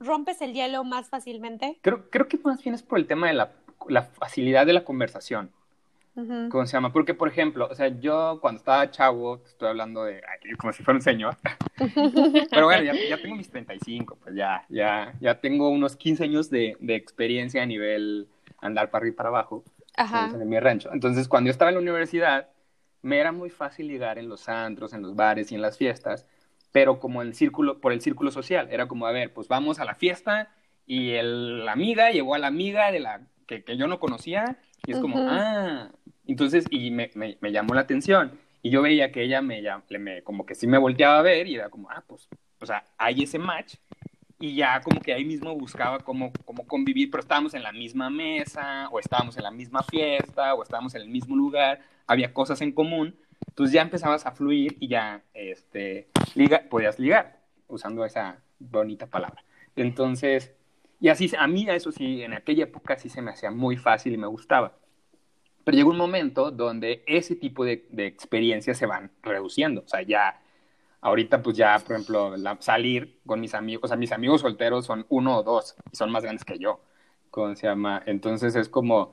rompes 0.00 0.42
el 0.42 0.52
hielo 0.52 0.84
más 0.84 1.08
fácilmente. 1.08 1.78
Creo, 1.82 2.10
creo 2.10 2.28
que 2.28 2.38
más 2.38 2.62
bien 2.62 2.74
es 2.74 2.82
por 2.82 2.98
el 2.98 3.06
tema 3.06 3.28
de 3.28 3.34
la, 3.34 3.52
la 3.88 4.02
facilidad 4.02 4.66
de 4.66 4.74
la 4.74 4.84
conversación. 4.84 5.50
¿Cómo 6.50 6.64
se 6.64 6.72
llama? 6.72 6.94
Porque, 6.94 7.12
por 7.12 7.28
ejemplo, 7.28 7.68
o 7.70 7.74
sea, 7.74 7.88
yo 7.88 8.38
cuando 8.40 8.58
estaba 8.60 8.90
chavo, 8.90 9.42
estoy 9.44 9.68
hablando 9.68 10.02
de, 10.04 10.22
como 10.58 10.72
si 10.72 10.82
fuera 10.82 10.96
un 10.96 11.02
señor, 11.02 11.36
pero 12.50 12.64
bueno, 12.64 12.84
ya, 12.84 12.94
ya, 12.94 13.20
tengo 13.20 13.36
mis 13.36 13.50
35, 13.50 14.16
pues 14.22 14.34
ya, 14.34 14.64
ya, 14.70 15.12
ya 15.20 15.38
tengo 15.38 15.68
unos 15.68 15.94
15 15.94 16.24
años 16.24 16.48
de, 16.48 16.74
de 16.80 16.94
experiencia 16.94 17.62
a 17.62 17.66
nivel 17.66 18.28
andar 18.62 18.90
para 18.90 19.02
arriba 19.02 19.12
y 19.12 19.16
para 19.16 19.28
abajo 19.28 19.62
en 19.96 20.48
mi 20.48 20.58
rancho. 20.60 20.90
Entonces, 20.92 21.28
cuando 21.28 21.48
yo 21.48 21.52
estaba 21.52 21.70
en 21.70 21.76
la 21.76 21.80
universidad, 21.80 22.48
me 23.02 23.18
era 23.18 23.32
muy 23.32 23.50
fácil 23.50 23.88
ligar 23.88 24.18
en 24.18 24.28
los 24.28 24.48
antros, 24.48 24.92
en 24.92 25.02
los 25.02 25.14
bares 25.14 25.52
y 25.52 25.54
en 25.54 25.62
las 25.62 25.78
fiestas, 25.78 26.26
pero 26.72 26.98
como 26.98 27.22
el 27.22 27.34
círculo, 27.34 27.80
por 27.80 27.92
el 27.92 28.00
círculo 28.00 28.30
social. 28.30 28.68
Era 28.70 28.88
como, 28.88 29.06
a 29.06 29.12
ver, 29.12 29.32
pues 29.32 29.48
vamos 29.48 29.78
a 29.78 29.84
la 29.84 29.94
fiesta 29.94 30.50
y 30.86 31.12
el, 31.12 31.64
la 31.64 31.72
amiga 31.72 32.10
llevó 32.10 32.34
a 32.34 32.38
la 32.38 32.48
amiga 32.48 32.90
de 32.90 33.00
la 33.00 33.22
que, 33.46 33.64
que 33.64 33.76
yo 33.76 33.86
no 33.86 33.98
conocía 33.98 34.58
y 34.86 34.92
es 34.92 34.98
como, 34.98 35.16
ah, 35.18 35.90
entonces, 36.26 36.66
y 36.70 36.90
me, 36.90 37.10
me, 37.14 37.38
me, 37.40 37.52
llamó 37.52 37.74
la 37.74 37.80
atención. 37.82 38.38
Y 38.62 38.70
yo 38.70 38.82
veía 38.82 39.12
que 39.12 39.22
ella 39.22 39.42
me, 39.42 39.62
me, 39.98 40.22
como 40.22 40.44
que 40.44 40.54
sí 40.54 40.66
me 40.66 40.78
volteaba 40.78 41.18
a 41.18 41.22
ver 41.22 41.46
y 41.46 41.54
era 41.54 41.70
como, 41.70 41.90
ah, 41.90 42.02
pues, 42.06 42.28
o 42.60 42.66
sea, 42.66 42.84
hay 42.98 43.22
ese 43.22 43.38
match 43.38 43.76
y 44.38 44.54
ya 44.54 44.80
como 44.80 45.00
que 45.00 45.12
ahí 45.12 45.24
mismo 45.24 45.54
buscaba 45.54 45.98
cómo, 46.00 46.32
cómo 46.44 46.66
convivir, 46.66 47.10
pero 47.10 47.22
estábamos 47.22 47.54
en 47.54 47.62
la 47.62 47.72
misma 47.72 48.10
mesa, 48.10 48.88
o 48.90 48.98
estábamos 48.98 49.36
en 49.36 49.44
la 49.44 49.50
misma 49.50 49.82
fiesta, 49.82 50.54
o 50.54 50.62
estábamos 50.62 50.94
en 50.94 51.02
el 51.02 51.08
mismo 51.08 51.36
lugar, 51.36 51.80
había 52.06 52.32
cosas 52.32 52.60
en 52.60 52.72
común, 52.72 53.16
entonces 53.48 53.72
ya 53.72 53.82
empezabas 53.82 54.26
a 54.26 54.32
fluir 54.32 54.76
y 54.80 54.88
ya 54.88 55.22
este, 55.32 56.08
liga, 56.34 56.64
podías 56.68 56.98
ligar, 56.98 57.40
usando 57.68 58.04
esa 58.04 58.38
bonita 58.58 59.06
palabra. 59.06 59.42
Entonces, 59.74 60.54
y 61.00 61.08
así, 61.08 61.30
a 61.38 61.46
mí 61.46 61.66
eso 61.68 61.92
sí, 61.92 62.22
en 62.22 62.34
aquella 62.34 62.64
época 62.64 62.98
sí 62.98 63.08
se 63.08 63.22
me 63.22 63.30
hacía 63.30 63.50
muy 63.50 63.76
fácil 63.76 64.12
y 64.12 64.18
me 64.18 64.26
gustaba. 64.26 64.76
Pero 65.64 65.76
llegó 65.76 65.90
un 65.90 65.96
momento 65.96 66.50
donde 66.50 67.02
ese 67.06 67.36
tipo 67.36 67.64
de, 67.64 67.86
de 67.90 68.06
experiencias 68.06 68.78
se 68.78 68.86
van 68.86 69.10
reduciendo, 69.22 69.82
o 69.84 69.88
sea, 69.88 70.02
ya 70.02 70.40
Ahorita, 71.06 71.40
pues 71.40 71.56
ya, 71.56 71.78
por 71.78 71.92
ejemplo, 71.92 72.34
salir 72.58 73.20
con 73.24 73.38
mis 73.38 73.54
amigos, 73.54 73.84
o 73.84 73.86
sea, 73.86 73.96
mis 73.96 74.10
amigos 74.10 74.40
solteros 74.40 74.86
son 74.86 75.06
uno 75.08 75.38
o 75.38 75.42
dos 75.44 75.76
y 75.92 75.96
son 75.96 76.10
más 76.10 76.24
grandes 76.24 76.44
que 76.44 76.58
yo, 76.58 76.80
¿cómo 77.30 77.54
se 77.54 77.68
llama? 77.68 78.02
Entonces 78.06 78.56
es 78.56 78.68
como, 78.68 79.12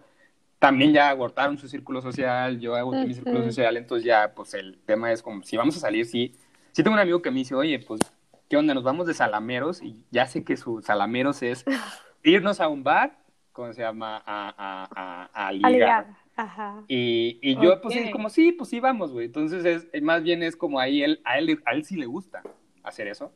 también 0.57 0.91
ya 0.91 1.09
agotaron 1.09 1.59
su 1.59 1.67
círculo 1.67 2.01
social, 2.01 2.59
yo 2.59 2.75
hago 2.75 2.93
mi 2.93 3.13
círculo 3.13 3.43
social, 3.43 3.77
entonces 3.77 4.05
ya, 4.05 4.33
pues 4.33 4.55
el 4.55 4.79
tema 4.87 5.11
es 5.11 5.21
como, 5.21 5.43
si 5.43 5.55
vamos 5.55 5.77
a 5.77 5.81
salir, 5.81 6.07
sí. 6.07 6.33
Sí 6.71 6.81
tengo 6.81 6.95
un 6.95 6.99
amigo 6.99 7.21
que 7.21 7.29
me 7.29 7.37
dice, 7.37 7.53
oye, 7.53 7.77
pues, 7.77 8.01
¿qué 8.49 8.57
onda? 8.57 8.73
Nos 8.73 8.83
vamos 8.83 9.05
de 9.05 9.13
salameros 9.13 9.83
y 9.83 10.03
ya 10.09 10.25
sé 10.25 10.43
que 10.43 10.57
su 10.57 10.81
salameros 10.81 11.43
es 11.43 11.63
irnos 12.23 12.59
a 12.59 12.69
un 12.69 12.83
bar, 12.83 13.19
¿cómo 13.51 13.71
se 13.71 13.81
llama? 13.83 14.17
A, 14.25 14.49
a, 14.57 15.29
a, 15.31 15.47
a 15.47 15.51
ligar. 15.51 16.22
Ajá. 16.35 16.83
Y, 16.87 17.39
y 17.41 17.55
yo, 17.61 17.79
pues, 17.81 17.95
es 17.95 18.09
como, 18.11 18.29
sí, 18.29 18.51
pues 18.51 18.69
sí, 18.69 18.79
vamos, 18.79 19.11
güey. 19.11 19.27
Entonces, 19.27 19.65
es, 19.65 20.01
más 20.01 20.23
bien 20.23 20.41
es 20.41 20.55
como 20.55 20.79
ahí, 20.79 21.03
él, 21.03 21.21
a, 21.23 21.37
él, 21.37 21.61
a 21.65 21.73
él 21.73 21.85
sí 21.85 21.95
le 21.95 22.05
gusta 22.05 22.41
hacer 22.81 23.07
eso. 23.07 23.31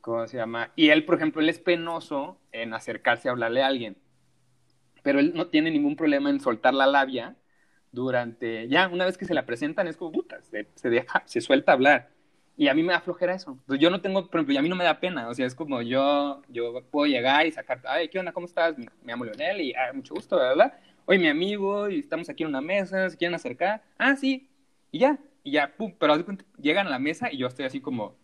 ¿Cómo 0.00 0.26
se 0.26 0.38
llama? 0.38 0.72
Y 0.76 0.88
él, 0.88 1.04
por 1.04 1.16
ejemplo, 1.16 1.42
él 1.42 1.48
es 1.50 1.58
penoso 1.58 2.38
en 2.52 2.72
acercarse 2.72 3.28
a 3.28 3.32
hablarle 3.32 3.62
a 3.62 3.66
alguien. 3.66 3.98
Pero 5.02 5.18
él 5.18 5.32
no 5.34 5.48
tiene 5.48 5.70
ningún 5.70 5.96
problema 5.96 6.30
en 6.30 6.40
soltar 6.40 6.72
la 6.72 6.86
labia 6.86 7.36
durante, 7.92 8.68
ya, 8.68 8.88
una 8.88 9.04
vez 9.04 9.18
que 9.18 9.26
se 9.26 9.34
la 9.34 9.44
presentan, 9.44 9.88
es 9.88 9.96
como, 9.96 10.12
puta, 10.12 10.40
se, 10.42 10.68
se 10.74 10.88
deja, 10.88 11.22
se 11.26 11.42
suelta 11.42 11.72
a 11.72 11.74
hablar. 11.74 12.10
Y 12.56 12.68
a 12.68 12.74
mí 12.74 12.82
me 12.82 12.92
da 12.92 13.00
flojera 13.00 13.34
eso. 13.34 13.52
Entonces, 13.52 13.80
yo 13.80 13.90
no 13.90 14.00
tengo, 14.00 14.26
por 14.28 14.40
ejemplo, 14.40 14.54
y 14.54 14.56
a 14.58 14.62
mí 14.62 14.68
no 14.68 14.76
me 14.76 14.84
da 14.84 15.00
pena. 15.00 15.28
O 15.28 15.34
sea, 15.34 15.46
es 15.46 15.54
como 15.54 15.80
yo, 15.82 16.42
yo 16.48 16.82
puedo 16.90 17.06
llegar 17.06 17.46
y 17.46 17.52
sacar, 17.52 17.80
ay, 17.86 18.08
¿qué 18.08 18.18
onda? 18.18 18.32
¿Cómo 18.32 18.46
estás? 18.46 18.76
Me, 18.76 18.86
llamo 19.04 19.24
Leonel 19.24 19.60
y, 19.60 19.72
ay, 19.74 19.94
mucho 19.94 20.14
gusto, 20.14 20.36
¿verdad? 20.36 20.74
Oye, 21.10 21.18
mi 21.18 21.26
amigo, 21.26 21.90
y 21.90 21.98
estamos 21.98 22.28
aquí 22.28 22.44
en 22.44 22.50
una 22.50 22.60
mesa, 22.60 23.10
¿se 23.10 23.16
quieren 23.16 23.34
acercar? 23.34 23.82
Ah, 23.98 24.14
sí, 24.14 24.48
y 24.92 25.00
ya, 25.00 25.18
y 25.42 25.50
ya, 25.50 25.74
pum, 25.76 25.92
pero 25.98 26.14
llegan 26.56 26.86
a 26.86 26.90
la 26.90 27.00
mesa 27.00 27.32
y 27.32 27.38
yo 27.38 27.48
estoy 27.48 27.64
así 27.64 27.80
como, 27.80 28.16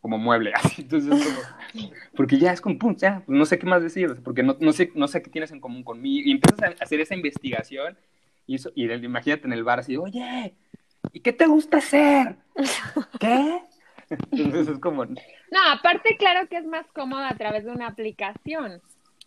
como 0.00 0.16
mueble, 0.16 0.52
así, 0.54 0.82
entonces, 0.82 1.10
como, 1.10 1.90
porque 2.14 2.38
ya 2.38 2.52
es 2.52 2.60
como, 2.60 2.78
pum, 2.78 2.94
ya, 2.94 3.24
no 3.26 3.44
sé 3.46 3.58
qué 3.58 3.66
más 3.66 3.82
decir, 3.82 4.22
porque 4.22 4.44
no, 4.44 4.56
no, 4.60 4.72
sé, 4.72 4.92
no 4.94 5.08
sé 5.08 5.22
qué 5.22 5.30
tienes 5.30 5.50
en 5.50 5.60
común 5.60 5.82
conmigo, 5.82 6.28
y 6.28 6.30
empiezas 6.30 6.62
a 6.62 6.84
hacer 6.84 7.00
esa 7.00 7.16
investigación, 7.16 7.98
y, 8.46 8.54
eso, 8.54 8.70
y 8.76 8.84
imagínate 8.84 9.48
en 9.48 9.52
el 9.52 9.64
bar 9.64 9.80
así, 9.80 9.96
oye, 9.96 10.54
¿y 11.12 11.20
qué 11.20 11.32
te 11.32 11.46
gusta 11.46 11.78
hacer? 11.78 12.36
¿Qué? 13.18 13.60
Entonces 14.30 14.68
es 14.68 14.78
como... 14.78 15.04
No, 15.04 15.16
aparte 15.72 16.16
claro 16.16 16.48
que 16.48 16.58
es 16.58 16.64
más 16.64 16.86
cómodo 16.92 17.24
a 17.24 17.34
través 17.34 17.64
de 17.64 17.72
una 17.72 17.88
aplicación. 17.88 18.80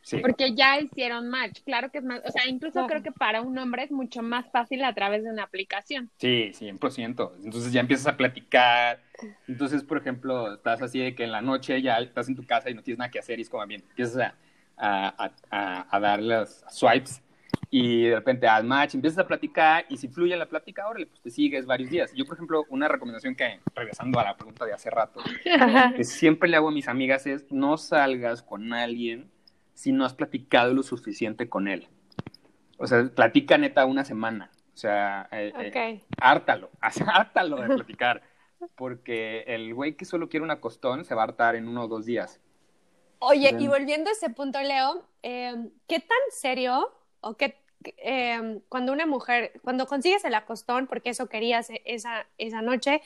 Sí. 0.03 0.17
Porque 0.17 0.53
ya 0.53 0.79
hicieron 0.79 1.29
match. 1.29 1.61
Claro 1.65 1.89
que 1.91 1.97
es 1.99 2.03
más, 2.03 2.21
o 2.25 2.31
sea, 2.31 2.45
incluso 2.47 2.73
Claro. 2.73 2.87
creo 2.87 3.03
que 3.03 3.11
para 3.11 3.41
un 3.41 3.57
hombre 3.57 3.83
es 3.83 3.91
mucho 3.91 4.21
más 4.21 4.51
fácil 4.51 4.83
a 4.83 4.93
través 4.93 5.23
de 5.23 5.31
una 5.31 5.43
aplicación. 5.43 6.09
Sí, 6.17 6.51
100%. 6.53 7.33
Entonces 7.43 7.71
ya 7.73 7.79
empiezas 7.81 8.07
a 8.07 8.17
platicar. 8.17 9.01
Entonces, 9.47 9.83
por 9.83 9.97
ejemplo, 9.97 10.53
estás 10.55 10.81
así 10.81 10.99
de 10.99 11.15
que 11.15 11.23
en 11.23 11.31
la 11.31 11.41
noche 11.41 11.81
ya 11.81 11.97
estás 11.99 12.27
en 12.29 12.35
tu 12.35 12.45
casa 12.45 12.69
y 12.69 12.73
no 12.73 12.83
tienes 12.83 12.99
nada 12.99 13.09
que 13.09 13.19
hacer 13.19 13.39
y 13.39 13.43
es 13.43 13.49
como 13.49 13.65
bien, 13.65 13.81
empiezas 13.89 14.33
a, 14.77 15.15
a, 15.17 15.31
a, 15.51 15.95
a 15.95 15.99
dar 15.99 16.21
los 16.21 16.63
swipes 16.69 17.21
y 17.69 18.03
de 18.07 18.15
repente 18.15 18.47
al 18.47 18.63
match 18.65 18.95
empiezas 18.95 19.19
a 19.19 19.27
platicar 19.27 19.85
y 19.89 19.97
si 19.97 20.07
fluye 20.07 20.35
la 20.35 20.47
plática, 20.47 20.87
órale, 20.87 21.05
pues 21.07 21.21
te 21.21 21.29
sigues 21.29 21.65
varios 21.65 21.89
días. 21.89 22.11
Yo, 22.13 22.25
por 22.25 22.35
ejemplo, 22.35 22.65
una 22.69 22.87
recomendación 22.87 23.35
que, 23.35 23.59
regresando 23.75 24.19
a 24.19 24.23
la 24.25 24.35
pregunta 24.35 24.65
de 24.65 24.73
hace 24.73 24.89
rato, 24.89 25.21
que 25.95 26.03
siempre 26.03 26.49
le 26.49 26.57
hago 26.57 26.67
a 26.69 26.71
mis 26.71 26.87
amigas 26.87 27.25
es 27.25 27.51
no 27.51 27.77
salgas 27.77 28.41
con 28.43 28.73
alguien 28.73 29.31
si 29.73 29.91
no 29.91 30.05
has 30.05 30.13
platicado 30.13 30.73
lo 30.73 30.83
suficiente 30.83 31.49
con 31.49 31.67
él. 31.67 31.87
O 32.77 32.87
sea, 32.87 33.03
platica 33.13 33.57
neta 33.57 33.85
una 33.85 34.03
semana. 34.05 34.51
O 34.73 34.77
sea, 34.77 35.27
eh, 35.31 35.53
eh, 35.59 35.99
Ok. 35.99 36.03
hártalo, 36.19 36.69
hártalo 36.81 37.57
de 37.61 37.69
platicar. 37.75 38.21
Porque 38.75 39.41
el 39.47 39.73
güey 39.73 39.95
que 39.95 40.05
solo 40.05 40.29
quiere 40.29 40.43
una 40.43 40.61
costón 40.61 41.03
se 41.05 41.15
va 41.15 41.21
a 41.23 41.25
hartar 41.25 41.55
en 41.55 41.67
uno 41.67 41.83
o 41.83 41.87
dos 41.87 42.05
días. 42.05 42.39
Oye, 43.19 43.49
Bien. 43.49 43.61
y 43.61 43.67
volviendo 43.67 44.09
a 44.09 44.13
ese 44.13 44.29
punto, 44.29 44.59
Leo, 44.61 45.05
eh, 45.21 45.69
¿qué 45.87 45.99
tan 45.99 46.17
serio 46.31 46.91
o 47.21 47.35
qué 47.37 47.62
eh, 47.97 48.59
cuando 48.69 48.91
una 48.93 49.05
mujer, 49.05 49.53
cuando 49.63 49.85
consigues 49.87 50.23
el 50.25 50.35
acostón, 50.35 50.87
porque 50.87 51.09
eso 51.09 51.27
querías 51.27 51.69
e- 51.69 51.81
esa, 51.85 52.25
esa 52.37 52.61
noche, 52.61 53.01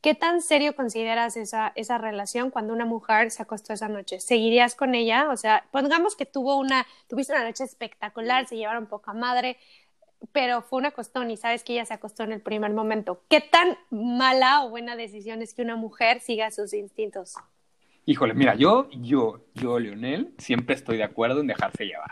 ¿qué 0.00 0.14
tan 0.14 0.42
serio 0.42 0.74
consideras 0.74 1.36
esa, 1.36 1.72
esa 1.74 1.98
relación 1.98 2.50
cuando 2.50 2.72
una 2.72 2.84
mujer 2.84 3.30
se 3.30 3.42
acostó 3.42 3.72
esa 3.72 3.88
noche? 3.88 4.20
¿Seguirías 4.20 4.74
con 4.74 4.94
ella? 4.94 5.28
O 5.30 5.36
sea, 5.36 5.64
pongamos 5.70 6.16
que 6.16 6.26
tuvo 6.26 6.56
una, 6.56 6.86
tuviste 7.08 7.32
una 7.32 7.44
noche 7.44 7.64
espectacular, 7.64 8.46
se 8.46 8.56
llevaron 8.56 8.86
poca 8.86 9.12
madre, 9.12 9.56
pero 10.32 10.62
fue 10.62 10.80
un 10.80 10.86
acostón 10.86 11.30
y 11.30 11.36
sabes 11.36 11.64
que 11.64 11.74
ella 11.74 11.84
se 11.84 11.94
acostó 11.94 12.24
en 12.24 12.32
el 12.32 12.40
primer 12.40 12.72
momento. 12.72 13.22
¿Qué 13.28 13.40
tan 13.40 13.78
mala 13.90 14.64
o 14.64 14.70
buena 14.70 14.96
decisión 14.96 15.42
es 15.42 15.54
que 15.54 15.62
una 15.62 15.76
mujer 15.76 16.20
siga 16.20 16.50
sus 16.50 16.74
instintos? 16.74 17.34
Híjole, 18.04 18.32
mira, 18.32 18.54
yo, 18.54 18.88
yo, 18.90 19.40
yo, 19.54 19.78
Leonel, 19.78 20.32
siempre 20.38 20.74
estoy 20.74 20.96
de 20.96 21.04
acuerdo 21.04 21.40
en 21.40 21.46
dejarse 21.46 21.84
llevar. 21.84 22.10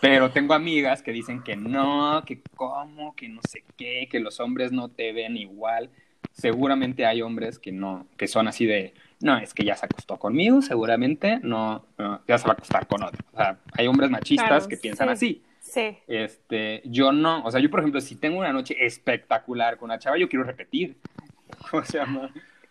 Pero 0.00 0.30
tengo 0.30 0.54
amigas 0.54 1.02
que 1.02 1.12
dicen 1.12 1.42
que 1.42 1.56
no, 1.56 2.22
que 2.24 2.40
cómo, 2.56 3.14
que 3.14 3.28
no 3.28 3.40
sé 3.48 3.64
qué, 3.76 4.08
que 4.10 4.20
los 4.20 4.40
hombres 4.40 4.72
no 4.72 4.88
te 4.88 5.12
ven 5.12 5.36
igual. 5.36 5.90
Seguramente 6.32 7.04
hay 7.06 7.22
hombres 7.22 7.58
que 7.58 7.72
no, 7.72 8.06
que 8.16 8.26
son 8.26 8.48
así 8.48 8.64
de, 8.64 8.94
no, 9.20 9.36
es 9.36 9.52
que 9.52 9.64
ya 9.64 9.76
se 9.76 9.86
acostó 9.86 10.18
conmigo, 10.18 10.62
seguramente 10.62 11.40
no, 11.42 11.84
no, 11.98 12.22
ya 12.26 12.38
se 12.38 12.44
va 12.46 12.52
a 12.52 12.54
acostar 12.54 12.86
con 12.86 13.02
otro. 13.02 13.24
O 13.32 13.36
sea, 13.36 13.58
hay 13.72 13.86
hombres 13.86 14.10
machistas 14.10 14.48
Claro, 14.48 14.68
que 14.68 14.76
piensan 14.76 15.08
sí. 15.08 15.12
así. 15.12 15.42
Sí. 15.60 15.98
Este, 16.06 16.82
yo 16.86 17.12
no, 17.12 17.44
o 17.44 17.50
sea, 17.50 17.60
yo 17.60 17.70
por 17.70 17.80
ejemplo, 17.80 18.00
si 18.00 18.16
tengo 18.16 18.38
una 18.38 18.52
noche 18.52 18.74
espectacular 18.84 19.76
con 19.76 19.90
una 19.90 19.98
chava, 19.98 20.16
yo 20.18 20.28
quiero 20.28 20.44
repetir. 20.44 20.96
O 21.72 21.84
sea, 21.84 22.06
no. 22.06 22.30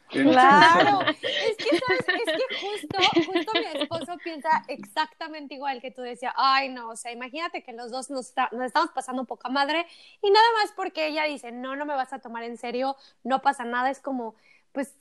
Claro, 0.09 1.01
es 1.07 1.57
que, 1.57 1.79
¿sabes? 1.79 2.27
es 2.27 2.43
que 2.47 2.55
justo, 2.55 2.97
justo 3.31 3.51
mi 3.53 3.81
esposo 3.81 4.17
piensa 4.23 4.63
exactamente 4.67 5.53
igual 5.53 5.81
que 5.81 5.91
tú. 5.91 6.01
Decía, 6.01 6.33
ay 6.35 6.69
no, 6.69 6.89
o 6.89 6.95
sea, 6.95 7.11
imagínate 7.11 7.63
que 7.63 7.73
los 7.73 7.91
dos 7.91 8.09
nos, 8.09 8.27
estamos 8.27 8.91
pasando 8.93 9.25
poca 9.25 9.49
madre 9.49 9.85
y 10.21 10.31
nada 10.31 10.45
más 10.61 10.71
porque 10.75 11.07
ella 11.07 11.25
dice, 11.25 11.51
no, 11.51 11.75
no 11.75 11.85
me 11.85 11.93
vas 11.93 12.11
a 12.13 12.19
tomar 12.19 12.43
en 12.43 12.57
serio, 12.57 12.95
no 13.23 13.41
pasa 13.41 13.65
nada, 13.65 13.89
es 13.89 13.99
como, 13.99 14.35
pues, 14.71 14.95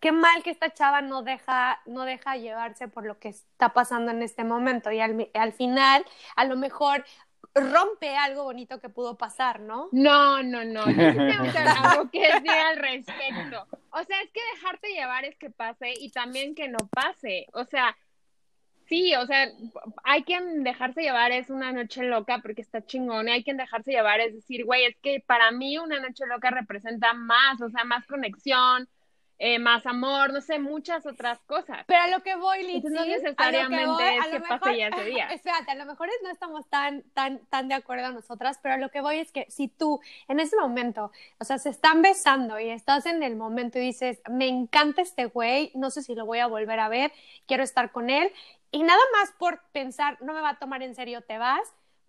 qué 0.00 0.12
mal 0.12 0.42
que 0.42 0.50
esta 0.50 0.72
chava 0.72 1.02
no 1.02 1.22
deja, 1.22 1.80
no 1.86 2.04
deja 2.04 2.36
llevarse 2.36 2.88
por 2.88 3.04
lo 3.04 3.18
que 3.18 3.28
está 3.28 3.72
pasando 3.72 4.10
en 4.10 4.22
este 4.22 4.44
momento. 4.44 4.90
Y 4.90 5.00
al 5.00 5.52
final, 5.52 6.04
a 6.36 6.44
lo 6.44 6.56
mejor 6.56 7.04
rompe 7.54 8.16
algo 8.16 8.44
bonito 8.44 8.80
que 8.80 8.88
pudo 8.88 9.16
pasar, 9.16 9.60
¿no? 9.60 9.88
No, 9.92 10.42
no, 10.42 10.64
no. 10.64 10.82
Algo 10.82 12.10
que 12.12 12.20
decir 12.20 12.50
al 12.50 12.76
respecto. 12.76 13.66
O 13.90 14.04
sea, 14.04 14.22
es 14.22 14.30
que 14.30 14.40
dejarte 14.54 14.88
llevar 14.92 15.24
es 15.24 15.36
que 15.36 15.50
pase 15.50 15.94
y 15.98 16.10
también 16.10 16.54
que 16.54 16.68
no 16.68 16.78
pase. 16.90 17.46
O 17.52 17.64
sea, 17.64 17.96
sí, 18.86 19.14
o 19.16 19.26
sea, 19.26 19.48
hay 20.04 20.22
quien 20.22 20.62
dejarse 20.62 21.02
llevar 21.02 21.32
es 21.32 21.50
una 21.50 21.72
noche 21.72 22.02
loca 22.04 22.40
porque 22.40 22.62
está 22.62 22.84
chingón. 22.84 23.28
Y 23.28 23.32
hay 23.32 23.44
quien 23.44 23.56
dejarse 23.56 23.92
llevar 23.92 24.20
es 24.20 24.34
decir, 24.34 24.64
güey, 24.64 24.84
es 24.84 24.96
que 24.98 25.22
para 25.26 25.50
mí 25.50 25.78
una 25.78 26.00
noche 26.00 26.26
loca 26.26 26.50
representa 26.50 27.14
más, 27.14 27.60
o 27.60 27.70
sea, 27.70 27.84
más 27.84 28.06
conexión, 28.06 28.88
eh, 29.42 29.58
más 29.58 29.86
amor, 29.86 30.34
no 30.34 30.42
sé, 30.42 30.58
muchas 30.58 31.06
otras 31.06 31.38
cosas. 31.46 31.82
Pero 31.86 32.02
a 32.02 32.08
lo 32.08 32.22
que 32.22 32.36
voy, 32.36 32.58
Entonces, 32.60 32.92
no 32.92 33.00
a 33.00 33.06
necesariamente 33.06 33.86
voy, 33.86 34.04
es 34.04 34.26
a 34.26 34.30
que 34.30 34.40
pase 34.40 34.76
ya 34.76 34.88
ese 34.88 35.04
día. 35.04 35.28
Espérate, 35.32 35.70
a 35.70 35.76
lo 35.76 35.86
mejor 35.86 36.10
no 36.22 36.30
estamos 36.30 36.68
tan, 36.68 37.02
tan, 37.14 37.38
tan 37.46 37.66
de 37.66 37.74
acuerdo 37.74 38.12
nosotras, 38.12 38.60
pero 38.62 38.74
a 38.74 38.76
lo 38.76 38.90
que 38.90 39.00
voy 39.00 39.18
es 39.18 39.32
que 39.32 39.46
si 39.48 39.68
tú 39.68 39.98
en 40.28 40.40
ese 40.40 40.56
momento, 40.56 41.10
o 41.38 41.44
sea, 41.44 41.56
se 41.56 41.70
están 41.70 42.02
besando 42.02 42.60
y 42.60 42.68
estás 42.68 43.06
en 43.06 43.22
el 43.22 43.34
momento 43.34 43.78
y 43.78 43.80
dices, 43.80 44.20
me 44.28 44.46
encanta 44.46 45.00
este 45.00 45.24
güey, 45.24 45.72
no 45.74 45.88
sé 45.88 46.02
si 46.02 46.14
lo 46.14 46.26
voy 46.26 46.40
a 46.40 46.46
volver 46.46 46.78
a 46.78 46.90
ver, 46.90 47.10
quiero 47.46 47.62
estar 47.62 47.92
con 47.92 48.10
él, 48.10 48.30
y 48.70 48.82
nada 48.82 49.00
más 49.18 49.32
por 49.38 49.62
pensar, 49.72 50.18
no 50.20 50.34
me 50.34 50.42
va 50.42 50.50
a 50.50 50.58
tomar 50.58 50.82
en 50.82 50.94
serio, 50.94 51.22
te 51.22 51.38
vas, 51.38 51.62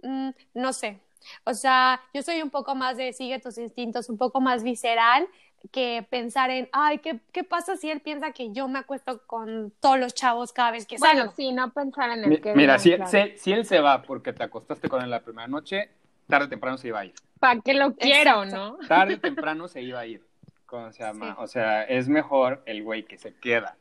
mm, 0.03 0.31
no 0.53 0.73
sé. 0.73 0.99
O 1.45 1.53
sea, 1.53 2.01
yo 2.13 2.23
soy 2.23 2.41
un 2.41 2.49
poco 2.49 2.75
más 2.75 2.97
de 2.97 3.13
sigue 3.13 3.39
tus 3.39 3.57
instintos, 3.57 4.09
un 4.09 4.17
poco 4.17 4.41
más 4.41 4.63
visceral 4.63 5.29
que 5.71 6.05
pensar 6.09 6.49
en, 6.49 6.67
ay, 6.71 6.97
¿qué, 6.99 7.19
qué 7.31 7.43
pasa 7.43 7.77
si 7.77 7.89
él 7.89 8.01
piensa 8.01 8.31
que 8.31 8.51
yo 8.51 8.67
me 8.67 8.79
acuesto 8.79 9.21
con 9.27 9.71
todos 9.79 9.99
los 9.99 10.13
chavos 10.13 10.51
cada 10.53 10.71
vez 10.71 10.85
que 10.85 10.97
salgo? 10.97 11.15
Bueno, 11.15 11.33
sí, 11.35 11.51
no 11.51 11.71
pensar 11.71 12.09
en 12.11 12.23
el 12.23 12.29
Mi- 12.29 12.37
que 12.41 12.55
Mira, 12.55 12.79
si, 12.79 12.95
claro. 12.95 13.09
si- 13.11 13.37
si 13.37 13.51
él 13.53 13.65
se 13.65 13.79
va 13.79 14.01
porque 14.01 14.33
te 14.33 14.43
acostaste 14.43 14.89
con 14.89 15.01
él 15.03 15.09
la 15.09 15.21
primera 15.21 15.47
noche, 15.47 15.89
tarde 16.27 16.45
o 16.45 16.49
temprano 16.49 16.77
se 16.77 16.87
iba 16.87 16.99
a 16.99 17.05
ir. 17.05 17.13
¿Para 17.39 17.59
qué 17.61 17.73
lo 17.73 17.95
quiero, 17.95 18.43
Exacto. 18.43 18.77
no? 18.81 18.87
Tarde 18.87 19.15
o 19.15 19.19
temprano 19.19 19.67
se 19.67 19.81
iba 19.81 19.99
a 19.99 20.05
ir. 20.05 20.23
¿Cómo 20.65 20.91
se 20.93 21.03
llama? 21.03 21.27
Sí. 21.27 21.35
O 21.39 21.47
sea, 21.47 21.83
es 21.83 22.07
mejor 22.07 22.61
el 22.65 22.81
güey 22.83 23.03
que 23.03 23.17
se 23.17 23.33
queda 23.33 23.75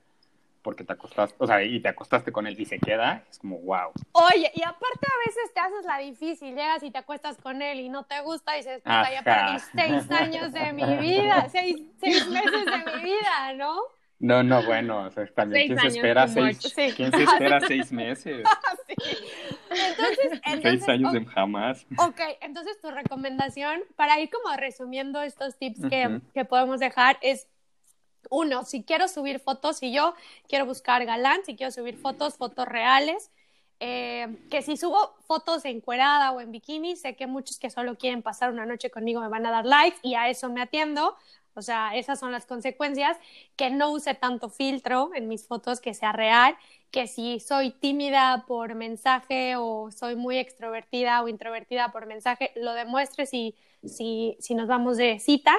porque 0.62 0.84
te 0.84 0.92
acostaste, 0.92 1.34
o 1.38 1.46
sea, 1.46 1.62
y 1.62 1.80
te 1.80 1.88
acostaste 1.88 2.32
con 2.32 2.46
él 2.46 2.58
y 2.60 2.64
se 2.66 2.78
queda, 2.78 3.24
es 3.30 3.38
como 3.38 3.58
wow. 3.60 3.92
Oye, 4.12 4.50
y 4.54 4.62
aparte 4.62 5.06
a 5.06 5.26
veces 5.28 5.54
te 5.54 5.60
haces 5.60 5.84
la 5.86 5.98
difícil, 5.98 6.54
llegas 6.54 6.82
y 6.82 6.90
te 6.90 6.98
acuestas 6.98 7.36
con 7.38 7.62
él 7.62 7.80
y 7.80 7.88
no 7.88 8.04
te 8.04 8.20
gusta 8.20 8.54
y 8.54 8.58
dices, 8.58 8.80
puta, 8.82 9.10
ya 9.12 9.22
perdí 9.22 9.58
seis 9.74 10.10
años 10.10 10.52
de 10.52 10.72
mi 10.72 10.96
vida, 10.98 11.48
seis, 11.50 11.76
seis 11.98 12.26
meses 12.28 12.64
de 12.66 12.92
mi 12.96 13.02
vida, 13.04 13.52
¿no? 13.56 13.76
No, 14.18 14.42
no, 14.42 14.62
bueno, 14.64 15.04
o 15.06 15.10
sea, 15.10 15.26
también 15.28 15.66
Seis 15.66 15.80
quién 15.80 15.92
se 15.92 15.96
espera 15.96 16.28
seis. 16.28 16.58
Sí. 16.58 16.92
quién 16.94 17.10
se 17.10 17.22
espera 17.22 17.58
seis 17.66 17.90
meses, 17.90 18.46
Entonces, 19.70 20.40
entonces 20.44 20.62
seis 20.62 20.88
años 20.88 21.10
o- 21.10 21.18
de 21.18 21.24
jamás. 21.24 21.86
Ok, 21.96 22.20
entonces 22.42 22.78
tu 22.80 22.90
recomendación 22.90 23.80
para 23.96 24.20
ir 24.20 24.28
como 24.30 24.54
resumiendo 24.56 25.22
estos 25.22 25.56
tips 25.56 25.80
que, 25.88 26.20
que 26.34 26.44
podemos 26.44 26.80
dejar 26.80 27.18
es 27.22 27.48
uno, 28.30 28.64
si 28.64 28.82
quiero 28.82 29.08
subir 29.08 29.40
fotos, 29.40 29.78
si 29.78 29.92
yo 29.92 30.14
quiero 30.48 30.64
buscar 30.64 31.04
galán, 31.04 31.44
si 31.44 31.56
quiero 31.56 31.70
subir 31.70 31.98
fotos, 31.98 32.36
fotos 32.36 32.66
reales, 32.66 33.30
eh, 33.80 34.28
que 34.50 34.62
si 34.62 34.76
subo 34.76 35.14
fotos 35.26 35.64
encuerada 35.64 36.32
o 36.32 36.40
en 36.40 36.52
bikini, 36.52 36.96
sé 36.96 37.16
que 37.16 37.26
muchos 37.26 37.58
que 37.58 37.70
solo 37.70 37.96
quieren 37.96 38.22
pasar 38.22 38.52
una 38.52 38.66
noche 38.66 38.90
conmigo 38.90 39.20
me 39.20 39.28
van 39.28 39.46
a 39.46 39.50
dar 39.50 39.64
likes 39.64 39.98
y 40.02 40.14
a 40.14 40.28
eso 40.28 40.48
me 40.50 40.62
atiendo. 40.62 41.16
O 41.54 41.62
sea, 41.62 41.96
esas 41.96 42.20
son 42.20 42.30
las 42.30 42.46
consecuencias, 42.46 43.18
que 43.56 43.70
no 43.70 43.90
use 43.90 44.14
tanto 44.14 44.50
filtro 44.50 45.10
en 45.14 45.28
mis 45.28 45.46
fotos, 45.46 45.80
que 45.80 45.94
sea 45.94 46.12
real, 46.12 46.56
que 46.90 47.06
si 47.06 47.40
soy 47.40 47.72
tímida 47.72 48.44
por 48.46 48.74
mensaje 48.74 49.56
o 49.56 49.90
soy 49.90 50.14
muy 50.14 50.38
extrovertida 50.38 51.22
o 51.22 51.28
introvertida 51.28 51.90
por 51.90 52.06
mensaje, 52.06 52.52
lo 52.54 52.72
demuestre 52.74 53.26
si, 53.26 53.56
si, 53.84 54.36
si 54.40 54.54
nos 54.54 54.68
vamos 54.68 54.96
de 54.96 55.18
cita. 55.18 55.54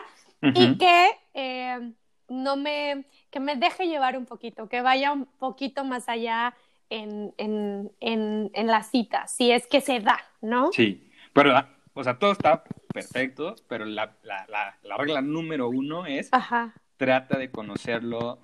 Y 0.55 0.79
que 0.79 1.09
eh, 1.35 1.93
no 2.31 2.55
me, 2.55 3.05
que 3.29 3.39
me 3.39 3.55
deje 3.55 3.87
llevar 3.87 4.17
un 4.17 4.25
poquito, 4.25 4.67
que 4.69 4.81
vaya 4.81 5.11
un 5.11 5.25
poquito 5.25 5.83
más 5.83 6.09
allá 6.09 6.55
en, 6.89 7.33
en, 7.37 7.91
en, 7.99 8.49
en 8.53 8.67
la 8.67 8.83
cita, 8.83 9.27
si 9.27 9.51
es 9.51 9.67
que 9.67 9.81
se 9.81 9.99
da, 9.99 10.19
¿no? 10.41 10.71
Sí, 10.71 11.11
pero, 11.33 11.51
la- 11.51 11.69
o 11.93 12.03
sea, 12.03 12.17
todo 12.17 12.31
está 12.31 12.63
perfecto, 12.93 13.55
pero 13.67 13.85
la, 13.85 14.17
la, 14.23 14.45
la, 14.49 14.77
la 14.83 14.97
regla 14.97 15.21
número 15.21 15.69
uno 15.69 16.05
es 16.05 16.29
Ajá. 16.31 16.73
trata 16.97 17.37
de 17.37 17.51
conocerlo, 17.51 18.39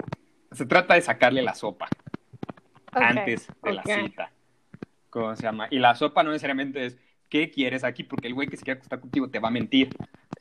se 0.52 0.66
trata 0.66 0.94
de 0.96 1.02
sacarle 1.02 1.42
la 1.42 1.54
sopa 1.54 1.88
antes 2.94 3.50
de 3.64 3.74
la 3.74 3.84
cita. 3.84 4.32
¿Cómo 5.10 5.36
se 5.36 5.44
llama? 5.44 5.68
Y 5.72 5.80
la 5.80 5.96
sopa 5.96 6.24
no 6.24 6.32
necesariamente 6.32 6.86
es 6.86 6.98
¿qué 7.30 7.50
quieres 7.52 7.84
aquí? 7.84 8.04
Porque 8.04 8.28
el 8.28 8.34
güey 8.34 8.48
que 8.48 8.58
se 8.58 8.64
quiere 8.64 8.78
acostar 8.78 9.00
contigo 9.00 9.30
te 9.30 9.40
va 9.40 9.48
a 9.50 9.52
mentir. 9.52 9.90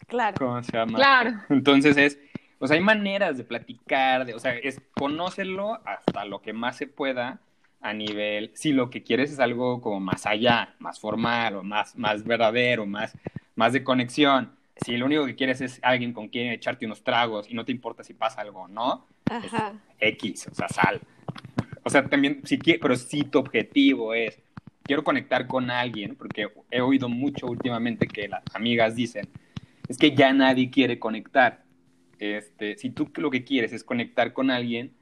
Claro. 0.06 0.36
¿Cómo 0.38 0.62
se 0.62 0.72
llama? 0.72 0.98
Claro. 0.98 1.32
Entonces 1.48 1.96
es 1.96 2.18
O 2.58 2.66
sea, 2.66 2.76
hay 2.76 2.82
maneras 2.82 3.36
de 3.36 3.44
platicar, 3.44 4.24
de, 4.24 4.34
o 4.34 4.38
sea, 4.38 4.54
es 4.56 4.80
conocerlo 4.94 5.80
hasta 5.84 6.24
lo 6.24 6.40
que 6.40 6.52
más 6.52 6.76
se 6.76 6.86
pueda 6.86 7.40
a 7.82 7.92
nivel, 7.92 8.50
si 8.54 8.72
lo 8.72 8.88
que 8.90 9.02
quieres 9.02 9.30
es 9.30 9.38
algo 9.38 9.80
como 9.80 10.00
más 10.00 10.26
allá, 10.26 10.74
más 10.78 10.98
formal 10.98 11.56
o 11.56 11.62
más, 11.62 11.96
más 11.96 12.24
verdadero, 12.24 12.86
más, 12.86 13.14
más 13.54 13.72
de 13.74 13.84
conexión. 13.84 14.52
Si 14.76 14.96
lo 14.96 15.06
único 15.06 15.26
que 15.26 15.36
quieres 15.36 15.60
es 15.60 15.78
alguien 15.82 16.12
con 16.12 16.28
quien 16.28 16.50
echarte 16.50 16.86
unos 16.86 17.02
tragos 17.04 17.48
y 17.50 17.54
no 17.54 17.64
te 17.64 17.72
importa 17.72 18.02
si 18.02 18.14
pasa 18.14 18.40
algo 18.40 18.62
o 18.62 18.68
no, 18.68 19.06
pues, 19.24 19.52
Ajá. 19.52 19.74
X, 20.00 20.48
o 20.50 20.54
sea, 20.54 20.68
sal. 20.68 21.00
O 21.84 21.90
sea, 21.90 22.08
también, 22.08 22.40
si 22.44 22.58
quie- 22.58 22.78
pero 22.80 22.96
si 22.96 23.22
tu 23.22 23.38
objetivo 23.38 24.14
es, 24.14 24.38
quiero 24.82 25.04
conectar 25.04 25.46
con 25.46 25.70
alguien, 25.70 26.16
porque 26.16 26.48
he 26.70 26.80
oído 26.80 27.08
mucho 27.08 27.46
últimamente 27.46 28.08
que 28.08 28.28
las 28.28 28.42
amigas 28.54 28.96
dicen, 28.96 29.28
es 29.88 29.98
que 29.98 30.12
ya 30.14 30.32
nadie 30.32 30.70
quiere 30.70 30.98
conectar. 30.98 31.62
Este, 32.18 32.76
si 32.76 32.90
tú 32.90 33.10
lo 33.16 33.30
que 33.30 33.44
quieres 33.44 33.72
es 33.72 33.84
conectar 33.84 34.32
con 34.32 34.50
alguien, 34.50 34.94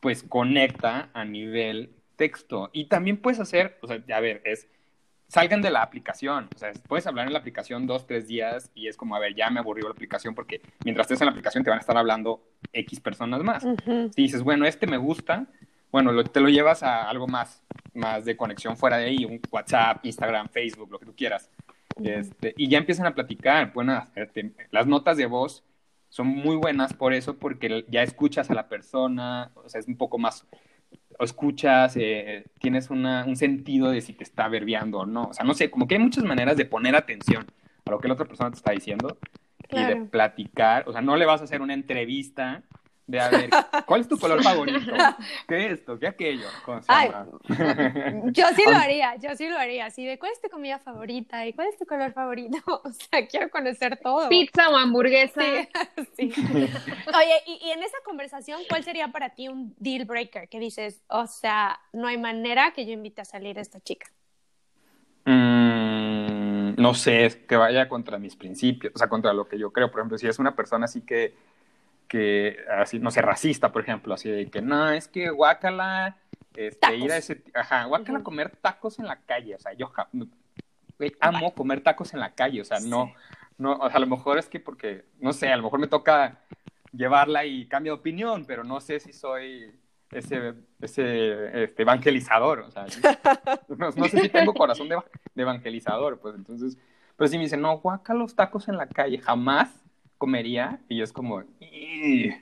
pues 0.00 0.22
conecta 0.22 1.10
a 1.12 1.24
nivel 1.24 1.90
texto. 2.16 2.70
Y 2.72 2.86
también 2.86 3.16
puedes 3.16 3.40
hacer, 3.40 3.78
o 3.82 3.86
sea, 3.86 4.02
a 4.14 4.20
ver, 4.20 4.42
es, 4.44 4.68
salgan 5.28 5.60
de 5.62 5.70
la 5.70 5.82
aplicación. 5.82 6.48
O 6.54 6.58
sea, 6.58 6.72
puedes 6.88 7.06
hablar 7.06 7.26
en 7.26 7.32
la 7.32 7.38
aplicación 7.40 7.86
dos, 7.86 8.06
tres 8.06 8.26
días 8.28 8.70
y 8.74 8.88
es 8.88 8.96
como, 8.96 9.14
a 9.16 9.18
ver, 9.18 9.34
ya 9.34 9.50
me 9.50 9.60
aburrió 9.60 9.84
la 9.86 9.92
aplicación 9.92 10.34
porque 10.34 10.60
mientras 10.84 11.04
estés 11.06 11.20
en 11.20 11.26
la 11.26 11.32
aplicación 11.32 11.64
te 11.64 11.70
van 11.70 11.78
a 11.78 11.80
estar 11.80 11.96
hablando 11.96 12.42
X 12.72 13.00
personas 13.00 13.42
más. 13.42 13.64
Ujú. 13.64 14.10
Si 14.14 14.22
dices, 14.22 14.42
bueno, 14.42 14.66
este 14.66 14.86
me 14.86 14.96
gusta, 14.96 15.46
bueno, 15.92 16.12
lo- 16.12 16.24
te 16.24 16.40
lo 16.40 16.48
llevas 16.48 16.82
a 16.82 17.08
algo 17.08 17.26
más, 17.26 17.62
más 17.94 18.24
de 18.24 18.36
conexión 18.36 18.76
fuera 18.76 18.98
de 18.98 19.06
ahí, 19.06 19.24
un 19.24 19.40
WhatsApp, 19.50 20.04
Instagram, 20.04 20.48
Facebook, 20.48 20.90
lo 20.90 20.98
que 20.98 21.06
tú 21.06 21.14
quieras. 21.16 21.50
Este, 22.02 22.54
y 22.56 22.68
ya 22.68 22.78
empiezan 22.78 23.06
a 23.06 23.14
platicar, 23.14 23.72
pueden 23.72 23.90
hacerte- 23.90 24.52
las 24.70 24.86
notas 24.86 25.16
de 25.16 25.26
voz 25.26 25.64
son 26.08 26.28
muy 26.28 26.56
buenas 26.56 26.94
por 26.94 27.12
eso, 27.12 27.38
porque 27.38 27.84
ya 27.88 28.02
escuchas 28.02 28.50
a 28.50 28.54
la 28.54 28.68
persona, 28.68 29.50
o 29.54 29.68
sea, 29.68 29.80
es 29.80 29.88
un 29.88 29.96
poco 29.96 30.18
más, 30.18 30.46
o 31.18 31.24
escuchas, 31.24 31.96
eh, 31.96 32.44
tienes 32.58 32.90
una, 32.90 33.24
un 33.26 33.36
sentido 33.36 33.90
de 33.90 34.00
si 34.00 34.12
te 34.12 34.24
está 34.24 34.48
verbiando 34.48 35.00
o 35.00 35.06
no. 35.06 35.24
O 35.24 35.34
sea, 35.34 35.44
no 35.44 35.54
sé, 35.54 35.70
como 35.70 35.86
que 35.86 35.96
hay 35.96 36.00
muchas 36.00 36.24
maneras 36.24 36.56
de 36.56 36.64
poner 36.64 36.96
atención 36.96 37.46
a 37.84 37.90
lo 37.90 37.98
que 37.98 38.08
la 38.08 38.14
otra 38.14 38.26
persona 38.26 38.50
te 38.50 38.56
está 38.56 38.72
diciendo 38.72 39.18
y 39.70 39.82
de 39.82 39.96
platicar. 39.96 40.88
O 40.88 40.92
sea, 40.92 41.02
no 41.02 41.16
le 41.16 41.26
vas 41.26 41.40
a 41.40 41.44
hacer 41.44 41.60
una 41.60 41.74
entrevista 41.74 42.62
de 43.08 43.20
a 43.20 43.30
ver, 43.30 43.50
¿cuál 43.86 44.02
es 44.02 44.08
tu 44.08 44.18
color 44.18 44.42
favorito? 44.42 44.78
¿Qué 45.48 45.70
esto? 45.72 45.98
¿Qué 45.98 46.06
aquello? 46.06 46.46
Con 46.64 46.82
Ay. 46.86 47.10
Yo 48.32 48.46
sí 48.54 48.62
lo 48.66 48.76
haría, 48.76 49.16
yo 49.16 49.34
sí 49.34 49.48
lo 49.48 49.56
haría. 49.56 49.86
Así 49.86 50.04
de 50.04 50.18
cuál 50.18 50.32
es 50.32 50.42
tu 50.42 50.50
comida 50.50 50.78
favorita 50.78 51.46
y 51.46 51.54
cuál 51.54 51.68
es 51.68 51.78
tu 51.78 51.86
color 51.86 52.12
favorito. 52.12 52.58
O 52.68 52.92
sea, 52.92 53.26
quiero 53.26 53.50
conocer 53.50 53.98
todo. 54.02 54.28
Pizza 54.28 54.68
o 54.68 54.76
hamburguesa. 54.76 55.42
Sí, 56.16 56.30
sí. 56.30 56.42
Oye, 56.46 57.42
y, 57.46 57.66
y 57.66 57.70
en 57.70 57.82
esa 57.82 57.96
conversación, 58.04 58.60
¿cuál 58.68 58.84
sería 58.84 59.08
para 59.08 59.30
ti 59.30 59.48
un 59.48 59.74
deal 59.78 60.04
breaker? 60.04 60.48
Que 60.48 60.60
dices, 60.60 61.02
o 61.08 61.26
sea, 61.26 61.80
no 61.92 62.06
hay 62.06 62.18
manera 62.18 62.72
que 62.72 62.86
yo 62.86 62.92
invite 62.92 63.22
a 63.22 63.24
salir 63.24 63.58
a 63.58 63.62
esta 63.62 63.80
chica. 63.80 64.06
Mm, 65.24 66.80
no 66.80 66.94
sé, 66.94 67.26
es 67.26 67.36
que 67.36 67.56
vaya 67.56 67.88
contra 67.88 68.18
mis 68.18 68.36
principios, 68.36 68.92
o 68.94 68.98
sea, 68.98 69.08
contra 69.08 69.32
lo 69.32 69.48
que 69.48 69.58
yo 69.58 69.72
creo. 69.72 69.90
Por 69.90 70.00
ejemplo, 70.00 70.18
si 70.18 70.26
es 70.26 70.38
una 70.38 70.54
persona 70.54 70.84
así 70.84 71.00
que, 71.00 71.34
que 72.08 72.58
así, 72.70 72.98
no 72.98 73.10
sé, 73.10 73.22
racista, 73.22 73.70
por 73.70 73.82
ejemplo, 73.82 74.14
así 74.14 74.30
de 74.30 74.50
que 74.50 74.62
no, 74.62 74.90
es 74.90 75.08
que 75.08 75.30
guácala, 75.30 76.16
este, 76.56 76.78
Tacos. 76.80 76.98
ir 76.98 77.12
a 77.12 77.16
ese, 77.18 77.44
ajá, 77.54 77.84
guácala 77.84 78.22
comer 78.22 78.56
tacos 78.56 78.98
en 78.98 79.06
la 79.06 79.20
calle, 79.20 79.54
o 79.54 79.58
sea, 79.58 79.74
yo 79.74 79.92
amo 81.20 81.54
comer 81.54 81.82
tacos 81.82 82.12
en 82.14 82.20
la 82.20 82.34
calle, 82.34 82.60
o 82.60 82.64
sea, 82.64 82.80
no, 82.80 83.12
no, 83.58 83.72
o 83.74 83.88
sea, 83.88 83.96
a 83.96 84.00
lo 84.00 84.06
mejor 84.06 84.38
es 84.38 84.48
que 84.48 84.60
porque, 84.60 85.04
no 85.20 85.32
sé, 85.32 85.48
a 85.52 85.56
lo 85.56 85.62
mejor 85.64 85.80
me 85.80 85.86
toca 85.88 86.38
llevarla 86.92 87.44
y 87.44 87.66
cambio 87.68 87.92
de 87.94 88.00
opinión, 88.00 88.44
pero 88.46 88.64
no 88.64 88.80
sé 88.80 88.98
si 89.00 89.12
soy 89.12 89.72
ese, 90.10 90.54
ese 90.80 91.64
este, 91.64 91.82
evangelizador, 91.82 92.60
o 92.60 92.70
sea, 92.70 92.86
no, 93.68 93.90
no 93.90 94.08
sé 94.08 94.18
si 94.20 94.28
tengo 94.28 94.54
corazón 94.54 94.88
de, 94.88 94.94
eva- 94.96 95.04
de 95.34 95.42
evangelizador, 95.42 96.18
pues 96.20 96.34
entonces, 96.34 96.78
pero 97.16 97.28
si 97.28 97.36
me 97.36 97.44
dicen, 97.44 97.60
no, 97.60 97.78
guaca 97.78 98.14
los 98.14 98.34
tacos 98.34 98.68
en 98.68 98.76
la 98.76 98.88
calle, 98.88 99.18
jamás 99.18 99.68
comería, 100.18 100.80
y 100.88 101.02
es 101.02 101.12
como, 101.12 101.42
"Ih". 101.60 102.34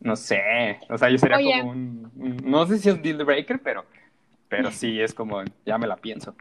no 0.00 0.14
sé, 0.16 0.78
o 0.88 0.98
sea, 0.98 1.10
yo 1.10 1.18
sería 1.18 1.36
Oye. 1.38 1.58
como 1.58 1.70
un, 1.70 2.12
un- 2.16 2.36
no 2.44 2.66
sé 2.66 2.78
si 2.78 2.88
es 2.88 3.02
deal 3.02 3.24
breaker, 3.24 3.60
pero, 3.62 3.84
pero 4.48 4.70
sí 4.70 5.00
es 5.00 5.14
como, 5.14 5.42
ya 5.64 5.78
me 5.78 5.86
la 5.86 5.96
pienso. 5.96 6.34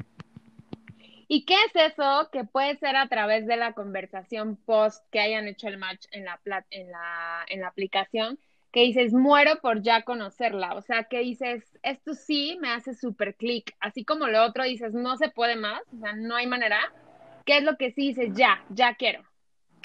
¿Y 1.28 1.46
qué 1.46 1.56
es 1.56 1.92
eso 1.94 2.30
que 2.32 2.44
puede 2.44 2.78
ser 2.78 2.96
a 2.96 3.08
través 3.08 3.48
de 3.48 3.58
la 3.58 3.74
conversación 3.74 4.58
post 4.58 5.04
que 5.12 5.20
hayan 5.20 5.48
hecho 5.48 5.68
el 5.68 5.78
match 5.80 6.06
en 6.12 6.26
la, 6.26 6.40
en 6.70 6.92
la, 6.92 7.46
en 7.48 7.62
la 7.62 7.68
aplicación? 7.68 8.38
Que 8.72 8.82
dices, 8.82 9.14
muero 9.14 9.60
por 9.62 9.82
ya 9.82 10.04
conocerla. 10.04 10.76
O 10.76 10.82
sea, 10.82 11.06
que 11.06 11.20
dices, 11.20 11.64
esto 11.82 12.14
sí 12.14 12.60
me 12.62 12.70
hace 12.70 12.94
súper 12.94 13.36
clic. 13.36 13.74
Así 13.80 14.04
como 14.06 14.28
lo 14.28 14.44
otro 14.44 14.66
dices, 14.66 14.94
no 14.94 15.18
se 15.18 15.30
puede 15.30 15.56
más. 15.56 15.82
O 15.96 16.00
sea, 16.00 16.14
no 16.14 16.36
hay 16.36 16.46
manera. 16.46 16.78
¿Qué 17.46 17.58
es 17.58 17.64
lo 17.64 17.78
que 17.78 17.92
sí 17.92 18.10
dices, 18.10 18.34
ya, 18.36 18.64
ya 18.70 18.94
quiero? 18.96 19.24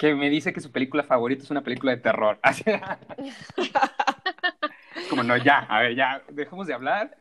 Que 0.01 0.15
me 0.15 0.31
dice 0.31 0.51
que 0.51 0.61
su 0.61 0.71
película 0.71 1.03
favorita 1.03 1.43
es 1.43 1.51
una 1.51 1.61
película 1.61 1.91
de 1.91 2.01
terror. 2.01 2.39
Como 5.11 5.21
no, 5.21 5.37
ya, 5.37 5.59
a 5.59 5.81
ver, 5.81 5.93
ya, 5.93 6.23
dejemos 6.31 6.65
de 6.65 6.73
hablar, 6.73 7.15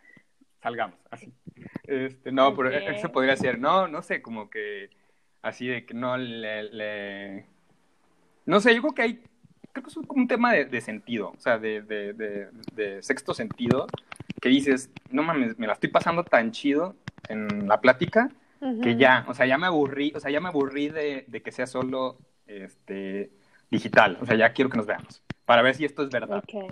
salgamos, 0.63 0.97
así. 1.11 1.31
Este, 1.85 2.33
no, 2.33 2.57
pero 2.57 2.71
eso 2.71 3.13
podría 3.13 3.37
ser, 3.37 3.59
no, 3.59 3.87
no 3.87 4.01
sé, 4.01 4.23
como 4.23 4.49
que 4.49 4.89
así 5.43 5.67
de 5.67 5.85
que 5.85 5.93
no 5.93 6.17
le, 6.17 6.63
le- 6.73 7.45
no 8.47 8.61
sé, 8.61 8.75
yo 8.75 8.81
creo 8.81 8.95
que 8.95 9.03
hay, 9.03 9.23
creo 9.73 9.85
que 9.85 9.91
es 9.91 9.97
un, 9.99 10.05
como 10.05 10.23
un 10.23 10.29
tema 10.29 10.55
de, 10.55 10.65
de 10.65 10.81
sentido, 10.81 11.35
o 11.37 11.39
sea, 11.39 11.59
de, 11.59 11.83
de, 11.83 13.03
sexto 13.03 13.35
sentido, 13.35 13.89
que 14.41 14.49
dices, 14.49 14.91
no 15.11 15.23
mames, 15.23 15.59
me 15.59 15.67
la 15.67 15.75
estoy 15.75 15.91
pasando 15.91 16.25
tan 16.25 16.51
chido 16.51 16.97
en 17.29 17.69
la 17.69 17.83
plática 17.83 18.31
que 18.83 18.97
ya, 18.97 19.27
o 19.29 19.35
sea, 19.35 19.45
ya 19.45 19.59
me 19.59 19.67
aburrí, 19.67 20.15
o 20.17 20.21
sea, 20.21 20.31
ya 20.31 20.41
me 20.41 20.49
aburrí 20.49 20.89
de, 20.89 21.27
de 21.29 21.43
que 21.43 21.53
sea 21.53 21.67
solo 21.67 22.17
este 22.51 23.31
digital, 23.71 24.19
o 24.21 24.27
sea, 24.27 24.37
ya 24.37 24.53
quiero 24.53 24.69
que 24.71 24.77
nos 24.77 24.87
veamos 24.87 25.23
para 25.45 25.63
ver 25.63 25.75
si 25.75 25.85
esto 25.85 26.03
es 26.05 26.11
verdad. 26.11 26.45
Que 26.47 26.69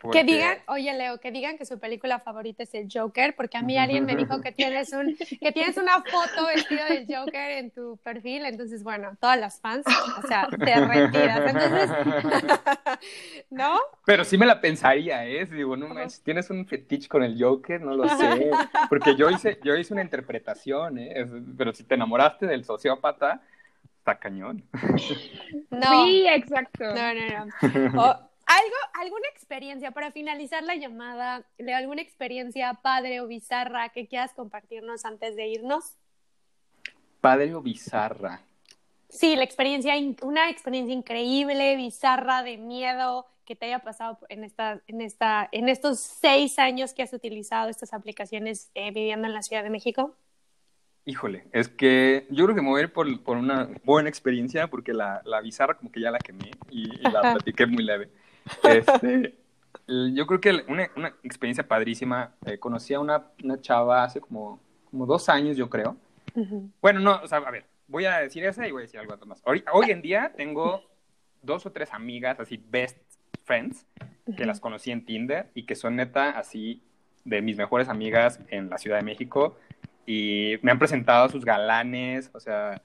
porque- 0.00 0.24
digan, 0.24 0.58
oye 0.66 0.92
Leo, 0.94 1.18
que 1.20 1.30
digan 1.30 1.56
que 1.58 1.64
su 1.64 1.78
película 1.78 2.18
favorita 2.18 2.64
es 2.64 2.74
el 2.74 2.88
Joker, 2.92 3.34
porque 3.36 3.56
a 3.56 3.62
mí 3.62 3.78
alguien 3.78 4.04
me 4.04 4.16
dijo 4.16 4.40
que 4.40 4.50
tienes 4.52 4.92
un, 4.92 5.16
que 5.16 5.52
tienes 5.52 5.76
una 5.76 6.02
foto 6.02 6.46
vestido 6.48 6.84
del 6.86 7.06
Joker 7.08 7.50
en 7.52 7.70
tu 7.70 7.98
perfil, 8.02 8.44
entonces 8.46 8.82
bueno, 8.82 9.16
todas 9.20 9.38
las 9.38 9.60
fans, 9.60 9.84
o 10.22 10.26
sea, 10.26 10.48
derretidas. 10.58 11.40
Entonces, 11.54 11.90
¿no? 13.50 13.78
Pero 14.04 14.24
sí 14.24 14.36
me 14.38 14.46
la 14.46 14.60
pensaría, 14.60 15.24
¿eh? 15.26 15.46
Si 15.46 15.54
Digo, 15.54 15.76
no 15.76 15.88
manches, 15.88 16.22
tienes 16.22 16.50
un 16.50 16.66
fetiche 16.66 17.08
con 17.08 17.22
el 17.22 17.40
Joker, 17.42 17.80
no 17.80 17.94
lo 17.94 18.08
sé. 18.08 18.50
Porque 18.88 19.14
yo 19.16 19.30
hice, 19.30 19.58
yo 19.62 19.76
hice 19.76 19.92
una 19.92 20.02
interpretación, 20.02 20.98
¿eh? 20.98 21.12
Es- 21.20 21.30
Pero 21.56 21.72
si 21.72 21.84
te 21.84 21.94
enamoraste 21.94 22.46
del 22.46 22.64
sociópata, 22.64 23.40
está 24.06 24.18
cañón. 24.18 24.62
No. 25.70 26.06
Sí, 26.06 26.26
exacto. 26.28 26.84
No, 26.94 27.14
no, 27.14 27.44
no. 27.90 28.02
O, 28.02 28.04
algo, 28.46 28.76
alguna 28.94 29.28
experiencia 29.28 29.90
para 29.90 30.12
finalizar 30.12 30.62
la 30.62 30.76
llamada, 30.76 31.44
Leo, 31.58 31.76
alguna 31.76 32.00
experiencia 32.00 32.72
padre 32.74 33.20
o 33.20 33.26
bizarra 33.26 33.88
que 33.88 34.06
quieras 34.06 34.32
compartirnos 34.32 35.04
antes 35.04 35.34
de 35.34 35.48
irnos. 35.48 35.96
Padre 37.20 37.54
o 37.54 37.60
bizarra. 37.60 38.40
Sí, 39.08 39.34
la 39.34 39.42
experiencia, 39.42 39.94
una 40.22 40.48
experiencia 40.48 40.94
increíble, 40.94 41.76
bizarra, 41.76 42.42
de 42.42 42.56
miedo 42.56 43.26
que 43.44 43.56
te 43.56 43.66
haya 43.66 43.80
pasado 43.80 44.18
en 44.28 44.44
esta, 44.44 44.80
en 44.86 45.00
esta, 45.00 45.48
en 45.50 45.68
estos 45.68 45.98
seis 45.98 46.58
años 46.58 46.94
que 46.94 47.02
has 47.02 47.12
utilizado 47.12 47.68
estas 47.68 47.92
aplicaciones 47.92 48.70
eh, 48.74 48.92
viviendo 48.92 49.26
en 49.26 49.34
la 49.34 49.42
Ciudad 49.42 49.64
de 49.64 49.70
México. 49.70 50.14
Híjole, 51.08 51.44
es 51.52 51.68
que 51.68 52.26
yo 52.30 52.44
creo 52.44 52.56
que 52.56 52.62
me 52.62 52.68
voy 52.68 52.80
a 52.80 52.84
ir 52.84 52.92
por, 52.92 53.22
por 53.22 53.36
una 53.36 53.68
buena 53.84 54.08
experiencia 54.08 54.66
porque 54.66 54.92
la, 54.92 55.22
la 55.24 55.40
bizarra 55.40 55.74
como 55.74 55.92
que 55.92 56.00
ya 56.00 56.10
la 56.10 56.18
quemé 56.18 56.50
y, 56.68 56.82
y 56.96 57.10
la 57.12 57.20
platiqué 57.20 57.64
muy 57.64 57.84
leve. 57.84 58.10
Este, 58.64 59.36
yo 59.86 60.26
creo 60.26 60.40
que 60.40 60.64
una, 60.66 60.90
una 60.96 61.14
experiencia 61.22 61.66
padrísima. 61.66 62.34
eh, 62.44 62.58
conocí 62.58 62.92
a 62.92 62.98
una, 62.98 63.22
una 63.44 63.60
chava 63.60 64.02
hace 64.02 64.20
como, 64.20 64.60
como 64.90 65.06
dos 65.06 65.28
años, 65.28 65.56
yo 65.56 65.70
creo. 65.70 65.96
Bueno, 66.82 66.98
no, 66.98 67.20
o 67.22 67.28
sea, 67.28 67.38
a 67.38 67.50
ver, 67.52 67.66
voy 67.86 68.04
a 68.04 68.18
decir 68.18 68.44
esa 68.44 68.66
y 68.66 68.72
voy 68.72 68.82
a 68.82 68.86
decir 68.86 68.98
algo 68.98 69.16
más. 69.26 69.40
Hoy, 69.44 69.62
hoy 69.72 69.92
en 69.92 70.02
día 70.02 70.32
tengo 70.36 70.82
dos 71.40 71.66
o 71.66 71.70
tres 71.70 71.94
amigas 71.94 72.40
así, 72.40 72.60
best 72.68 72.98
friends, 73.44 73.86
que 74.36 74.44
las 74.44 74.58
conocí 74.58 74.90
en 74.90 75.04
Tinder 75.04 75.50
y 75.54 75.66
que 75.66 75.76
son 75.76 75.94
neta 75.94 76.30
así 76.30 76.82
de 77.24 77.42
mis 77.42 77.56
mejores 77.56 77.88
amigas 77.88 78.40
en 78.48 78.70
la 78.70 78.78
Ciudad 78.78 78.98
de 78.98 79.04
México 79.04 79.56
y 80.06 80.54
me 80.62 80.70
han 80.70 80.78
presentado 80.78 81.24
a 81.24 81.28
sus 81.28 81.44
galanes, 81.44 82.30
o 82.32 82.40
sea, 82.40 82.80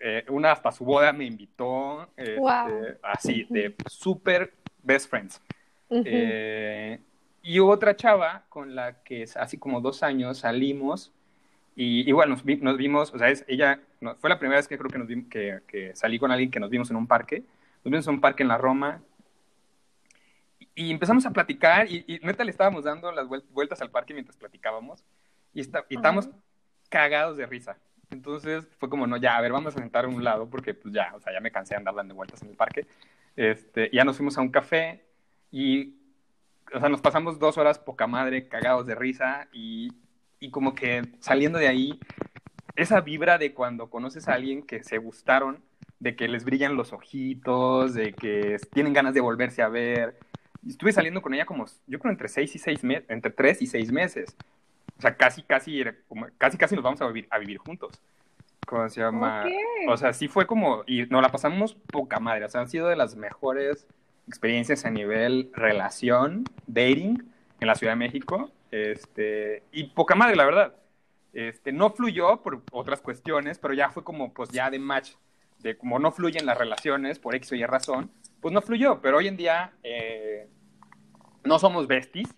eh, 0.00 0.24
una 0.28 0.52
hasta 0.52 0.72
su 0.72 0.84
boda 0.84 1.12
me 1.12 1.24
invitó, 1.24 2.08
este, 2.16 2.36
Wow. 2.38 2.96
así, 3.02 3.46
de 3.48 3.74
super 3.88 4.52
best 4.82 5.08
friends. 5.08 5.40
Ujú. 5.88 6.02
Eh, 6.04 6.98
y 7.42 7.60
hubo 7.60 7.70
otra 7.70 7.94
chava 7.94 8.44
con 8.48 8.74
la 8.74 9.02
que 9.04 9.22
hace 9.36 9.58
como 9.58 9.80
dos 9.80 10.02
años 10.02 10.38
salimos 10.38 11.12
y, 11.76 12.08
y 12.08 12.12
bueno, 12.12 12.32
nos, 12.34 12.44
vi- 12.44 12.56
nos 12.56 12.76
vimos, 12.76 13.14
o 13.14 13.18
sea, 13.18 13.28
es, 13.28 13.44
ella 13.46 13.80
no, 14.00 14.16
fue 14.16 14.28
la 14.28 14.38
primera 14.38 14.58
vez 14.58 14.66
que 14.66 14.76
creo 14.76 14.90
que, 14.90 14.98
nos 14.98 15.06
vim- 15.08 15.28
que, 15.28 15.60
que 15.68 15.94
salí 15.94 16.18
con 16.18 16.30
alguien 16.32 16.50
que 16.50 16.58
nos 16.58 16.70
vimos 16.70 16.90
en 16.90 16.96
un 16.96 17.06
parque. 17.06 17.44
Nos 17.84 17.90
vimos 17.92 18.06
en 18.08 18.14
un 18.14 18.20
parque 18.20 18.42
en 18.42 18.48
la 18.48 18.58
Roma 18.58 19.00
y 20.74 20.90
empezamos 20.90 21.24
a 21.24 21.30
platicar 21.30 21.90
y, 21.90 22.04
y, 22.06 22.18
neta 22.22 22.42
le 22.44 22.50
estábamos 22.50 22.84
dando 22.84 23.12
las 23.12 23.26
vueltas 23.28 23.80
al 23.80 23.90
parque 23.90 24.12
mientras 24.12 24.36
platicábamos 24.36 25.04
y, 25.54 25.60
está, 25.60 25.84
y 25.88 25.94
estábamos 25.96 26.28
cagados 26.88 27.36
de 27.36 27.46
risa. 27.46 27.76
Entonces 28.10 28.66
fue 28.78 28.88
como, 28.88 29.06
no, 29.06 29.16
ya, 29.16 29.36
a 29.36 29.40
ver, 29.40 29.52
vamos 29.52 29.74
a 29.74 29.80
sentar 29.80 30.04
a 30.04 30.08
un 30.08 30.22
lado 30.22 30.48
porque 30.48 30.74
pues 30.74 30.94
ya, 30.94 31.12
o 31.14 31.20
sea, 31.20 31.32
ya 31.32 31.40
me 31.40 31.50
cansé 31.50 31.74
de 31.74 31.78
andar 31.78 31.94
dando 31.94 32.14
vueltas 32.14 32.42
en 32.42 32.50
el 32.50 32.56
parque. 32.56 32.86
Este, 33.34 33.90
ya 33.92 34.04
nos 34.04 34.16
fuimos 34.16 34.38
a 34.38 34.42
un 34.42 34.50
café 34.50 35.04
y, 35.50 35.96
o 36.72 36.80
sea, 36.80 36.88
nos 36.88 37.00
pasamos 37.00 37.38
dos 37.38 37.58
horas 37.58 37.78
poca 37.78 38.06
madre, 38.06 38.48
cagados 38.48 38.86
de 38.86 38.94
risa 38.94 39.48
y, 39.52 39.92
y 40.40 40.50
como 40.50 40.74
que 40.74 41.02
saliendo 41.20 41.58
de 41.58 41.68
ahí, 41.68 41.98
esa 42.76 43.00
vibra 43.00 43.38
de 43.38 43.54
cuando 43.54 43.90
conoces 43.90 44.28
a 44.28 44.34
alguien 44.34 44.62
que 44.62 44.82
se 44.82 44.98
gustaron, 44.98 45.62
de 45.98 46.14
que 46.14 46.28
les 46.28 46.44
brillan 46.44 46.76
los 46.76 46.92
ojitos, 46.92 47.94
de 47.94 48.12
que 48.12 48.58
tienen 48.72 48.92
ganas 48.92 49.14
de 49.14 49.20
volverse 49.20 49.62
a 49.62 49.68
ver. 49.68 50.18
Estuve 50.66 50.92
saliendo 50.92 51.22
con 51.22 51.32
ella 51.32 51.46
como, 51.46 51.64
yo 51.86 51.98
creo, 51.98 52.12
entre 52.12 52.28
seis 52.28 52.54
y 52.54 52.58
seis 52.58 52.80
entre 52.82 53.30
tres 53.30 53.62
y 53.62 53.66
seis 53.66 53.90
meses. 53.90 54.36
O 54.98 55.00
sea, 55.00 55.16
casi, 55.16 55.42
casi, 55.42 55.84
casi, 56.38 56.56
casi 56.56 56.74
nos 56.74 56.84
vamos 56.84 57.00
a 57.02 57.06
vivir, 57.06 57.28
a 57.30 57.38
vivir 57.38 57.58
juntos. 57.58 58.00
¿Cómo 58.66 58.88
se 58.88 59.00
llama? 59.00 59.44
O 59.88 59.96
sea, 59.96 60.12
sí 60.12 60.26
fue 60.26 60.46
como, 60.46 60.82
y 60.86 61.06
nos 61.06 61.22
la 61.22 61.30
pasamos 61.30 61.74
poca 61.74 62.18
madre. 62.18 62.44
O 62.46 62.48
sea, 62.48 62.62
han 62.62 62.68
sido 62.68 62.88
de 62.88 62.96
las 62.96 63.14
mejores 63.14 63.86
experiencias 64.26 64.84
a 64.84 64.90
nivel 64.90 65.50
relación, 65.54 66.44
dating 66.66 67.22
en 67.60 67.66
la 67.66 67.74
Ciudad 67.74 67.92
de 67.92 67.96
México. 67.96 68.50
Este, 68.70 69.62
y 69.70 69.84
poca 69.84 70.14
madre, 70.14 70.34
la 70.36 70.44
verdad. 70.44 70.74
Este, 71.32 71.70
no 71.70 71.90
fluyó 71.90 72.42
por 72.42 72.62
otras 72.72 73.00
cuestiones, 73.00 73.58
pero 73.58 73.74
ya 73.74 73.90
fue 73.90 74.02
como, 74.02 74.32
pues 74.32 74.48
ya 74.48 74.70
de 74.70 74.78
match, 74.78 75.12
de 75.60 75.76
como 75.76 75.98
no 75.98 76.10
fluyen 76.10 76.46
las 76.46 76.58
relaciones 76.58 77.18
por 77.18 77.34
X 77.34 77.52
o 77.52 77.54
Y 77.54 77.64
razón, 77.64 78.10
pues 78.40 78.52
no 78.52 78.62
fluyó. 78.62 79.00
Pero 79.00 79.18
hoy 79.18 79.28
en 79.28 79.36
día 79.36 79.72
eh, 79.82 80.48
no 81.44 81.58
somos 81.58 81.86
besties, 81.86 82.34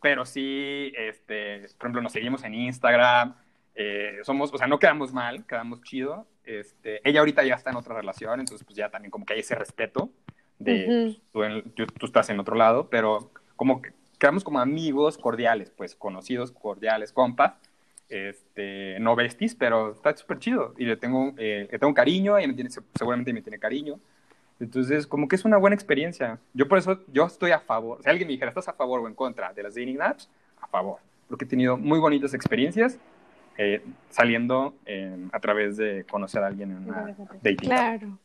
pero 0.00 0.24
sí, 0.24 0.92
este, 0.96 1.60
por 1.78 1.86
ejemplo, 1.86 2.02
nos 2.02 2.12
seguimos 2.12 2.44
en 2.44 2.54
Instagram, 2.54 3.34
eh, 3.74 4.18
somos, 4.24 4.52
o 4.52 4.58
sea, 4.58 4.66
no 4.66 4.78
quedamos 4.78 5.12
mal, 5.12 5.46
quedamos 5.46 5.82
chido. 5.82 6.26
Este, 6.44 7.00
ella 7.08 7.20
ahorita 7.20 7.44
ya 7.44 7.54
está 7.54 7.70
en 7.70 7.76
otra 7.76 7.94
relación, 7.94 8.40
entonces 8.40 8.64
pues 8.64 8.76
ya 8.76 8.90
también 8.90 9.10
como 9.10 9.24
que 9.24 9.34
hay 9.34 9.40
ese 9.40 9.54
respeto 9.54 10.10
de 10.58 11.16
pues, 11.32 11.64
tú, 11.74 11.86
tú, 11.86 12.06
estás 12.06 12.28
en 12.30 12.40
otro 12.40 12.56
lado, 12.56 12.88
pero 12.90 13.30
como 13.56 13.80
que 13.80 13.92
quedamos 14.18 14.44
como 14.44 14.60
amigos 14.60 15.16
cordiales, 15.16 15.70
pues 15.70 15.94
conocidos, 15.94 16.52
cordiales, 16.52 17.12
compas, 17.12 17.54
este, 18.08 18.98
no 19.00 19.16
besties, 19.16 19.54
pero 19.54 19.92
está 19.92 20.14
súper 20.16 20.38
chido 20.38 20.74
y 20.76 20.84
le 20.84 20.96
tengo, 20.96 21.32
eh, 21.38 21.68
le 21.70 21.78
tengo 21.78 21.94
cariño, 21.94 22.36
ella 22.36 22.48
me 22.48 22.54
tiene, 22.54 22.70
seguramente 22.70 23.32
me 23.32 23.42
tiene 23.42 23.58
cariño. 23.58 23.98
Entonces, 24.60 25.06
como 25.06 25.26
que 25.26 25.36
es 25.36 25.44
una 25.44 25.56
buena 25.56 25.74
experiencia. 25.74 26.38
Yo 26.52 26.68
por 26.68 26.78
eso, 26.78 27.00
yo 27.08 27.26
estoy 27.26 27.50
a 27.50 27.60
favor. 27.60 28.02
Si 28.02 28.08
alguien 28.08 28.28
me 28.28 28.32
dijera, 28.32 28.50
¿estás 28.50 28.68
a 28.68 28.74
favor 28.74 29.00
o 29.00 29.08
en 29.08 29.14
contra 29.14 29.52
de 29.52 29.62
las 29.62 29.74
dating 29.74 30.00
apps? 30.00 30.28
A 30.60 30.66
favor. 30.66 30.98
Porque 31.28 31.46
he 31.46 31.48
tenido 31.48 31.76
muy 31.76 31.98
bonitas 31.98 32.34
experiencias 32.34 32.98
eh, 33.56 33.82
saliendo 34.10 34.74
a 35.32 35.40
través 35.40 35.76
de 35.76 36.04
conocer 36.10 36.42
a 36.42 36.48
alguien 36.48 36.70
en 36.72 36.88
una 36.88 37.16
dating 37.42 37.68
Claro. 37.68 38.18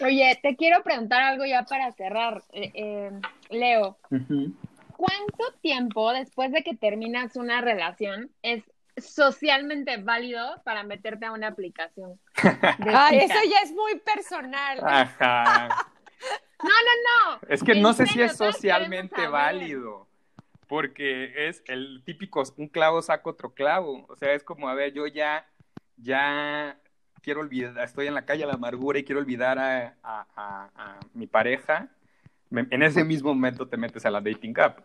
Oye, 0.00 0.38
te 0.42 0.54
quiero 0.56 0.82
preguntar 0.82 1.22
algo 1.22 1.44
ya 1.44 1.64
para 1.64 1.90
cerrar, 1.92 2.42
eh, 2.52 2.70
eh, 2.74 3.10
Leo. 3.50 3.98
¿Cuánto 4.08 5.44
tiempo 5.60 6.12
después 6.12 6.52
de 6.52 6.62
que 6.62 6.76
terminas 6.76 7.36
una 7.36 7.60
relación 7.60 8.30
es 8.42 8.62
socialmente 9.00 9.96
válido 9.98 10.62
para 10.64 10.82
meterte 10.82 11.26
a 11.26 11.32
una 11.32 11.48
aplicación. 11.48 12.18
Ay, 12.94 13.18
eso 13.18 13.38
ya 13.50 13.60
es 13.62 13.72
muy 13.72 13.98
personal. 14.00 14.80
Ajá. 14.82 15.68
no, 16.62 16.68
no, 16.68 17.32
no. 17.32 17.40
Es 17.48 17.62
que 17.62 17.74
no 17.74 17.92
sé 17.92 18.06
si 18.06 18.22
es 18.22 18.36
socialmente 18.36 19.26
válido. 19.26 20.06
Porque 20.66 21.48
es 21.48 21.62
el 21.66 22.02
típico, 22.04 22.42
un 22.58 22.68
clavo 22.68 23.00
saca 23.00 23.30
otro 23.30 23.54
clavo. 23.54 24.04
O 24.08 24.16
sea, 24.16 24.34
es 24.34 24.44
como, 24.44 24.68
a 24.68 24.74
ver, 24.74 24.92
yo 24.92 25.06
ya, 25.06 25.46
ya 25.96 26.78
quiero 27.22 27.40
olvidar, 27.40 27.82
estoy 27.84 28.06
en 28.06 28.14
la 28.14 28.26
calle 28.26 28.44
a 28.44 28.46
la 28.46 28.54
amargura 28.54 28.98
y 28.98 29.04
quiero 29.04 29.20
olvidar 29.20 29.58
a, 29.58 29.96
a 30.02 31.00
mi 31.14 31.26
pareja. 31.26 31.88
En 32.50 32.82
ese 32.82 33.02
mismo 33.02 33.34
momento 33.34 33.68
te 33.68 33.76
metes 33.76 34.04
a 34.04 34.10
la 34.10 34.20
dating 34.20 34.58
app. 34.58 34.80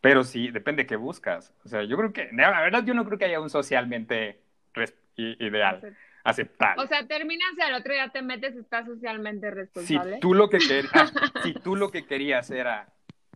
Pero 0.00 0.24
sí, 0.24 0.50
depende 0.50 0.82
de 0.82 0.86
qué 0.86 0.96
buscas. 0.96 1.52
O 1.64 1.68
sea, 1.68 1.82
yo 1.82 1.96
creo 1.96 2.12
que, 2.12 2.28
la 2.32 2.60
verdad, 2.60 2.84
yo 2.84 2.94
no 2.94 3.04
creo 3.04 3.18
que 3.18 3.24
haya 3.24 3.40
un 3.40 3.50
socialmente 3.50 4.40
ideal, 5.16 5.96
aceptable. 6.22 6.82
O 6.82 6.86
sea, 6.86 7.06
terminas 7.06 7.48
y 7.56 7.62
al 7.62 7.74
otro 7.74 7.92
día 7.92 8.08
te 8.10 8.22
metes, 8.22 8.54
estás 8.54 8.86
socialmente 8.86 9.50
responsable. 9.50 10.14
Si 10.14 10.20
tú 10.20 10.34
lo 10.34 10.48
que, 10.48 10.58
querías, 10.58 11.12
si 11.42 11.54
tú 11.54 11.74
lo 11.74 11.90
que 11.90 12.06
querías 12.06 12.50
era 12.50 12.92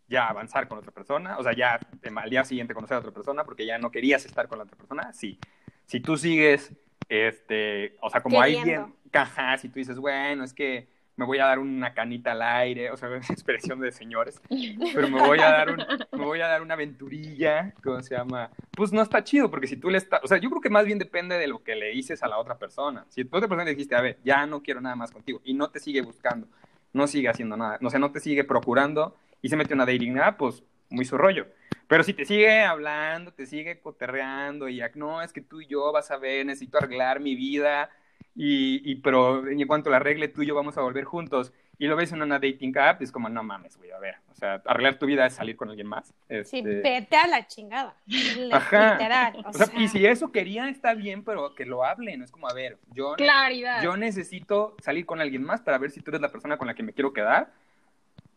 ya 0.09 0.29
avanzar 0.29 0.69
con 0.69 0.79
otra 0.79 0.93
persona, 0.93 1.39
o 1.39 1.43
sea, 1.43 1.53
ya 1.53 1.81
al 2.17 2.31
día 2.31 2.45
siguiente 2.45 2.75
conocer 2.75 2.97
a 2.97 3.01
otra 3.01 3.13
persona 3.13 3.45
porque 3.45 3.67
ya 3.67 3.79
no 3.79 3.91
querías 3.91 4.25
estar 4.25 4.47
con 4.47 4.59
la 4.59 4.65
otra 4.65 4.77
persona, 4.77 5.13
sí. 5.13 5.39
Si 5.87 6.01
tú 6.01 6.17
sigues, 6.17 6.73
este, 7.09 7.97
o 8.01 8.11
sea, 8.11 8.21
como 8.21 8.41
alguien, 8.41 8.95
caja, 9.11 9.59
si 9.59 9.69
tú 9.69 9.79
dices, 9.79 9.99
bueno, 9.99 10.45
es 10.45 10.55
que 10.55 10.92
me 11.17 11.27
voy 11.27 11.39
a 11.39 11.47
dar 11.47 11.59
una 11.59 11.93
canita 11.95 12.33
al 12.33 12.43
aire, 12.43 12.91
o 12.91 12.97
sea, 12.97 13.15
es 13.17 13.31
expresión 13.31 13.81
de 13.81 13.93
señores, 13.93 14.41
pero 14.95 15.09
me 15.09 15.21
voy 15.21 15.39
a 15.41 15.51
dar, 15.51 15.71
un, 15.71 15.85
me 16.19 16.25
voy 16.25 16.41
a 16.41 16.47
dar 16.47 16.63
una 16.63 16.75
aventurilla, 16.75 17.75
¿cómo 17.83 18.03
se 18.03 18.17
llama? 18.17 18.51
Pues 18.73 18.93
no 18.93 19.03
está 19.03 19.23
chido, 19.23 19.51
porque 19.51 19.67
si 19.67 19.77
tú 19.77 19.91
le 19.91 19.99
estás, 19.99 20.21
o 20.23 20.27
sea, 20.27 20.39
yo 20.39 20.49
creo 20.51 20.63
que 20.63 20.71
más 20.71 20.85
bien 20.85 20.99
depende 20.99 21.37
de 21.37 21.47
lo 21.47 21.63
que 21.63 21.75
le 21.75 21.91
dices 21.91 22.23
a 22.23 22.29
la 22.29 22.39
otra 22.39 22.59
persona. 22.59 23.05
Si 23.09 23.25
tú 23.25 23.37
a 23.37 23.39
otra 23.39 23.49
persona 23.49 23.65
le 23.65 23.73
dijiste, 23.73 23.95
a 23.95 24.01
ver, 24.01 24.19
ya 24.25 24.47
no 24.47 24.63
quiero 24.63 24.81
nada 24.81 24.97
más 24.97 25.11
contigo, 25.11 25.41
y 25.45 25.55
no 25.55 25.71
te 25.71 25.81
sigue 25.81 26.03
buscando, 26.03 26.47
no 26.93 27.07
sigue 27.07 27.29
haciendo 27.29 27.57
nada, 27.57 27.79
o 27.83 27.91
sea, 27.91 28.01
no 28.01 28.13
te 28.13 28.21
sigue 28.21 28.45
procurando, 28.45 29.17
y 29.41 29.49
se 29.49 29.57
mete 29.57 29.75
una 29.75 29.87
dating 29.87 30.19
app, 30.19 30.39
pues 30.39 30.63
muy 30.89 31.05
su 31.05 31.19
rollo. 31.19 31.47
Pero 31.89 32.05
si 32.05 32.15
te 32.15 32.25
sigue 32.25 32.63
hablando, 32.63 33.33
te 33.33 33.47
sigue 33.47 33.81
coterreando, 33.81 34.69
y 34.69 34.77
ya, 34.77 34.91
no, 34.95 35.21
es 35.21 35.33
que 35.33 35.41
tú 35.41 35.61
y 35.61 35.67
yo 35.67 35.93
vas 35.93 36.11
a 36.11 36.17
ver, 36.17 36.47
necesito 36.47 36.79
arreglar 36.79 37.21
mi 37.21 37.35
vida, 37.35 37.91
y, 38.35 38.91
y, 38.91 38.97
pero 38.97 39.47
en 39.47 39.67
cuanto 39.67 39.91
la 39.91 39.97
arregle 39.97 40.29
tú 40.29 40.43
y 40.43 40.47
yo 40.47 40.55
vamos 40.55 40.79
a 40.79 40.83
volver 40.83 41.05
juntos 41.05 41.53
y 41.79 41.87
lo 41.87 41.97
ves 41.97 42.13
en 42.13 42.23
una 42.23 42.39
dating 42.39 42.77
app, 42.79 43.03
es 43.03 43.11
como, 43.11 43.29
no 43.29 43.43
mames, 43.43 43.77
güey, 43.77 43.91
a 43.91 43.99
ver, 43.99 44.17
o 44.31 44.35
sea, 44.35 44.63
arreglar 44.67 44.99
tu 44.99 45.07
vida 45.07 45.27
es 45.27 45.35
salir 45.35 45.57
con 45.57 45.69
alguien 45.69 45.89
más. 45.89 46.15
Sí, 46.29 46.59
este 46.59 46.63
vete 46.63 47.17
a 47.17 47.27
la 47.27 47.47
chingada. 47.47 47.97
Ajá. 48.53 48.93
Literal. 48.93 49.45
O, 49.45 49.53
sea, 49.53 49.67
y 49.77 49.89
si 49.89 50.07
eso 50.07 50.31
quería, 50.31 50.69
está 50.69 50.95
bien, 50.95 51.25
pero 51.25 51.55
que 51.55 51.67
lo 51.67 51.85
hablen, 51.85 52.23
es 52.23 52.31
como, 52.31 52.49
a 52.49 52.55
ver, 52.55 52.79
yo, 52.93 53.15
Claridad. 53.17 53.83
yo 53.83 53.97
necesito 53.97 54.77
salir 54.81 55.07
con 55.07 55.21
alguien 55.21 55.43
más 55.43 55.61
para 55.61 55.79
ver 55.79 55.91
si 55.91 56.01
tú 56.01 56.11
eres 56.11 56.21
la 56.21 56.31
persona 56.31 56.57
con 56.57 56.69
la 56.69 56.75
que 56.75 56.83
me 56.83 56.93
quiero 56.93 57.13
quedar 57.13 57.53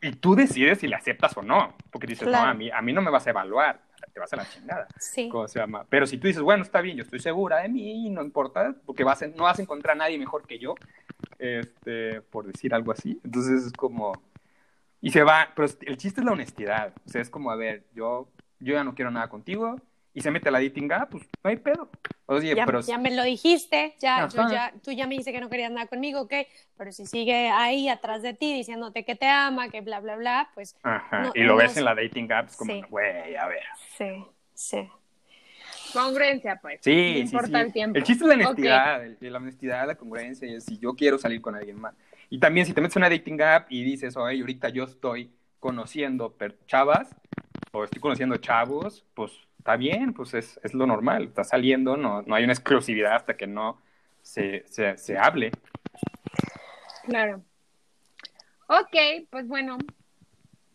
y 0.01 0.11
tú 0.11 0.35
decides 0.35 0.79
si 0.79 0.87
le 0.87 0.95
aceptas 0.95 1.35
o 1.37 1.41
no, 1.41 1.75
porque 1.91 2.07
dices, 2.07 2.27
no, 2.27 2.37
a 2.37 2.53
mí, 2.53 2.69
a 2.71 2.81
mí 2.81 2.93
no 2.93 3.01
me 3.01 3.11
vas 3.11 3.27
a 3.27 3.29
evaluar 3.29 3.81
te 4.15 4.21
vas 4.21 4.31
a 4.31 4.37
la 4.37 4.49
chingada. 4.49 4.87
Sí. 4.97 5.27
¿Cómo 5.27 5.45
se 5.49 5.59
llama? 5.59 5.85
Pero 5.89 6.07
si 6.07 6.17
tú 6.17 6.27
dices, 6.27 6.41
bueno, 6.41 6.63
está 6.63 6.79
bien, 6.79 6.95
yo 6.95 7.03
estoy 7.03 7.19
segura 7.19 7.57
de 7.57 7.67
mí, 7.67 8.09
no 8.09 8.23
importa, 8.23 8.73
porque 8.85 9.03
vas 9.03 9.21
no 9.35 9.43
vas 9.43 9.59
a 9.59 9.61
encontrar 9.61 9.95
a 9.95 9.99
nadie 9.99 10.17
mejor 10.17 10.47
que 10.47 10.57
yo, 10.57 10.75
este, 11.37 12.21
por 12.21 12.47
decir 12.47 12.73
algo 12.73 12.93
así. 12.93 13.19
Entonces 13.25 13.65
es 13.65 13.73
como... 13.73 14.13
Y 15.01 15.11
se 15.11 15.21
va, 15.21 15.49
pero 15.53 15.67
el 15.81 15.97
chiste 15.97 16.21
es 16.21 16.25
la 16.25 16.31
honestidad. 16.31 16.93
O 17.05 17.09
sea, 17.09 17.21
es 17.21 17.29
como, 17.29 17.51
a 17.51 17.57
ver, 17.57 17.83
yo, 17.93 18.29
yo 18.59 18.73
ya 18.73 18.85
no 18.85 18.95
quiero 18.95 19.11
nada 19.11 19.27
contigo, 19.27 19.75
y 20.15 20.21
se 20.21 20.31
mete 20.31 20.47
a 20.47 20.51
la 20.53 20.61
dating 20.61 20.91
app, 20.93 21.11
pues 21.11 21.27
no 21.43 21.49
hay 21.49 21.57
pedo. 21.57 21.89
Oye, 22.25 22.55
ya, 22.55 22.65
pero... 22.65 22.79
ya 22.79 22.97
me 22.97 23.13
lo 23.13 23.21
dijiste, 23.23 23.95
ya, 23.99 24.27
yo 24.29 24.49
ya, 24.49 24.73
tú 24.81 24.91
ya 24.91 25.05
me 25.05 25.11
dijiste 25.11 25.33
que 25.33 25.41
no 25.41 25.49
querías 25.49 25.71
nada 25.71 25.87
conmigo, 25.87 26.21
ok, 26.21 26.33
pero 26.77 26.91
si 26.93 27.05
sigue 27.05 27.49
ahí 27.49 27.89
atrás 27.89 28.21
de 28.21 28.33
ti 28.33 28.53
diciéndote 28.53 29.03
que 29.03 29.15
te 29.15 29.27
ama, 29.27 29.69
que 29.69 29.81
bla, 29.81 29.99
bla, 29.99 30.15
bla, 30.15 30.49
pues... 30.55 30.77
Ajá, 30.83 31.31
y 31.35 31.43
lo 31.43 31.57
ves 31.57 31.75
en 31.75 31.83
la 31.83 31.93
dating 31.93 32.31
app, 32.31 32.47
es 32.47 32.55
como, 32.55 32.73
güey, 32.89 33.35
a 33.35 33.47
ver. 33.47 33.63
Sí, 33.97 34.25
sí. 34.53 34.89
Congruencia, 35.91 36.59
pues. 36.61 36.79
Sí, 36.81 37.17
importa 37.17 37.59
sí, 37.59 37.65
el 37.65 37.73
tiempo. 37.73 37.97
El 37.97 38.03
chiste 38.05 38.23
es 38.23 38.27
la 38.29 38.35
honestidad, 38.35 39.03
la 39.19 39.37
honestidad, 39.37 39.87
la 39.87 39.95
congruencia, 39.95 40.47
y 40.47 40.55
es 40.55 40.63
si 40.63 40.79
yo 40.79 40.93
quiero 40.93 41.17
salir 41.17 41.41
con 41.41 41.55
alguien 41.55 41.79
más. 41.79 41.93
Y 42.29 42.39
también 42.39 42.65
si 42.65 42.73
te 42.73 42.79
metes 42.79 42.95
en 42.95 43.01
una 43.01 43.09
dating 43.09 43.41
app 43.41 43.69
y 43.69 43.83
dices, 43.83 44.15
oye, 44.15 44.39
ahorita 44.39 44.69
yo 44.69 44.85
estoy 44.85 45.29
conociendo 45.59 46.33
chavas, 46.67 47.13
o 47.75 47.83
estoy 47.83 48.01
conociendo 48.01 48.37
chavos, 48.37 49.05
pues 49.13 49.31
está 49.57 49.75
bien, 49.75 50.13
pues 50.13 50.33
es, 50.33 50.59
es 50.63 50.73
lo 50.73 50.85
normal, 50.85 51.23
está 51.25 51.43
saliendo, 51.43 51.97
no, 51.97 52.21
no 52.21 52.35
hay 52.35 52.43
una 52.43 52.53
exclusividad 52.53 53.15
hasta 53.15 53.35
que 53.35 53.47
no 53.47 53.81
se, 54.21 54.63
se, 54.67 54.97
se 54.97 55.17
hable. 55.17 55.51
Claro. 57.03 57.41
Ok, 58.67 59.27
pues 59.29 59.47
bueno, 59.47 59.77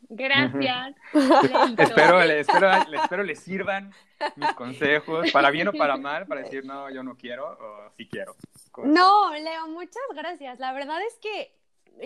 gracias. 0.08 0.94
espero, 1.78 2.24
le, 2.24 2.40
espero, 2.40 2.70
le, 2.88 2.96
espero 2.96 3.22
les 3.24 3.40
sirvan 3.40 3.92
mis 4.36 4.52
consejos, 4.52 5.32
para 5.32 5.50
bien 5.50 5.68
o 5.68 5.72
para 5.72 5.96
mal, 5.96 6.26
para 6.26 6.42
decir, 6.42 6.64
no, 6.64 6.90
yo 6.90 7.02
no 7.02 7.16
quiero 7.16 7.46
o 7.48 7.90
sí 7.96 8.06
quiero. 8.08 8.36
No, 8.84 9.32
Leo, 9.32 9.68
muchas 9.68 10.02
gracias. 10.14 10.58
La 10.58 10.72
verdad 10.72 10.98
es 11.06 11.18
que 11.18 11.54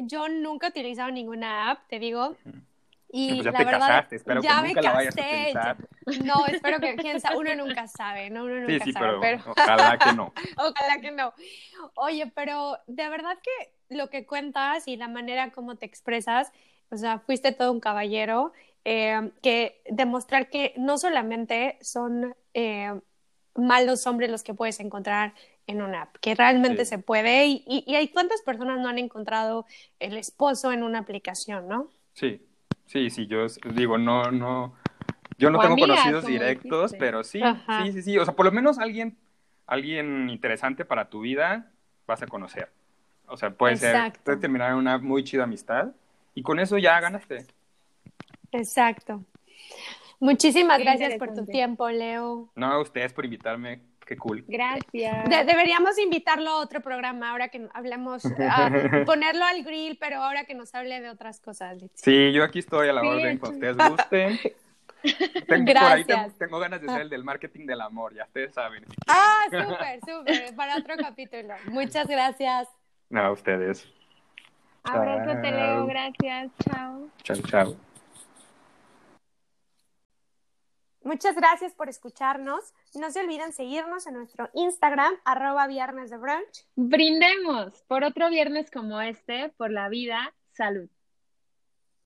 yo 0.03 0.28
nunca 0.28 0.68
he 0.68 0.70
utilizado 0.70 1.11
ninguna 1.11 1.70
app, 1.70 1.88
te 1.88 1.99
digo. 1.99 2.36
Y 3.17 3.35
pues 3.35 3.45
ya 3.45 3.53
la 3.53 3.59
te 3.59 3.65
verdad, 3.65 3.79
casaste, 3.81 4.17
espero 4.17 4.43
ya 4.43 4.49
que 4.61 4.69
nunca 4.69 4.81
me 4.81 4.83
la 4.83 4.93
vayas 4.93 5.17
a. 5.55 5.77
No, 6.25 6.47
espero 6.47 6.81
que, 6.81 6.97
quién 6.97 7.21
sabe, 7.21 7.37
uno 7.37 7.55
nunca 7.55 7.87
sabe, 7.87 8.29
¿no? 8.29 8.45
Uno 8.45 8.57
nunca 8.57 8.73
Sí, 8.73 8.81
sí, 8.87 8.93
sabe, 8.93 9.19
pero, 9.21 9.43
ojalá 9.53 9.99
que 9.99 10.12
no. 10.15 10.33
Ojalá 10.59 11.01
que 11.01 11.11
no. 11.12 11.33
Oye, 11.95 12.27
pero 12.35 12.77
de 12.89 13.09
verdad 13.09 13.39
que 13.41 13.73
lo 13.95 14.11
que 14.11 14.27
cuentas 14.27 14.89
y 14.89 14.97
la 14.97 15.07
manera 15.07 15.53
como 15.53 15.77
te 15.77 15.87
expresas 15.87 16.51
O 16.91 16.97
sea, 16.97 17.21
fuiste 17.21 17.53
todo 17.53 17.71
un 17.71 17.79
caballero. 17.79 18.53
Eh, 18.85 19.31
que 19.43 19.81
demostrar 19.89 20.51
que 20.51 20.75
no 20.77 20.99
solamente 20.99 21.79
son 21.81 22.35
eh, 22.53 22.93
malos 23.55 24.07
hombres 24.09 24.29
los 24.29 24.43
que 24.43 24.55
puedes 24.55 24.81
encontrar 24.81 25.35
en 25.69 25.81
una 25.83 26.03
app, 26.03 26.17
que 26.21 26.35
realmente 26.35 26.85
Sí. 26.85 26.91
se 26.91 26.99
puede 26.99 27.47
y, 27.47 27.65
y, 27.67 27.85
y 27.87 27.95
hay 27.95 28.09
cuántas 28.09 28.43
personas 28.43 28.81
no 28.81 28.89
han 28.89 28.99
encontrado 28.99 29.67
el 30.01 30.17
esposo 30.19 30.73
en 30.73 30.83
una 30.83 30.99
aplicación, 30.99 31.69
¿no? 31.69 31.91
Sí, 32.12 32.43
sí, 32.87 33.11
sí, 33.11 33.26
yo 33.26 33.47
digo, 33.74 33.99
no, 33.99 34.30
no, 34.30 34.74
yo 35.39 35.51
no 35.51 35.59
O 35.59 35.61
tengo 35.61 35.74
amigas, 35.74 35.91
conocidos 36.01 36.26
directos, 36.26 36.93
dijiste. 36.93 36.99
pero 36.99 37.24
sí, 37.24 37.43
Ajá. 37.43 37.85
sí, 37.85 37.93
sí, 37.93 38.03
sí, 38.03 38.18
o 38.18 38.24
sea, 38.24 38.35
por 38.35 38.47
lo 38.47 38.53
menos 38.53 38.78
alguien, 38.78 39.16
alguien 39.66 40.28
interesante 40.30 40.85
para 40.85 41.09
tu 41.09 41.20
vida 41.20 41.70
vas 42.07 42.22
a 42.22 42.26
conocer. 42.26 42.70
O 43.26 43.37
sea, 43.37 43.51
puede 43.51 43.76
ser, 43.76 43.97
Exacto. 43.97 44.20
puede 44.24 44.37
terminar 44.39 44.70
en 44.70 44.76
una 44.76 44.99
muy 44.99 45.24
chida 45.24 45.45
amistad 45.45 45.89
y 46.35 46.43
con 46.43 46.61
eso 46.61 46.76
ya 46.78 47.01
ganaste. 47.01 47.47
Exacto. 48.53 49.24
Muchísimas 50.20 50.78
Qué 50.78 50.85
gracias 50.85 51.14
por 51.18 51.35
tu 51.35 51.45
tiempo, 51.47 51.89
Leo. 51.91 52.49
No 52.55 52.66
a 52.66 52.80
ustedes 52.80 53.12
por 53.12 53.24
invitarme, 53.24 53.80
qué 54.05 54.17
cool. 54.17 54.45
Gracias. 54.49 55.29
De- 55.29 55.45
deberíamos 55.45 55.99
invitarlo 55.99 56.51
a 56.51 56.57
otro 56.61 56.81
programa 56.81 57.31
ahora 57.31 57.49
que 57.49 57.69
hablemos, 57.75 58.25
a 58.27 58.71
ponerlo 59.07 59.45
al 59.45 59.63
grill, 59.65 59.97
pero 59.99 60.23
ahora 60.23 60.45
que 60.45 60.55
nos 60.55 60.75
hable 60.75 61.01
de 61.01 61.11
otras 61.11 61.41
cosas. 61.41 61.79
Sí, 61.95 62.33
yo 62.33 62.45
aquí 62.45 62.59
estoy 62.61 62.89
a 62.89 62.93
la 62.93 63.01
Sí, 63.03 63.07
orden, 63.07 63.39
cuando 63.39 63.57
ustedes 63.59 63.89
gusten. 63.91 64.39
Tengo, 65.47 65.47
por 65.47 65.59
ahí 65.59 65.65
Gracias. 65.65 66.07
tengo, 66.07 66.35
tengo 66.39 66.59
ganas 66.61 66.81
de 66.81 66.89
ser 66.89 67.03
el 67.03 67.11
del 67.11 67.25
marketing 67.25 67.67
del 67.67 67.83
amor, 67.83 68.15
ya 68.15 68.25
ustedes 68.25 68.55
saben. 68.55 68.87
Ah, 69.07 69.41
súper, 69.51 70.01
súper, 70.01 70.57
para 70.57 70.77
otro 70.79 70.97
capítulo. 70.97 71.55
Muchas 71.67 72.07
gracias. 72.09 72.69
No, 73.11 73.21
a 73.21 73.31
ustedes. 73.33 73.87
Abrázate, 74.83 75.51
Leo. 75.51 75.59
Chao. 75.59 75.87
Gracias. 75.87 76.53
Chao. 76.65 77.09
Chao, 77.23 77.37
chao. 77.47 77.93
Muchas 81.05 81.37
gracias 81.37 81.75
por 81.75 81.91
escucharnos. 81.91 82.73
No 82.95 83.11
se 83.11 83.21
olviden 83.21 83.53
seguirnos 83.53 84.07
en 84.07 84.15
nuestro 84.15 84.49
Instagram, 84.55 85.13
arroba 85.25 85.67
viernes 85.67 86.09
de 86.09 86.17
brunch. 86.17 86.67
Brindemos 86.77 87.83
por 87.83 88.05
otro 88.05 88.31
viernes 88.31 88.71
como 88.71 89.01
este, 89.03 89.51
por 89.51 89.71
la 89.71 89.91
vida, 89.91 90.33
salud. 90.53 90.89